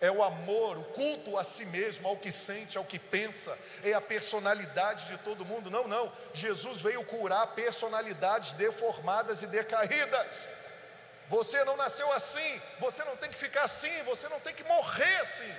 É 0.00 0.10
o 0.10 0.22
amor, 0.22 0.78
o 0.78 0.84
culto 0.84 1.38
a 1.38 1.44
si 1.44 1.64
mesmo, 1.66 2.08
ao 2.08 2.16
que 2.16 2.32
sente, 2.32 2.76
ao 2.76 2.84
que 2.84 2.98
pensa, 2.98 3.56
é 3.84 3.92
a 3.92 4.00
personalidade 4.00 5.06
de 5.06 5.18
todo 5.18 5.44
mundo. 5.44 5.70
Não, 5.70 5.86
não. 5.86 6.12
Jesus 6.34 6.82
veio 6.82 7.04
curar 7.04 7.46
personalidades 7.48 8.52
deformadas 8.54 9.42
e 9.42 9.46
decaídas. 9.46 10.48
Você 11.28 11.64
não 11.64 11.76
nasceu 11.76 12.10
assim, 12.12 12.60
você 12.80 13.04
não 13.04 13.16
tem 13.16 13.30
que 13.30 13.38
ficar 13.38 13.62
assim, 13.64 14.02
você 14.02 14.28
não 14.28 14.40
tem 14.40 14.54
que 14.54 14.64
morrer 14.64 15.16
assim. 15.20 15.54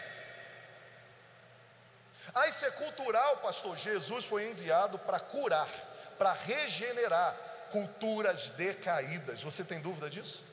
Ah, 2.34 2.48
isso 2.48 2.66
é 2.66 2.72
cultural, 2.72 3.38
pastor. 3.38 3.76
Jesus 3.76 4.26
foi 4.26 4.50
enviado 4.50 5.00
para 5.00 5.20
curar, 5.20 5.70
para 6.18 6.32
regenerar 6.32 7.36
culturas 7.72 8.52
decaídas. 8.52 9.42
Você 9.42 9.64
tem 9.64 9.82
dúvida 9.82 10.10
disso? 10.10 10.44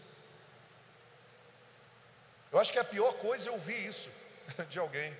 Eu 2.50 2.58
acho 2.58 2.72
que 2.72 2.78
a 2.78 2.84
pior 2.84 3.12
coisa 3.14 3.48
é 3.48 3.52
ouvir 3.52 3.86
isso 3.86 4.10
de 4.68 4.78
alguém. 4.78 5.16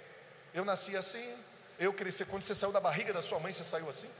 Eu 0.52 0.64
nasci 0.64 0.96
assim, 0.96 1.36
eu 1.78 1.92
cresci. 1.92 2.24
Quando 2.24 2.42
você 2.42 2.54
saiu 2.54 2.72
da 2.72 2.80
barriga 2.80 3.12
da 3.12 3.22
sua 3.22 3.38
mãe, 3.38 3.52
você 3.52 3.64
saiu 3.64 3.88
assim? 3.88 4.10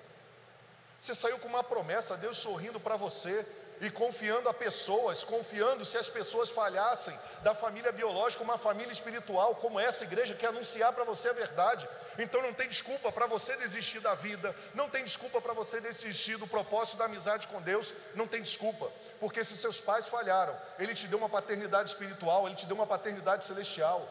Você 0.99 1.15
saiu 1.15 1.39
com 1.39 1.49
uma 1.49 1.65
promessa, 1.65 2.17
Deus 2.17 2.37
sorrindo 2.37 2.79
para 2.79 2.95
você, 2.95 3.47
e 3.81 3.91
confiando 3.91 4.49
a 4.49 4.55
pessoas, 4.55 5.25
confiando 5.25 5.85
se 5.85 5.97
as 5.97 6.09
pessoas 6.09 6.51
falhassem 6.51 7.19
da 7.43 7.55
família 7.55 7.91
biológica, 7.91 8.45
uma 8.45 8.59
família 8.59 8.93
espiritual, 8.93 9.55
como 9.55 9.81
essa 9.81 10.05
igreja 10.05 10.35
que 10.35 10.45
anunciar 10.45 10.93
para 10.93 11.05
você 11.05 11.31
a 11.31 11.33
verdade. 11.33 11.89
Então 12.19 12.43
não 12.43 12.53
tem 12.53 12.69
desculpa 12.69 13.11
para 13.11 13.27
você 13.27 13.57
desistir 13.57 14.01
da 14.01 14.15
vida, 14.15 14.55
não 14.75 14.89
tem 14.91 15.03
desculpa 15.03 15.41
para 15.41 15.55
você 15.55 15.81
desistir 15.81 16.37
do 16.37 16.47
propósito 16.47 16.99
da 16.99 17.07
amizade 17.07 17.49
com 17.49 17.63
Deus, 17.63 17.95
não 18.15 18.27
tem 18.27 18.43
desculpa, 18.43 18.91
porque 19.19 19.43
se 19.43 19.57
seus 19.57 19.81
pais 19.81 20.07
falharam, 20.07 20.55
Ele 20.79 20.95
te 20.95 21.09
deu 21.09 21.19
uma 21.19 21.29
paternidade 21.29 21.89
espiritual, 21.89 22.47
Ele 22.47 22.57
te 22.57 22.67
deu 22.67 22.77
uma 22.77 22.87
paternidade 22.87 23.45
celestial. 23.45 24.07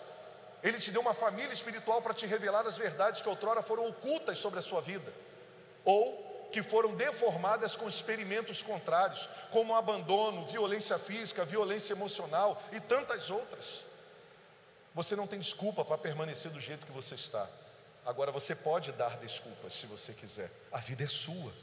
Ele 0.61 0.77
te 0.77 0.91
deu 0.91 1.01
uma 1.01 1.13
família 1.13 1.53
espiritual 1.53 2.01
para 2.01 2.13
te 2.13 2.25
revelar 2.25 2.67
as 2.67 2.75
verdades 2.75 3.21
que 3.21 3.29
outrora 3.29 3.61
foram 3.61 3.87
ocultas 3.87 4.37
sobre 4.37 4.59
a 4.59 4.61
sua 4.61 4.81
vida. 4.81 5.13
Ou 5.85 6.28
que 6.51 6.63
foram 6.63 6.95
deformadas 6.95 7.75
com 7.75 7.87
experimentos 7.87 8.63
contrários, 8.63 9.29
como 9.51 9.75
abandono, 9.75 10.45
violência 10.45 10.97
física, 10.97 11.45
violência 11.45 11.93
emocional 11.93 12.61
e 12.71 12.79
tantas 12.79 13.29
outras. 13.29 13.85
Você 14.93 15.15
não 15.15 15.27
tem 15.27 15.39
desculpa 15.39 15.85
para 15.85 15.97
permanecer 15.97 16.51
do 16.51 16.59
jeito 16.59 16.85
que 16.85 16.91
você 16.91 17.15
está. 17.15 17.47
Agora 18.05 18.31
você 18.31 18.55
pode 18.55 18.91
dar 18.93 19.17
desculpas 19.17 19.73
se 19.73 19.85
você 19.85 20.13
quiser. 20.13 20.49
A 20.71 20.79
vida 20.79 21.03
é 21.03 21.07
sua. 21.07 21.53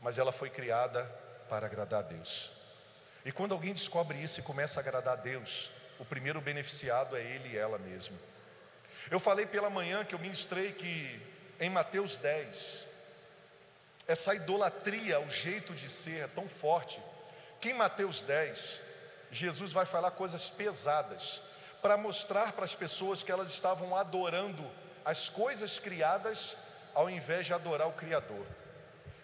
Mas 0.00 0.18
ela 0.18 0.32
foi 0.32 0.48
criada 0.48 1.04
para 1.48 1.66
agradar 1.66 2.00
a 2.00 2.06
Deus. 2.06 2.50
E 3.24 3.32
quando 3.32 3.52
alguém 3.52 3.74
descobre 3.74 4.16
isso 4.16 4.40
e 4.40 4.42
começa 4.42 4.78
a 4.78 4.82
agradar 4.82 5.14
a 5.14 5.20
Deus, 5.20 5.70
o 5.98 6.04
primeiro 6.04 6.40
beneficiado 6.40 7.16
é 7.16 7.20
ele 7.20 7.54
e 7.54 7.56
ela 7.56 7.78
mesma. 7.78 8.16
Eu 9.10 9.18
falei 9.18 9.46
pela 9.46 9.68
manhã 9.68 10.04
que 10.04 10.14
eu 10.14 10.18
ministrei 10.18 10.72
que 10.72 11.20
em 11.58 11.68
Mateus 11.68 12.18
10, 12.18 12.86
essa 14.08 14.34
idolatria, 14.34 15.20
o 15.20 15.30
jeito 15.30 15.74
de 15.74 15.90
ser 15.90 16.24
é 16.24 16.26
tão 16.28 16.48
forte, 16.48 16.98
que 17.60 17.68
em 17.68 17.74
Mateus 17.74 18.22
10, 18.22 18.80
Jesus 19.30 19.70
vai 19.70 19.84
falar 19.84 20.12
coisas 20.12 20.48
pesadas, 20.48 21.42
para 21.82 21.98
mostrar 21.98 22.52
para 22.52 22.64
as 22.64 22.74
pessoas 22.74 23.22
que 23.22 23.30
elas 23.30 23.50
estavam 23.50 23.94
adorando 23.94 24.68
as 25.04 25.28
coisas 25.28 25.78
criadas, 25.78 26.56
ao 26.94 27.10
invés 27.10 27.46
de 27.46 27.52
adorar 27.52 27.86
o 27.86 27.92
Criador. 27.92 28.46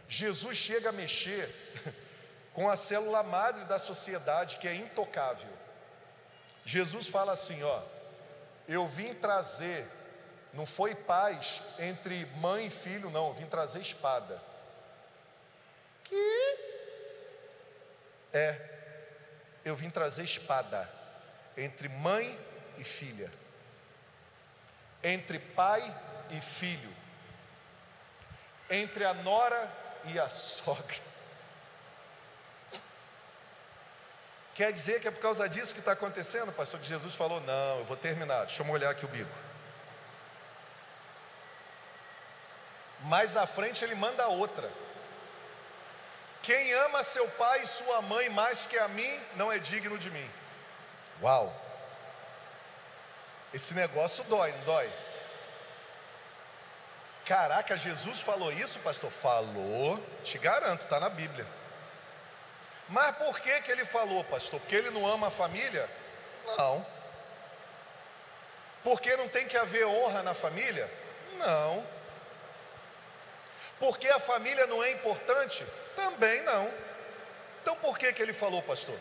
Jesus 0.06 0.58
chega 0.58 0.90
a 0.90 0.92
mexer 0.92 1.48
com 2.52 2.68
a 2.68 2.76
célula 2.76 3.22
madre 3.22 3.64
da 3.64 3.78
sociedade, 3.78 4.58
que 4.58 4.68
é 4.68 4.74
intocável. 4.74 5.50
Jesus 6.64 7.08
fala 7.08 7.32
assim: 7.32 7.62
ó, 7.62 7.80
eu 8.68 8.86
vim 8.86 9.14
trazer, 9.14 9.88
não 10.52 10.66
foi 10.66 10.94
paz 10.94 11.62
entre 11.78 12.26
mãe 12.36 12.66
e 12.66 12.70
filho, 12.70 13.10
não, 13.10 13.28
eu 13.28 13.34
vim 13.34 13.46
trazer 13.46 13.80
espada 13.80 14.40
que 16.04 16.58
é, 18.32 18.60
eu 19.64 19.74
vim 19.74 19.90
trazer 19.90 20.22
espada 20.24 20.88
entre 21.56 21.88
mãe 21.88 22.38
e 22.78 22.84
filha, 22.84 23.32
entre 25.02 25.38
pai 25.38 25.82
e 26.30 26.40
filho, 26.40 26.94
entre 28.68 29.04
a 29.04 29.14
nora 29.14 29.70
e 30.04 30.18
a 30.18 30.28
sogra. 30.28 31.14
Quer 34.54 34.72
dizer 34.72 35.00
que 35.00 35.08
é 35.08 35.10
por 35.10 35.20
causa 35.20 35.48
disso 35.48 35.74
que 35.74 35.80
está 35.80 35.92
acontecendo, 35.92 36.52
pastor? 36.52 36.78
Que 36.78 36.86
Jesus 36.86 37.14
falou: 37.14 37.40
Não, 37.40 37.78
eu 37.78 37.84
vou 37.84 37.96
terminar, 37.96 38.44
deixa 38.46 38.62
eu 38.62 38.66
molhar 38.66 38.92
aqui 38.92 39.04
o 39.04 39.08
bico. 39.08 39.30
Mais 43.02 43.36
à 43.36 43.46
frente 43.46 43.84
ele 43.84 43.94
manda 43.94 44.28
outra. 44.28 44.70
Quem 46.44 46.74
ama 46.74 47.02
seu 47.02 47.26
pai 47.26 47.62
e 47.62 47.66
sua 47.66 48.02
mãe 48.02 48.28
mais 48.28 48.66
que 48.66 48.78
a 48.78 48.86
mim, 48.86 49.20
não 49.34 49.50
é 49.50 49.58
digno 49.58 49.96
de 49.96 50.10
mim. 50.10 50.30
Uau! 51.22 51.50
Esse 53.54 53.72
negócio 53.72 54.22
dói, 54.24 54.52
não 54.52 54.64
dói? 54.64 54.92
Caraca, 57.24 57.78
Jesus 57.78 58.20
falou 58.20 58.52
isso, 58.52 58.78
pastor? 58.80 59.10
Falou, 59.10 59.98
te 60.22 60.36
garanto, 60.36 60.82
está 60.82 61.00
na 61.00 61.08
Bíblia. 61.08 61.46
Mas 62.90 63.16
por 63.16 63.40
que, 63.40 63.62
que 63.62 63.72
ele 63.72 63.86
falou, 63.86 64.22
pastor? 64.24 64.60
Porque 64.60 64.76
ele 64.76 64.90
não 64.90 65.06
ama 65.06 65.28
a 65.28 65.30
família? 65.30 65.88
Não. 66.44 66.86
Porque 68.82 69.16
não 69.16 69.30
tem 69.30 69.48
que 69.48 69.56
haver 69.56 69.86
honra 69.86 70.22
na 70.22 70.34
família? 70.34 70.92
Não. 71.38 71.86
Porque 73.84 74.08
a 74.08 74.18
família 74.18 74.66
não 74.66 74.82
é 74.82 74.92
importante? 74.92 75.62
Também 75.94 76.40
não. 76.40 76.72
Então 77.60 77.76
por 77.76 77.98
que, 77.98 78.14
que 78.14 78.22
ele 78.22 78.32
falou, 78.32 78.62
pastor? 78.62 78.98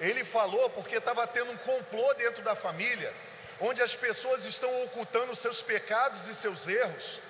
Ele 0.00 0.24
falou 0.24 0.68
porque 0.70 0.96
estava 0.96 1.24
tendo 1.28 1.52
um 1.52 1.56
complô 1.56 2.12
dentro 2.14 2.42
da 2.42 2.56
família, 2.56 3.14
onde 3.60 3.80
as 3.82 3.94
pessoas 3.94 4.44
estão 4.44 4.82
ocultando 4.82 5.32
seus 5.36 5.62
pecados 5.62 6.26
e 6.26 6.34
seus 6.34 6.66
erros, 6.66 7.20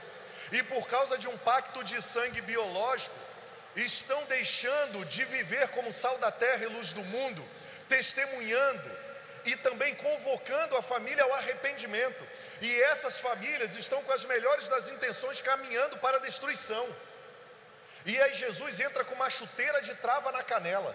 e 0.50 0.62
por 0.62 0.88
causa 0.88 1.18
de 1.18 1.28
um 1.28 1.36
pacto 1.36 1.84
de 1.84 2.00
sangue 2.00 2.40
biológico, 2.40 3.14
estão 3.76 4.24
deixando 4.24 5.04
de 5.04 5.22
viver 5.26 5.68
como 5.68 5.92
sal 5.92 6.16
da 6.16 6.32
terra 6.32 6.64
e 6.64 6.68
luz 6.68 6.94
do 6.94 7.04
mundo, 7.04 7.44
testemunhando 7.90 8.90
e 9.46 9.56
também 9.56 9.94
convocando 9.94 10.76
a 10.76 10.82
família 10.82 11.22
ao 11.22 11.32
arrependimento. 11.32 12.22
E 12.60 12.82
essas 12.82 13.20
famílias 13.20 13.74
estão 13.76 14.02
com 14.02 14.12
as 14.12 14.24
melhores 14.24 14.66
das 14.68 14.88
intenções 14.88 15.40
caminhando 15.40 15.96
para 15.98 16.16
a 16.16 16.20
destruição. 16.20 16.86
E 18.04 18.20
aí 18.20 18.34
Jesus 18.34 18.80
entra 18.80 19.04
com 19.04 19.14
uma 19.14 19.30
chuteira 19.30 19.80
de 19.80 19.94
trava 19.94 20.32
na 20.32 20.42
canela. 20.42 20.94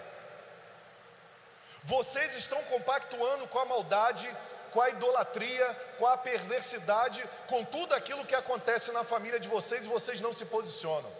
Vocês 1.82 2.36
estão 2.36 2.62
compactuando 2.64 3.48
com 3.48 3.58
a 3.58 3.64
maldade, 3.64 4.28
com 4.70 4.80
a 4.82 4.90
idolatria, 4.90 5.66
com 5.98 6.06
a 6.06 6.16
perversidade, 6.16 7.24
com 7.46 7.64
tudo 7.64 7.94
aquilo 7.94 8.24
que 8.24 8.34
acontece 8.34 8.92
na 8.92 9.02
família 9.02 9.40
de 9.40 9.48
vocês 9.48 9.84
e 9.84 9.88
vocês 9.88 10.20
não 10.20 10.34
se 10.34 10.44
posicionam. 10.44 11.10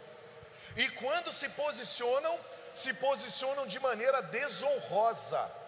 E 0.76 0.88
quando 0.90 1.32
se 1.32 1.48
posicionam, 1.50 2.38
se 2.74 2.92
posicionam 2.94 3.66
de 3.66 3.80
maneira 3.80 4.22
desonrosa. 4.22 5.61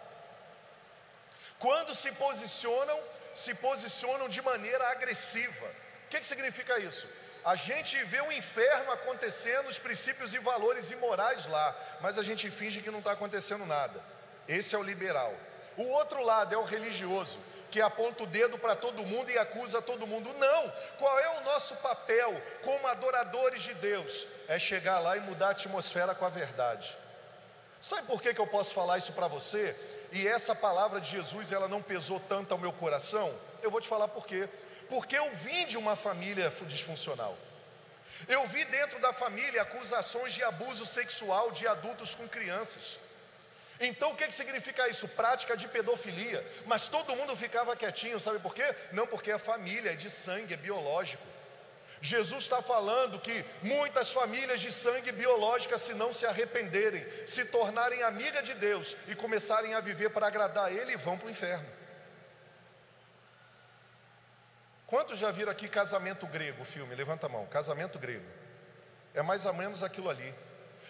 Quando 1.58 1.94
se 1.94 2.12
posicionam, 2.12 2.98
se 3.34 3.54
posicionam 3.54 4.28
de 4.28 4.40
maneira 4.42 4.90
agressiva. 4.90 5.66
O 6.06 6.10
que, 6.10 6.20
que 6.20 6.26
significa 6.26 6.78
isso? 6.78 7.06
A 7.44 7.56
gente 7.56 8.02
vê 8.04 8.20
o 8.22 8.32
inferno 8.32 8.90
acontecendo, 8.90 9.68
os 9.68 9.78
princípios 9.78 10.32
e 10.32 10.38
valores 10.38 10.90
imorais 10.90 11.46
lá, 11.46 11.76
mas 12.00 12.16
a 12.16 12.22
gente 12.22 12.50
finge 12.50 12.80
que 12.80 12.90
não 12.90 13.00
está 13.00 13.12
acontecendo 13.12 13.66
nada. 13.66 14.00
Esse 14.48 14.74
é 14.74 14.78
o 14.78 14.82
liberal. 14.82 15.32
O 15.76 15.84
outro 15.88 16.22
lado 16.22 16.54
é 16.54 16.58
o 16.58 16.64
religioso, 16.64 17.38
que 17.70 17.82
aponta 17.82 18.22
o 18.22 18.26
dedo 18.26 18.56
para 18.56 18.74
todo 18.76 19.04
mundo 19.04 19.30
e 19.30 19.38
acusa 19.38 19.82
todo 19.82 20.06
mundo. 20.06 20.32
Não! 20.34 20.72
Qual 20.98 21.18
é 21.18 21.28
o 21.36 21.40
nosso 21.42 21.76
papel 21.76 22.40
como 22.62 22.86
adoradores 22.86 23.62
de 23.62 23.74
Deus? 23.74 24.26
É 24.48 24.58
chegar 24.58 25.00
lá 25.00 25.16
e 25.16 25.20
mudar 25.20 25.48
a 25.48 25.50
atmosfera 25.50 26.14
com 26.14 26.24
a 26.24 26.30
verdade. 26.30 26.96
Sabe 27.80 28.06
por 28.06 28.22
que, 28.22 28.32
que 28.32 28.40
eu 28.40 28.46
posso 28.46 28.72
falar 28.72 28.96
isso 28.96 29.12
para 29.12 29.28
você? 29.28 29.76
E 30.14 30.28
essa 30.28 30.54
palavra 30.54 31.00
de 31.00 31.10
Jesus 31.10 31.50
ela 31.50 31.66
não 31.66 31.82
pesou 31.82 32.20
tanto 32.20 32.52
ao 32.52 32.58
meu 32.58 32.72
coração, 32.72 33.28
eu 33.60 33.70
vou 33.70 33.80
te 33.80 33.88
falar 33.88 34.06
por 34.06 34.24
quê. 34.24 34.48
Porque 34.88 35.18
eu 35.18 35.28
vim 35.34 35.66
de 35.66 35.76
uma 35.76 35.96
família 35.96 36.50
disfuncional. 36.68 37.36
Eu 38.28 38.46
vi 38.46 38.64
dentro 38.66 39.00
da 39.00 39.12
família 39.12 39.62
acusações 39.62 40.32
de 40.32 40.40
abuso 40.44 40.86
sexual 40.86 41.50
de 41.50 41.66
adultos 41.66 42.14
com 42.14 42.28
crianças. 42.28 43.00
Então 43.80 44.12
o 44.12 44.16
que, 44.16 44.28
que 44.28 44.34
significa 44.34 44.88
isso? 44.88 45.08
Prática 45.08 45.56
de 45.56 45.66
pedofilia. 45.66 46.46
Mas 46.64 46.86
todo 46.86 47.16
mundo 47.16 47.34
ficava 47.34 47.74
quietinho, 47.74 48.20
sabe 48.20 48.38
por 48.38 48.54
quê? 48.54 48.72
Não 48.92 49.08
porque 49.08 49.32
a 49.32 49.38
família 49.38 49.94
é 49.94 49.96
de 49.96 50.10
sangue, 50.10 50.54
é 50.54 50.56
biológico. 50.56 51.33
Jesus 52.04 52.44
está 52.44 52.60
falando 52.60 53.18
que 53.18 53.42
muitas 53.62 54.10
famílias 54.10 54.60
de 54.60 54.70
sangue 54.70 55.10
biológica, 55.10 55.78
se 55.78 55.94
não 55.94 56.12
se 56.12 56.26
arrependerem, 56.26 57.02
se 57.26 57.46
tornarem 57.46 58.02
amiga 58.02 58.42
de 58.42 58.52
Deus 58.52 58.94
e 59.08 59.14
começarem 59.14 59.72
a 59.72 59.80
viver 59.80 60.10
para 60.10 60.26
agradar 60.26 60.70
Ele, 60.70 60.98
vão 60.98 61.16
para 61.16 61.28
o 61.28 61.30
inferno. 61.30 61.66
Quantos 64.86 65.18
já 65.18 65.30
viram 65.30 65.50
aqui 65.50 65.66
Casamento 65.66 66.26
Grego, 66.26 66.62
filme? 66.62 66.94
Levanta 66.94 67.24
a 67.24 67.30
mão. 67.30 67.46
Casamento 67.46 67.98
Grego. 67.98 68.26
É 69.14 69.22
mais 69.22 69.46
ou 69.46 69.54
menos 69.54 69.82
aquilo 69.82 70.10
ali. 70.10 70.34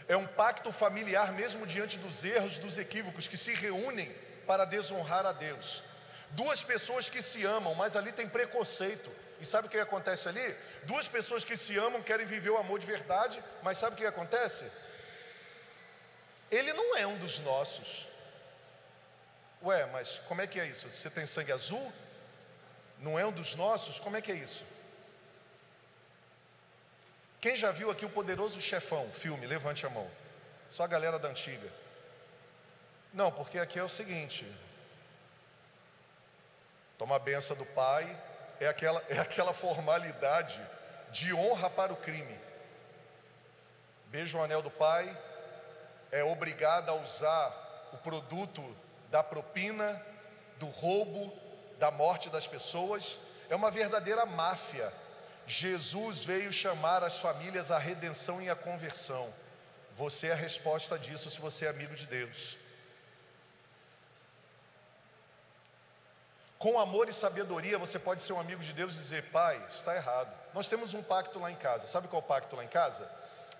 É 0.08 0.16
um 0.16 0.26
pacto 0.26 0.72
familiar, 0.72 1.30
mesmo 1.32 1.64
diante 1.64 1.96
dos 1.96 2.24
erros, 2.24 2.58
dos 2.58 2.76
equívocos, 2.76 3.28
que 3.28 3.36
se 3.36 3.54
reúnem 3.54 4.12
para 4.48 4.64
desonrar 4.64 5.24
a 5.24 5.30
Deus. 5.30 5.80
Duas 6.30 6.64
pessoas 6.64 7.08
que 7.08 7.22
se 7.22 7.44
amam, 7.44 7.72
mas 7.76 7.94
ali 7.94 8.10
tem 8.10 8.28
preconceito. 8.28 9.08
E 9.44 9.46
sabe 9.52 9.66
o 9.68 9.70
que 9.70 9.78
acontece 9.88 10.28
ali? 10.28 10.46
Duas 10.84 11.06
pessoas 11.16 11.44
que 11.44 11.56
se 11.64 11.76
amam 11.86 12.02
querem 12.02 12.26
viver 12.34 12.50
o 12.50 12.60
amor 12.64 12.78
de 12.78 12.86
verdade, 12.94 13.42
mas 13.62 13.78
sabe 13.78 13.94
o 13.94 13.98
que 13.98 14.06
acontece? 14.06 14.64
Ele 16.50 16.72
não 16.80 16.88
é 16.96 17.06
um 17.06 17.18
dos 17.24 17.36
nossos. 17.50 17.88
Ué, 19.62 19.80
mas 19.94 20.08
como 20.28 20.40
é 20.40 20.46
que 20.46 20.58
é 20.58 20.66
isso? 20.66 20.88
Você 20.88 21.10
tem 21.10 21.26
sangue 21.26 21.52
azul? 21.52 21.86
não 23.04 23.18
é 23.18 23.26
um 23.26 23.32
dos 23.32 23.54
nossos, 23.54 23.98
como 24.00 24.16
é 24.16 24.22
que 24.22 24.32
é 24.32 24.34
isso? 24.34 24.64
Quem 27.40 27.54
já 27.54 27.70
viu 27.70 27.90
aqui 27.90 28.06
o 28.06 28.10
Poderoso 28.10 28.60
Chefão, 28.60 29.10
filme? 29.12 29.46
Levante 29.46 29.84
a 29.84 29.90
mão. 29.90 30.10
Só 30.70 30.84
a 30.84 30.86
galera 30.86 31.18
da 31.18 31.28
antiga. 31.28 31.68
Não, 33.12 33.30
porque 33.30 33.58
aqui 33.58 33.78
é 33.78 33.84
o 33.84 33.88
seguinte: 33.88 34.50
toma 36.96 37.16
a 37.16 37.18
benção 37.18 37.56
do 37.56 37.66
pai, 37.66 38.04
é 38.60 38.68
aquela, 38.68 39.02
é 39.08 39.18
aquela 39.18 39.52
formalidade 39.52 40.60
de 41.10 41.32
honra 41.32 41.70
para 41.70 41.92
o 41.92 41.96
crime. 41.96 42.38
Beija 44.06 44.38
o 44.38 44.42
anel 44.42 44.62
do 44.62 44.70
pai, 44.70 45.16
é 46.10 46.22
obrigado 46.22 46.88
a 46.88 46.94
usar 46.94 47.52
o 47.92 47.96
produto 47.98 48.62
da 49.10 49.22
propina, 49.22 50.00
do 50.58 50.66
roubo, 50.66 51.32
da 51.78 51.90
morte 51.90 52.28
das 52.30 52.46
pessoas, 52.46 53.18
é 53.48 53.56
uma 53.56 53.70
verdadeira 53.70 54.24
máfia. 54.24 54.92
Jesus 55.46 56.24
veio 56.24 56.52
chamar 56.52 57.02
as 57.02 57.18
famílias 57.18 57.70
à 57.70 57.78
redenção 57.78 58.40
e 58.40 58.48
à 58.48 58.56
conversão. 58.56 59.32
Você 59.96 60.28
é 60.28 60.32
a 60.32 60.36
resposta 60.36 60.98
disso 60.98 61.30
se 61.30 61.40
você 61.40 61.66
é 61.66 61.68
amigo 61.68 61.94
de 61.94 62.06
Deus. 62.06 62.56
Com 66.64 66.78
amor 66.78 67.10
e 67.10 67.12
sabedoria, 67.12 67.76
você 67.76 67.98
pode 67.98 68.22
ser 68.22 68.32
um 68.32 68.40
amigo 68.40 68.62
de 68.62 68.72
Deus 68.72 68.94
e 68.94 68.98
dizer: 68.98 69.24
Pai, 69.24 69.62
está 69.70 69.94
errado. 69.94 70.34
Nós 70.54 70.66
temos 70.66 70.94
um 70.94 71.02
pacto 71.02 71.38
lá 71.38 71.50
em 71.50 71.56
casa. 71.56 71.86
Sabe 71.86 72.08
qual 72.08 72.22
é 72.22 72.24
o 72.24 72.26
pacto 72.26 72.56
lá 72.56 72.64
em 72.64 72.68
casa? 72.68 73.06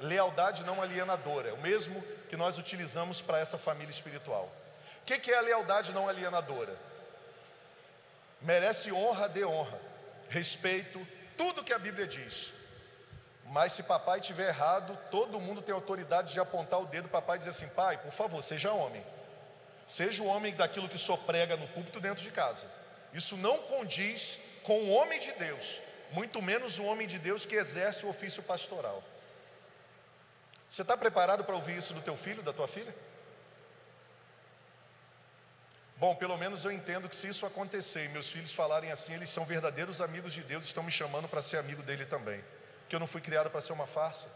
Lealdade 0.01 0.65
não 0.65 0.81
alienadora. 0.81 1.51
É 1.51 1.53
o 1.53 1.61
mesmo 1.61 2.03
que 2.31 2.35
nós 2.35 2.57
utilizamos 2.57 3.21
para 3.21 3.39
essa 3.39 3.59
família 3.59 3.91
espiritual. 3.91 4.51
O 5.03 5.05
que 5.05 5.31
é 5.31 5.37
a 5.37 5.43
lealdade 5.43 5.93
não 5.93 6.09
alienadora? 6.09 6.75
merece 8.41 8.91
honra, 8.91 9.29
dê 9.29 9.45
honra, 9.45 9.79
respeito, 10.31 11.07
tudo 11.37 11.63
que 11.63 11.75
a 11.75 11.79
Bíblia 11.79 12.07
diz. 12.07 12.55
Mas 13.49 13.75
se 13.75 13.83
papai 13.83 14.19
tiver 14.23 14.49
errado, 14.49 14.99
todo 15.11 15.39
mundo 15.39 15.61
tem 15.61 15.75
autoridade 15.75 16.33
de 16.33 16.41
apontar 16.41 16.81
o 16.81 16.87
dedo, 16.87 17.11
papai 17.11 17.37
dizer 17.37 17.51
assim: 17.51 17.69
pai, 17.69 17.99
por 17.99 18.13
favor, 18.13 18.43
seja 18.43 18.73
homem. 18.73 19.05
Seja 19.87 20.23
o 20.23 20.27
homem 20.27 20.55
daquilo 20.55 20.89
que 20.89 20.97
só 20.97 21.19
prega 21.19 21.55
no 21.55 21.69
púlpito 21.69 22.01
dentro 22.01 22.23
de 22.23 22.31
casa. 22.31 22.67
Isso 23.15 23.37
não 23.37 23.57
condiz 23.59 24.39
com 24.65 24.83
o 24.83 24.91
homem 24.91 25.21
de 25.21 25.31
Deus, 25.33 25.81
muito 26.11 26.43
menos 26.43 26.79
o 26.79 26.85
homem 26.85 27.07
de 27.07 27.19
Deus 27.19 27.47
que 27.47 27.55
exerce 27.55 28.05
o 28.05 28.09
ofício 28.09 28.43
pastoral. 28.43 29.03
Você 30.69 30.83
está 30.83 30.97
preparado 30.97 31.45
para 31.45 31.55
ouvir 31.55 31.79
isso 31.79 31.95
do 31.95 32.03
teu 32.03 32.17
filho, 32.17 32.43
da 32.43 32.53
tua 32.53 32.67
filha? 32.67 32.93
Bom, 35.97 36.17
pelo 36.17 36.37
menos 36.37 36.65
eu 36.65 36.73
entendo 36.73 37.09
que 37.09 37.15
se 37.15 37.29
isso 37.29 37.47
acontecer 37.47 38.07
e 38.07 38.09
meus 38.09 38.33
filhos 38.33 38.53
falarem 38.53 38.91
assim, 38.91 39.15
eles 39.15 39.31
são 39.31 39.45
verdadeiros 39.45 40.01
amigos 40.01 40.33
de 40.33 40.43
Deus, 40.43 40.65
estão 40.65 40.83
me 40.83 40.91
chamando 40.91 41.29
para 41.29 41.41
ser 41.41 41.59
amigo 41.59 41.83
dele 41.85 42.05
também. 42.05 42.43
Que 42.89 42.97
eu 42.97 43.01
não 43.01 43.07
fui 43.07 43.21
criado 43.21 43.49
para 43.49 43.61
ser 43.61 43.73
uma 43.73 43.87
farsa. 43.87 44.29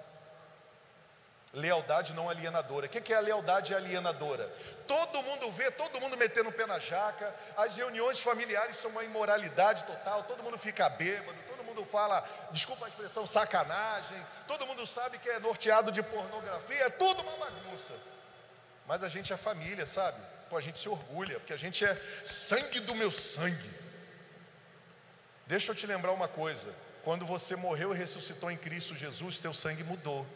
Lealdade 1.52 2.12
não 2.12 2.28
alienadora. 2.28 2.86
O 2.86 2.88
que 2.88 3.12
é 3.12 3.16
a 3.16 3.20
lealdade 3.20 3.74
alienadora? 3.74 4.52
Todo 4.86 5.22
mundo 5.22 5.50
vê, 5.50 5.70
todo 5.70 6.00
mundo 6.00 6.16
metendo 6.16 6.50
o 6.50 6.52
pé 6.52 6.66
na 6.66 6.78
jaca, 6.78 7.34
as 7.56 7.74
reuniões 7.74 8.20
familiares 8.20 8.76
são 8.76 8.90
uma 8.90 9.02
imoralidade 9.02 9.84
total, 9.84 10.24
todo 10.24 10.42
mundo 10.42 10.58
fica 10.58 10.88
bêbado, 10.90 11.38
todo 11.48 11.64
mundo 11.64 11.86
fala, 11.86 12.22
desculpa 12.50 12.84
a 12.84 12.88
expressão, 12.88 13.26
sacanagem, 13.26 14.22
todo 14.46 14.66
mundo 14.66 14.86
sabe 14.86 15.18
que 15.18 15.28
é 15.28 15.38
norteado 15.38 15.90
de 15.90 16.02
pornografia, 16.02 16.84
é 16.84 16.90
tudo 16.90 17.22
uma 17.22 17.36
bagunça. 17.46 17.94
Mas 18.86 19.02
a 19.02 19.08
gente 19.08 19.32
é 19.32 19.36
família, 19.36 19.86
sabe? 19.86 20.20
Pô, 20.50 20.56
a 20.56 20.60
gente 20.60 20.78
se 20.78 20.88
orgulha, 20.88 21.38
porque 21.40 21.52
a 21.54 21.58
gente 21.58 21.82
é 21.82 21.94
sangue 22.24 22.80
do 22.80 22.94
meu 22.94 23.10
sangue. 23.10 23.70
Deixa 25.46 25.72
eu 25.72 25.74
te 25.74 25.86
lembrar 25.86 26.12
uma 26.12 26.28
coisa: 26.28 26.74
quando 27.04 27.24
você 27.24 27.56
morreu 27.56 27.94
e 27.94 27.98
ressuscitou 27.98 28.50
em 28.50 28.56
Cristo 28.56 28.94
Jesus, 28.94 29.38
teu 29.38 29.54
sangue 29.54 29.82
mudou. 29.82 30.26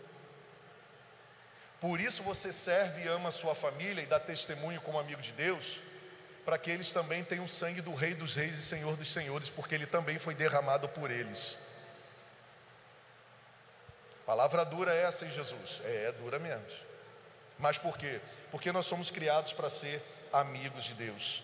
Por 1.83 2.01
isso 2.01 2.23
você 2.23 2.53
serve 2.53 3.03
e 3.03 3.09
ama 3.09 3.31
a 3.31 3.33
sua 3.33 3.57
família 3.57 4.01
e 4.01 4.07
dá 4.07 4.21
testemunho 4.21 4.81
como 4.83 5.01
amigo 5.01 5.21
de 5.21 5.33
Deus, 5.33 5.81
para 6.45 6.57
que 6.57 6.71
eles 6.71 6.93
também 6.93 7.25
tenham 7.25 7.45
o 7.45 7.49
sangue 7.49 7.81
do 7.81 7.93
Rei 7.93 8.15
dos 8.15 8.37
Reis 8.37 8.57
e 8.57 8.63
Senhor 8.63 8.97
dos 8.97 9.13
Senhores, 9.13 9.51
porque 9.51 9.75
ele 9.75 9.85
também 9.85 10.17
foi 10.17 10.33
derramado 10.33 10.89
por 10.89 11.11
eles. 11.11 11.59
Palavra 14.25 14.65
dura 14.65 14.95
é 14.95 15.03
essa, 15.03 15.25
hein, 15.25 15.33
Jesus? 15.33 15.83
É, 15.85 16.07
é 16.07 16.13
dura 16.13 16.39
mesmo. 16.39 16.65
Mas 17.59 17.79
por 17.79 17.99
quê? 17.99 18.21
Porque 18.53 18.71
nós 18.71 18.87
somos 18.87 19.11
criados 19.11 19.53
para 19.53 19.69
ser 19.69 20.01
amigos 20.33 20.85
de 20.85 20.95
Deus. 20.95 21.43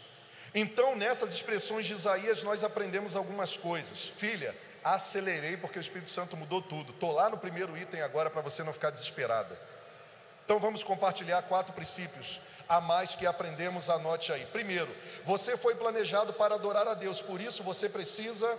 Então, 0.54 0.94
nessas 0.94 1.34
expressões 1.34 1.84
de 1.84 1.94
Isaías, 1.94 2.44
nós 2.44 2.62
aprendemos 2.62 3.16
algumas 3.16 3.56
coisas. 3.56 4.12
Filha, 4.16 4.56
acelerei 4.84 5.56
porque 5.56 5.80
o 5.80 5.80
Espírito 5.80 6.12
Santo 6.12 6.36
mudou 6.36 6.62
tudo. 6.62 6.92
Estou 6.92 7.10
lá 7.10 7.28
no 7.28 7.38
primeiro 7.38 7.76
item 7.76 8.02
agora 8.02 8.30
para 8.30 8.40
você 8.40 8.62
não 8.62 8.72
ficar 8.72 8.90
desesperada. 8.90 9.58
Então, 10.48 10.58
vamos 10.58 10.82
compartilhar 10.82 11.42
quatro 11.42 11.74
princípios 11.74 12.40
a 12.66 12.80
mais 12.80 13.14
que 13.14 13.26
aprendemos, 13.26 13.90
anote 13.90 14.32
aí. 14.32 14.46
Primeiro, 14.46 14.90
você 15.22 15.58
foi 15.58 15.74
planejado 15.74 16.32
para 16.32 16.54
adorar 16.54 16.88
a 16.88 16.94
Deus, 16.94 17.20
por 17.20 17.38
isso 17.38 17.62
você 17.62 17.86
precisa 17.86 18.58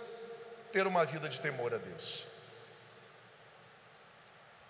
ter 0.70 0.86
uma 0.86 1.04
vida 1.04 1.28
de 1.28 1.40
temor 1.40 1.74
a 1.74 1.78
Deus. 1.78 2.28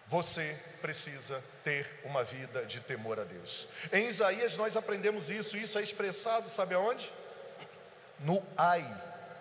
Você 0.08 0.58
precisa 0.80 1.44
ter 1.62 1.86
uma 2.04 2.24
vida 2.24 2.64
de 2.64 2.80
temor 2.80 3.20
a 3.20 3.24
Deus. 3.24 3.68
Em 3.92 4.06
Isaías 4.06 4.56
nós 4.56 4.74
aprendemos 4.74 5.28
isso, 5.28 5.58
isso 5.58 5.78
é 5.78 5.82
expressado, 5.82 6.48
sabe 6.48 6.74
aonde? 6.74 7.12
No 8.20 8.42
ai 8.56 8.82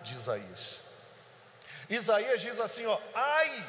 de 0.02 0.12
Isaías. 0.12 0.80
Isaías 1.88 2.42
diz 2.42 2.60
assim, 2.60 2.84
ó: 2.84 3.00
"Ai! 3.14 3.66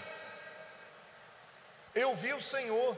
Eu 1.95 2.13
vi 2.13 2.33
o 2.33 2.41
Senhor. 2.41 2.97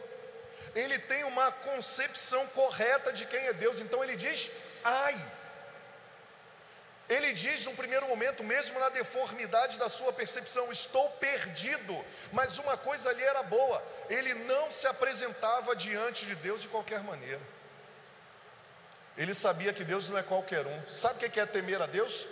Ele 0.75 0.97
tem 0.97 1.23
uma 1.23 1.51
concepção 1.51 2.45
correta 2.47 3.13
de 3.13 3.25
quem 3.25 3.47
é 3.47 3.53
Deus, 3.53 3.79
então 3.79 4.03
ele 4.03 4.15
diz: 4.15 4.49
"Ai!" 4.83 5.15
Ele 7.09 7.33
diz 7.33 7.65
no 7.65 7.73
primeiro 7.73 8.07
momento, 8.07 8.43
mesmo 8.43 8.79
na 8.79 8.89
deformidade 8.89 9.77
da 9.77 9.89
sua 9.89 10.13
percepção, 10.13 10.71
estou 10.71 11.09
perdido. 11.11 12.03
Mas 12.31 12.57
uma 12.57 12.77
coisa 12.77 13.09
ali 13.09 13.21
era 13.21 13.43
boa: 13.43 13.83
ele 14.09 14.33
não 14.33 14.71
se 14.71 14.87
apresentava 14.87 15.75
diante 15.75 16.25
de 16.25 16.35
Deus 16.35 16.61
de 16.61 16.69
qualquer 16.69 17.03
maneira. 17.03 17.41
Ele 19.17 19.33
sabia 19.33 19.73
que 19.73 19.83
Deus 19.83 20.09
não 20.09 20.17
é 20.17 20.23
qualquer 20.23 20.65
um. 20.65 20.87
Sabe 20.89 21.23
o 21.25 21.29
que 21.29 21.39
é 21.39 21.45
temer 21.45 21.81
a 21.81 21.85
Deus? 21.85 22.25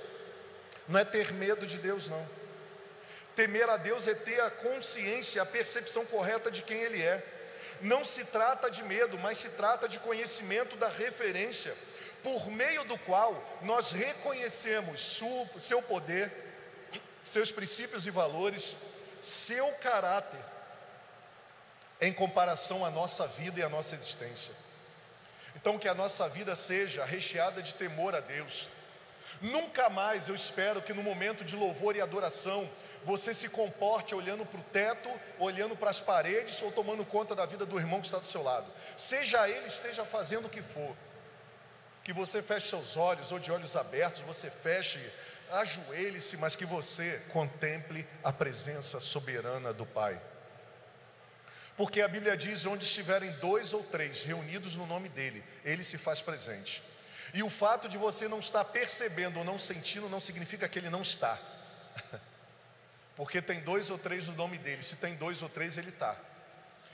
Não 0.88 1.00
é 1.00 1.06
ter 1.06 1.32
medo 1.32 1.68
de 1.68 1.78
Deus, 1.78 2.10
não. 2.10 2.28
Temer 3.36 3.70
a 3.70 3.78
Deus 3.78 4.08
é 4.08 4.16
ter 4.16 4.40
a 4.42 4.50
consciência, 4.50 5.42
a 5.42 5.46
percepção 5.46 6.06
correta 6.06 6.50
de 6.50 6.64
quem 6.64 6.80
Ele 6.82 7.02
é. 7.02 7.24
Não 7.82 8.06
se 8.06 8.26
trata 8.26 8.70
de 8.70 8.84
medo, 8.84 9.18
mas 9.18 9.38
se 9.38 9.50
trata 9.50 9.88
de 9.88 10.00
conhecimento 10.00 10.76
da 10.76 10.88
referência 10.88 11.76
por 12.24 12.48
meio 12.50 12.84
do 12.84 12.98
qual 13.00 13.42
nós 13.62 13.92
reconhecemos 13.92 15.20
seu 15.58 15.82
poder, 15.82 16.32
seus 17.24 17.52
princípios 17.52 18.06
e 18.06 18.12
valores, 18.12 18.76
seu 19.22 19.72
caráter, 19.74 20.40
em 22.00 22.14
comparação 22.14 22.86
à 22.86 22.90
nossa 22.90 23.28
vida 23.28 23.60
e 23.60 23.64
à 23.64 23.70
nossa 23.70 23.96
existência. 23.96 24.54
Então, 25.56 25.78
que 25.78 25.88
a 25.88 25.94
nossa 25.94 26.28
vida 26.30 26.56
seja 26.56 27.06
recheada 27.06 27.62
de 27.62 27.74
temor 27.76 28.16
a 28.16 28.20
Deus. 28.20 28.68
Nunca 29.40 29.90
mais 29.90 30.28
eu 30.28 30.36
espero 30.36 30.82
que 30.82 30.94
no 30.94 31.04
momento 31.04 31.44
de 31.44 31.56
louvor 31.56 31.96
e 31.96 32.02
adoração 32.02 32.70
você 33.06 33.34
se 33.34 33.50
comporte 33.50 34.14
olhando 34.14 34.46
para 34.46 34.60
o 34.60 34.64
teto, 34.64 35.10
olhando 35.40 35.76
para 35.76 35.90
as 35.90 36.00
paredes 36.00 36.62
ou 36.62 36.72
tomando 36.72 37.04
conta 37.06 37.36
da 37.36 37.46
vida 37.46 37.66
do 37.66 37.80
irmão 37.80 38.00
que 38.00 38.08
está 38.08 38.20
do 38.20 38.28
seu 38.28 38.44
lado. 38.44 38.68
Seja 38.96 39.50
ele 39.50 39.68
esteja 39.68 40.06
fazendo 40.06 40.46
o 40.46 40.50
que 40.50 40.62
for, 40.62 40.96
que 42.04 42.14
você 42.14 42.42
feche 42.42 42.70
seus 42.70 42.98
olhos 42.98 43.32
ou 43.32 43.40
de 43.40 43.52
olhos 43.52 43.76
abertos, 43.76 44.22
você 44.22 44.50
feche 44.50 45.00
ajoelhe-se, 45.52 46.38
mas 46.38 46.56
que 46.56 46.66
você 46.66 47.22
contemple 47.34 48.08
a 48.24 48.32
presença 48.32 49.00
soberana 49.00 49.74
do 49.74 49.86
Pai. 49.86 50.20
Porque 51.76 52.02
a 52.02 52.08
Bíblia 52.08 52.38
diz: 52.38 52.66
onde 52.66 52.86
estiverem 52.86 53.32
dois 53.34 53.74
ou 53.74 53.84
três 53.84 54.24
reunidos 54.24 54.76
no 54.76 54.86
nome 54.86 55.10
dele, 55.10 55.44
ele 55.64 55.84
se 55.84 55.98
faz 55.98 56.22
presente. 56.22 56.82
E 57.34 57.44
o 57.44 57.50
fato 57.50 57.88
de 57.88 57.98
você 57.98 58.28
não 58.28 58.40
estar 58.40 58.66
percebendo 58.66 59.40
ou 59.40 59.46
não 59.46 59.58
sentindo 59.58 60.10
não 60.10 60.20
significa 60.20 60.68
que 60.68 60.80
ele 60.80 60.90
não 60.90 61.02
está. 61.02 61.38
Porque 63.16 63.42
tem 63.42 63.60
dois 63.62 63.90
ou 63.90 63.98
três 63.98 64.28
no 64.28 64.36
nome 64.36 64.58
dele, 64.58 64.82
se 64.82 64.96
tem 64.96 65.16
dois 65.16 65.42
ou 65.42 65.50
três, 65.50 65.78
ele 65.78 65.90
está. 65.90 66.16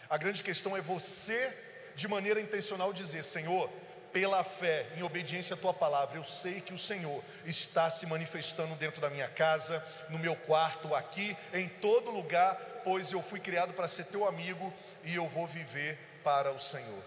A 0.10 0.18
grande 0.18 0.42
questão 0.42 0.76
é 0.76 0.82
você, 0.82 1.56
de 1.96 2.08
maneira 2.08 2.40
intencional, 2.40 2.92
dizer: 2.92 3.24
Senhor, 3.24 3.70
pela 4.12 4.44
fé, 4.44 4.88
em 4.96 5.04
obediência 5.04 5.54
à 5.54 5.58
tua 5.58 5.74
palavra, 5.74 6.18
eu 6.18 6.24
sei 6.24 6.62
que 6.62 6.74
o 6.74 6.80
Senhor 6.80 7.24
está 7.46 7.90
se 7.90 8.06
manifestando 8.06 8.74
dentro 8.76 9.00
da 9.00 9.10
minha 9.10 9.28
casa, 9.28 9.86
no 10.10 10.18
meu 10.18 10.36
quarto, 10.36 10.96
aqui, 10.96 11.38
em 11.54 11.68
todo 11.68 12.12
lugar, 12.12 12.56
pois 12.84 13.12
eu 13.12 13.22
fui 13.22 13.40
criado 13.40 13.74
para 13.74 13.88
ser 13.88 14.06
teu 14.06 14.28
amigo 14.28 14.74
e 15.04 15.16
eu 15.16 15.28
vou 15.28 15.46
viver 15.46 16.00
para 16.24 16.52
o 16.52 16.60
Senhor. 16.60 17.04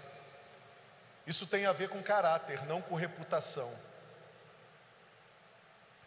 Isso 1.27 1.47
tem 1.47 1.67
a 1.67 1.73
ver 1.73 1.89
com 1.89 2.03
caráter, 2.03 2.65
não 2.67 2.81
com 2.81 2.95
reputação. 2.95 3.73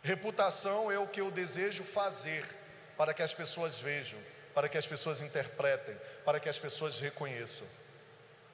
Reputação 0.02 0.92
é 0.92 1.00
o 1.00 1.08
que 1.08 1.22
eu 1.22 1.32
desejo 1.32 1.84
fazer 1.84 2.46
para 2.98 3.14
que 3.14 3.22
as 3.22 3.34
pessoas 3.34 3.78
vejam, 3.78 4.20
para 4.54 4.70
que 4.70 4.78
as 4.78 4.88
pessoas 4.88 5.22
interpretem, 5.22 5.96
para 6.24 6.40
que 6.40 6.50
as 6.50 6.60
pessoas 6.60 7.00
reconheçam. 7.00 7.68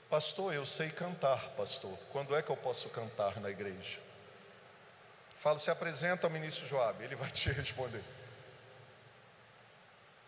Pastor, 0.09 0.53
eu 0.53 0.65
sei 0.65 0.89
cantar, 0.89 1.49
pastor. 1.49 1.97
Quando 2.11 2.35
é 2.35 2.41
que 2.41 2.49
eu 2.49 2.57
posso 2.57 2.89
cantar 2.89 3.39
na 3.39 3.49
igreja? 3.49 3.99
Falo, 5.39 5.59
se 5.59 5.69
apresenta 5.69 6.27
ao 6.27 6.31
ministro 6.31 6.67
Joab, 6.67 7.03
ele 7.03 7.15
vai 7.15 7.29
te 7.31 7.49
responder. 7.49 8.03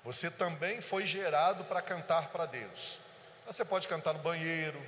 Você 0.03 0.32
também 0.32 0.82
foi 0.82 1.05
gerado 1.05 1.64
para 1.66 1.82
cantar 1.82 2.30
para 2.30 2.45
Deus. 2.45 2.99
Você 3.45 3.66
pode 3.66 3.88
cantar 3.88 4.14
no 4.14 4.20
banheiro, 4.20 4.82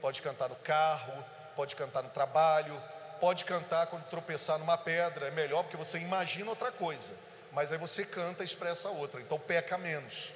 pode 0.00 0.20
cantar 0.22 0.48
no 0.48 0.56
carro, 0.56 1.24
pode 1.56 1.74
cantar 1.74 2.02
no 2.02 2.10
trabalho, 2.10 2.80
pode 3.20 3.44
cantar 3.44 3.86
quando 3.86 4.04
tropeçar 4.08 4.58
numa 4.58 4.76
pedra. 4.76 5.28
É 5.28 5.30
melhor 5.30 5.62
porque 5.62 5.76
você 5.76 5.98
imagina 5.98 6.50
outra 6.50 6.70
coisa, 6.70 7.12
mas 7.52 7.70
aí 7.70 7.78
você 7.78 8.04
canta 8.04 8.42
e 8.42 8.46
expressa 8.46 8.88
outra, 8.88 9.20
então 9.20 9.38
peca 9.38 9.78
menos. 9.78 10.32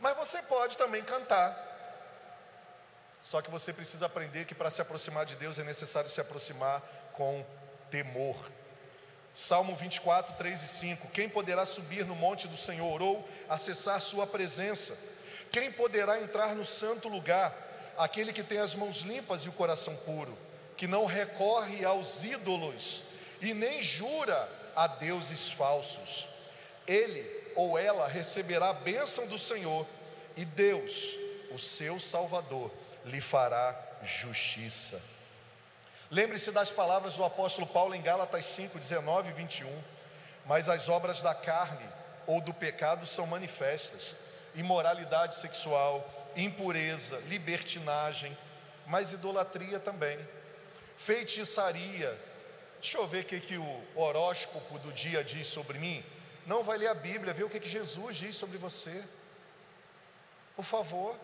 Mas 0.00 0.16
você 0.16 0.42
pode 0.42 0.76
também 0.76 1.02
cantar 1.02 1.66
só 3.26 3.42
que 3.42 3.50
você 3.50 3.72
precisa 3.72 4.06
aprender 4.06 4.44
que 4.44 4.54
para 4.54 4.70
se 4.70 4.80
aproximar 4.80 5.26
de 5.26 5.34
Deus 5.34 5.58
é 5.58 5.64
necessário 5.64 6.08
se 6.08 6.20
aproximar 6.20 6.80
com 7.12 7.44
temor. 7.90 8.36
Salmo 9.34 9.74
24, 9.74 10.36
3 10.36 10.62
e 10.62 10.68
5: 10.68 11.08
Quem 11.08 11.28
poderá 11.28 11.66
subir 11.66 12.06
no 12.06 12.14
monte 12.14 12.46
do 12.46 12.56
Senhor 12.56 13.02
ou 13.02 13.28
acessar 13.48 14.00
Sua 14.00 14.28
presença? 14.28 14.96
Quem 15.50 15.72
poderá 15.72 16.20
entrar 16.20 16.54
no 16.54 16.64
santo 16.64 17.08
lugar? 17.08 17.52
Aquele 17.98 18.32
que 18.32 18.44
tem 18.44 18.58
as 18.58 18.76
mãos 18.76 19.00
limpas 19.00 19.42
e 19.42 19.48
o 19.48 19.52
coração 19.52 19.96
puro, 19.96 20.38
que 20.76 20.86
não 20.86 21.04
recorre 21.04 21.84
aos 21.84 22.22
ídolos 22.22 23.02
e 23.40 23.52
nem 23.52 23.82
jura 23.82 24.48
a 24.76 24.86
deuses 24.86 25.50
falsos. 25.50 26.28
Ele 26.86 27.34
ou 27.56 27.78
ela 27.78 28.06
receberá 28.06 28.68
a 28.68 28.74
bênção 28.74 29.26
do 29.26 29.38
Senhor 29.38 29.86
e 30.36 30.44
Deus, 30.44 31.16
o 31.50 31.58
seu 31.58 31.98
Salvador, 31.98 32.70
lhe 33.04 33.20
fará 33.20 33.74
justiça. 34.02 35.00
Lembre-se 36.10 36.52
das 36.52 36.70
palavras 36.70 37.16
do 37.16 37.24
apóstolo 37.24 37.66
Paulo 37.66 37.94
em 37.94 38.02
Gálatas 38.02 38.46
5, 38.46 38.78
19 38.78 39.30
e 39.30 39.32
21. 39.32 39.82
Mas 40.44 40.68
as 40.68 40.88
obras 40.88 41.22
da 41.22 41.34
carne 41.34 41.84
ou 42.26 42.40
do 42.40 42.54
pecado 42.54 43.06
são 43.06 43.26
manifestas: 43.26 44.14
imoralidade 44.54 45.36
sexual, 45.36 46.08
impureza, 46.36 47.18
libertinagem, 47.26 48.36
mas 48.86 49.12
idolatria 49.12 49.80
também, 49.80 50.18
feitiçaria. 50.96 52.16
Deixa 52.80 52.98
eu 52.98 53.06
ver 53.06 53.24
o 53.24 53.26
que, 53.26 53.40
que 53.40 53.58
o 53.58 53.82
horóscopo 53.94 54.78
do 54.78 54.92
dia 54.92 55.24
diz 55.24 55.46
sobre 55.46 55.78
mim. 55.78 56.04
Não 56.46 56.62
vai 56.62 56.78
ler 56.78 56.88
a 56.88 56.94
Bíblia, 56.94 57.34
ver 57.34 57.44
o 57.44 57.50
que, 57.50 57.58
que 57.58 57.68
Jesus 57.68 58.16
diz 58.16 58.36
sobre 58.36 58.58
você. 58.58 59.04
Por 60.54 60.64
favor. 60.64 61.18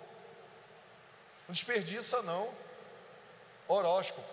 Não 1.46 1.52
desperdiça 1.52 2.22
não. 2.22 2.52
Horóscopo. 3.68 4.26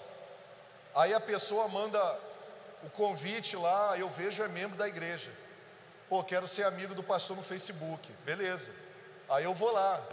Aí 0.95 1.13
a 1.13 1.19
pessoa 1.19 1.67
manda 1.67 2.19
o 2.83 2.89
convite 2.89 3.55
lá, 3.55 3.97
eu 3.97 4.09
vejo 4.09 4.41
é 4.41 4.47
membro 4.47 4.77
da 4.77 4.87
igreja. 4.87 5.31
Pô, 6.07 6.23
quero 6.23 6.47
ser 6.47 6.63
amigo 6.63 6.95
do 6.95 7.03
pastor 7.03 7.37
no 7.37 7.43
Facebook. 7.43 8.11
Beleza. 8.25 8.71
Aí 9.29 9.43
eu 9.43 9.53
vou 9.53 9.71
lá. 9.71 10.03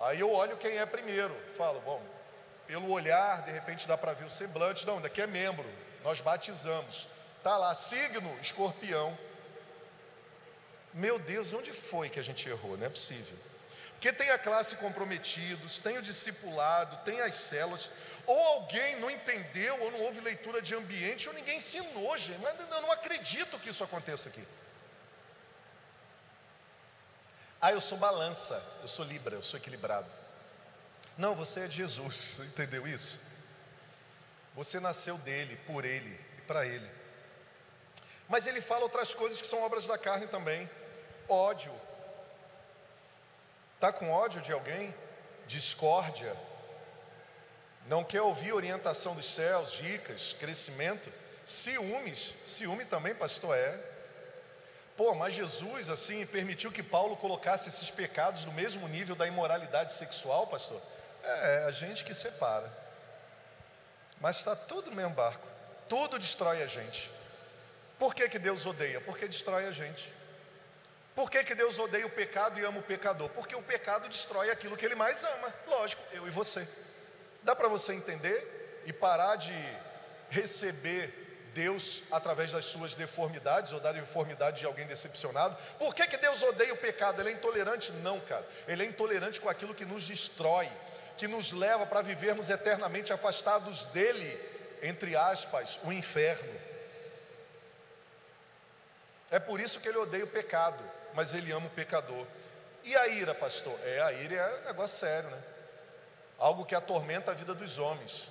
Aí 0.00 0.20
eu 0.20 0.30
olho 0.32 0.56
quem 0.56 0.78
é 0.78 0.86
primeiro. 0.86 1.34
Falo, 1.56 1.80
bom, 1.80 2.00
pelo 2.66 2.90
olhar, 2.90 3.42
de 3.42 3.50
repente 3.50 3.88
dá 3.88 3.98
para 3.98 4.12
ver 4.12 4.24
o 4.24 4.30
semblante. 4.30 4.86
Não, 4.86 5.00
daqui 5.00 5.20
é 5.20 5.26
membro. 5.26 5.64
Nós 6.04 6.20
batizamos. 6.20 7.08
Tá 7.42 7.56
lá, 7.56 7.74
signo 7.74 8.38
escorpião. 8.40 9.18
Meu 10.92 11.18
Deus, 11.18 11.52
onde 11.52 11.72
foi 11.72 12.08
que 12.08 12.20
a 12.20 12.22
gente 12.22 12.48
errou? 12.48 12.76
Não 12.76 12.86
é 12.86 12.88
possível. 12.88 13.36
Porque 13.94 14.12
tem 14.12 14.30
a 14.30 14.38
classe 14.38 14.76
comprometidos, 14.76 15.80
tem 15.80 15.96
o 15.96 16.02
discipulado, 16.02 16.96
tem 17.04 17.20
as 17.22 17.34
células, 17.36 17.88
ou 18.26 18.38
alguém 18.38 19.00
não 19.00 19.10
entendeu, 19.10 19.80
ou 19.80 19.90
não 19.90 20.02
houve 20.02 20.20
leitura 20.20 20.60
de 20.60 20.74
ambiente, 20.74 21.26
ou 21.26 21.34
ninguém 21.34 21.56
ensinou, 21.56 22.16
gente. 22.18 22.38
Mas 22.40 22.60
eu 22.60 22.82
não 22.82 22.92
acredito 22.92 23.58
que 23.58 23.70
isso 23.70 23.82
aconteça 23.82 24.28
aqui. 24.28 24.46
Ah, 27.60 27.72
eu 27.72 27.80
sou 27.80 27.96
balança, 27.96 28.62
eu 28.82 28.88
sou 28.88 29.06
libra, 29.06 29.36
eu 29.36 29.42
sou 29.42 29.58
equilibrado. 29.58 30.10
Não, 31.16 31.34
você 31.34 31.60
é 31.60 31.66
de 31.66 31.76
Jesus, 31.76 32.40
entendeu 32.44 32.86
isso? 32.86 33.18
Você 34.54 34.78
nasceu 34.80 35.18
dele, 35.18 35.56
por 35.66 35.84
ele 35.84 36.18
e 36.38 36.40
para 36.42 36.66
ele. 36.66 36.90
Mas 38.28 38.46
ele 38.46 38.60
fala 38.60 38.82
outras 38.82 39.12
coisas 39.12 39.40
que 39.40 39.46
são 39.46 39.62
obras 39.62 39.86
da 39.86 39.98
carne 39.98 40.26
também: 40.26 40.68
ódio, 41.28 41.72
Está 43.84 43.92
com 43.92 44.10
ódio 44.10 44.40
de 44.40 44.50
alguém? 44.50 44.94
Discórdia? 45.46 46.34
Não 47.86 48.02
quer 48.02 48.22
ouvir 48.22 48.54
orientação 48.54 49.14
dos 49.14 49.34
céus, 49.34 49.72
dicas, 49.72 50.34
crescimento? 50.40 51.12
Ciúmes? 51.44 52.32
Ciúme 52.46 52.86
também, 52.86 53.14
pastor, 53.14 53.54
é. 53.54 53.78
Pô, 54.96 55.14
mas 55.14 55.34
Jesus, 55.34 55.90
assim, 55.90 56.24
permitiu 56.24 56.72
que 56.72 56.82
Paulo 56.82 57.14
colocasse 57.14 57.68
esses 57.68 57.90
pecados 57.90 58.46
no 58.46 58.52
mesmo 58.52 58.88
nível 58.88 59.14
da 59.14 59.26
imoralidade 59.26 59.92
sexual, 59.92 60.46
pastor? 60.46 60.80
É, 61.22 61.56
é 61.56 61.64
a 61.64 61.70
gente 61.70 62.04
que 62.04 62.14
separa. 62.14 62.72
Mas 64.20 64.38
está 64.38 64.56
tudo 64.56 64.90
no 64.90 64.96
mesmo 64.96 65.14
barco. 65.14 65.46
Tudo 65.88 66.18
destrói 66.18 66.62
a 66.62 66.66
gente. 66.66 67.10
Por 67.98 68.14
que, 68.14 68.28
que 68.28 68.38
Deus 68.38 68.66
odeia? 68.66 69.00
Porque 69.00 69.26
destrói 69.26 69.66
a 69.66 69.72
gente. 69.72 70.12
Por 71.14 71.30
que, 71.30 71.44
que 71.44 71.54
Deus 71.54 71.78
odeia 71.78 72.06
o 72.06 72.10
pecado 72.10 72.58
e 72.58 72.64
ama 72.64 72.80
o 72.80 72.82
pecador? 72.82 73.28
Porque 73.30 73.54
o 73.54 73.62
pecado 73.62 74.08
destrói 74.08 74.50
aquilo 74.50 74.76
que 74.76 74.84
ele 74.84 74.96
mais 74.96 75.22
ama, 75.22 75.54
lógico, 75.66 76.02
eu 76.12 76.26
e 76.26 76.30
você. 76.30 76.66
Dá 77.42 77.54
para 77.54 77.68
você 77.68 77.94
entender 77.94 78.82
e 78.86 78.92
parar 78.92 79.36
de 79.36 79.52
receber 80.30 81.24
Deus 81.54 82.02
através 82.10 82.50
das 82.50 82.64
suas 82.64 82.96
deformidades 82.96 83.72
ou 83.72 83.78
da 83.78 83.92
deformidade 83.92 84.58
de 84.58 84.66
alguém 84.66 84.86
decepcionado? 84.86 85.56
Por 85.78 85.94
que, 85.94 86.06
que 86.06 86.16
Deus 86.16 86.42
odeia 86.42 86.74
o 86.74 86.76
pecado? 86.76 87.22
Ele 87.22 87.30
é 87.30 87.32
intolerante? 87.32 87.92
Não, 87.92 88.18
cara. 88.20 88.44
Ele 88.66 88.82
é 88.82 88.86
intolerante 88.86 89.40
com 89.40 89.48
aquilo 89.48 89.74
que 89.74 89.84
nos 89.84 90.04
destrói, 90.06 90.68
que 91.16 91.28
nos 91.28 91.52
leva 91.52 91.86
para 91.86 92.02
vivermos 92.02 92.50
eternamente 92.50 93.12
afastados 93.12 93.86
dele, 93.86 94.38
entre 94.82 95.16
aspas, 95.16 95.78
o 95.84 95.92
inferno. 95.92 96.52
É 99.30 99.38
por 99.38 99.60
isso 99.60 99.80
que 99.80 99.88
ele 99.88 99.98
odeia 99.98 100.24
o 100.24 100.28
pecado 100.28 100.82
mas 101.14 101.32
ele 101.32 101.52
ama 101.52 101.66
o 101.66 101.70
pecador. 101.70 102.26
E 102.82 102.94
a 102.94 103.08
ira, 103.08 103.34
pastor? 103.34 103.78
É, 103.84 104.00
a 104.02 104.12
ira 104.12 104.34
é 104.34 104.60
um 104.60 104.64
negócio 104.64 104.98
sério, 104.98 105.30
né? 105.30 105.42
Algo 106.38 106.66
que 106.66 106.74
atormenta 106.74 107.30
a 107.30 107.34
vida 107.34 107.54
dos 107.54 107.78
homens. 107.78 108.28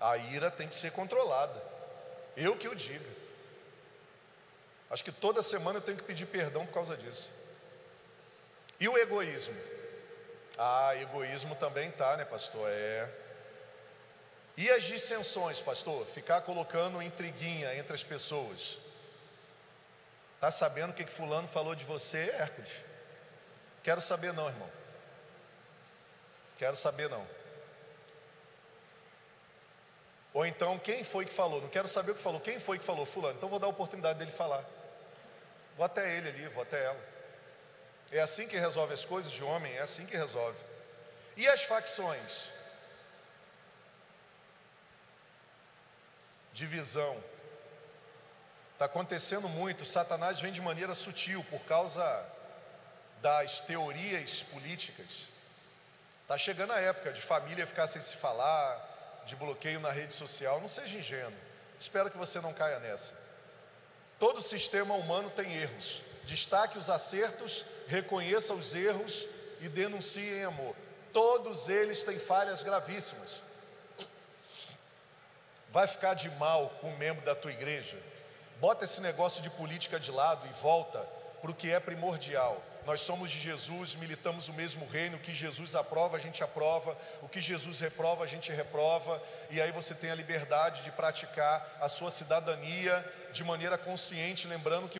A 0.00 0.16
ira 0.16 0.50
tem 0.50 0.66
que 0.66 0.74
ser 0.74 0.90
controlada. 0.92 1.62
Eu 2.36 2.56
que 2.56 2.66
o 2.66 2.74
diga. 2.74 3.20
Acho 4.90 5.04
que 5.04 5.12
toda 5.12 5.42
semana 5.42 5.78
eu 5.78 5.82
tenho 5.82 5.98
que 5.98 6.02
pedir 6.02 6.26
perdão 6.26 6.66
por 6.66 6.72
causa 6.72 6.96
disso. 6.96 7.30
E 8.80 8.88
o 8.88 8.98
egoísmo? 8.98 9.54
Ah, 10.58 10.94
egoísmo 10.96 11.54
também 11.54 11.90
tá, 11.90 12.16
né, 12.16 12.24
pastor? 12.24 12.68
É. 12.70 13.08
E 14.56 14.70
as 14.70 14.84
dissensões, 14.84 15.60
pastor? 15.60 16.06
Ficar 16.06 16.42
colocando 16.42 17.00
intriguinha 17.02 17.74
entre 17.74 17.94
as 17.94 18.02
pessoas. 18.02 18.78
Está 20.34 20.50
sabendo 20.50 20.90
o 20.90 20.94
que, 20.94 21.04
que 21.04 21.12
fulano 21.12 21.48
falou 21.48 21.74
de 21.74 21.84
você, 21.84 22.30
Hércules? 22.30 22.70
Quero 23.82 24.00
saber 24.00 24.32
não, 24.32 24.48
irmão. 24.48 24.70
Quero 26.58 26.76
saber 26.76 27.08
não. 27.08 27.26
Ou 30.32 30.46
então, 30.46 30.78
quem 30.78 31.02
foi 31.02 31.24
que 31.24 31.32
falou? 31.32 31.60
Não 31.60 31.68
quero 31.68 31.88
saber 31.88 32.12
o 32.12 32.14
que 32.14 32.22
falou. 32.22 32.40
Quem 32.40 32.60
foi 32.60 32.78
que 32.78 32.84
falou? 32.84 33.04
Fulano. 33.04 33.36
Então 33.36 33.48
vou 33.48 33.58
dar 33.58 33.66
a 33.66 33.70
oportunidade 33.70 34.18
dele 34.18 34.30
falar. 34.30 34.64
Vou 35.76 35.84
até 35.84 36.16
ele 36.16 36.28
ali, 36.28 36.48
vou 36.48 36.62
até 36.62 36.84
ela. 36.84 37.09
É 38.10 38.20
assim 38.20 38.48
que 38.48 38.58
resolve 38.58 38.92
as 38.92 39.04
coisas 39.04 39.30
de 39.30 39.42
homem, 39.42 39.72
é 39.74 39.80
assim 39.80 40.04
que 40.04 40.16
resolve. 40.16 40.58
E 41.36 41.46
as 41.48 41.62
facções? 41.62 42.48
Divisão. 46.52 47.22
Está 48.72 48.86
acontecendo 48.86 49.48
muito. 49.48 49.84
Satanás 49.84 50.40
vem 50.40 50.52
de 50.52 50.60
maneira 50.60 50.94
sutil 50.94 51.44
por 51.50 51.60
causa 51.64 52.02
das 53.22 53.60
teorias 53.60 54.42
políticas. 54.42 55.26
Está 56.22 56.36
chegando 56.38 56.72
a 56.72 56.80
época 56.80 57.12
de 57.12 57.20
família 57.20 57.66
ficar 57.66 57.86
sem 57.86 58.00
se 58.00 58.16
falar, 58.16 59.22
de 59.26 59.36
bloqueio 59.36 59.80
na 59.80 59.90
rede 59.90 60.14
social. 60.14 60.60
Não 60.60 60.68
seja 60.68 60.98
ingênuo. 60.98 61.32
Espero 61.78 62.10
que 62.10 62.18
você 62.18 62.40
não 62.40 62.52
caia 62.52 62.78
nessa. 62.78 63.12
Todo 64.18 64.42
sistema 64.42 64.94
humano 64.94 65.30
tem 65.30 65.56
erros. 65.56 66.02
Destaque 66.24 66.78
os 66.78 66.90
acertos, 66.90 67.64
reconheça 67.90 68.54
os 68.54 68.72
erros 68.74 69.26
e 69.60 69.68
denuncie 69.68 70.38
em 70.38 70.44
amor. 70.44 70.76
Todos 71.12 71.68
eles 71.68 72.04
têm 72.04 72.18
falhas 72.18 72.62
gravíssimas. 72.62 73.42
Vai 75.72 75.88
ficar 75.88 76.14
de 76.14 76.30
mal 76.30 76.68
com 76.80 76.90
um 76.90 76.96
membro 76.96 77.24
da 77.24 77.34
tua 77.34 77.50
igreja? 77.50 77.98
Bota 78.60 78.84
esse 78.84 79.00
negócio 79.00 79.42
de 79.42 79.50
política 79.50 79.98
de 79.98 80.10
lado 80.10 80.46
e 80.46 80.52
volta 80.60 81.00
para 81.40 81.50
o 81.50 81.54
que 81.54 81.70
é 81.70 81.80
primordial. 81.80 82.62
Nós 82.86 83.02
somos 83.02 83.30
de 83.30 83.38
Jesus, 83.38 83.94
militamos 83.94 84.48
o 84.48 84.52
mesmo 84.52 84.86
reino, 84.86 85.16
o 85.16 85.20
que 85.20 85.34
Jesus 85.34 85.74
aprova, 85.74 86.16
a 86.16 86.20
gente 86.20 86.42
aprova, 86.42 86.96
o 87.22 87.28
que 87.28 87.40
Jesus 87.40 87.78
reprova, 87.80 88.24
a 88.24 88.26
gente 88.26 88.50
reprova, 88.52 89.22
e 89.50 89.60
aí 89.60 89.70
você 89.70 89.94
tem 89.94 90.10
a 90.10 90.14
liberdade 90.14 90.82
de 90.82 90.90
praticar 90.90 91.78
a 91.80 91.88
sua 91.88 92.10
cidadania 92.10 93.04
de 93.32 93.44
maneira 93.44 93.76
consciente, 93.76 94.46
lembrando 94.46 94.88
que 94.88 94.88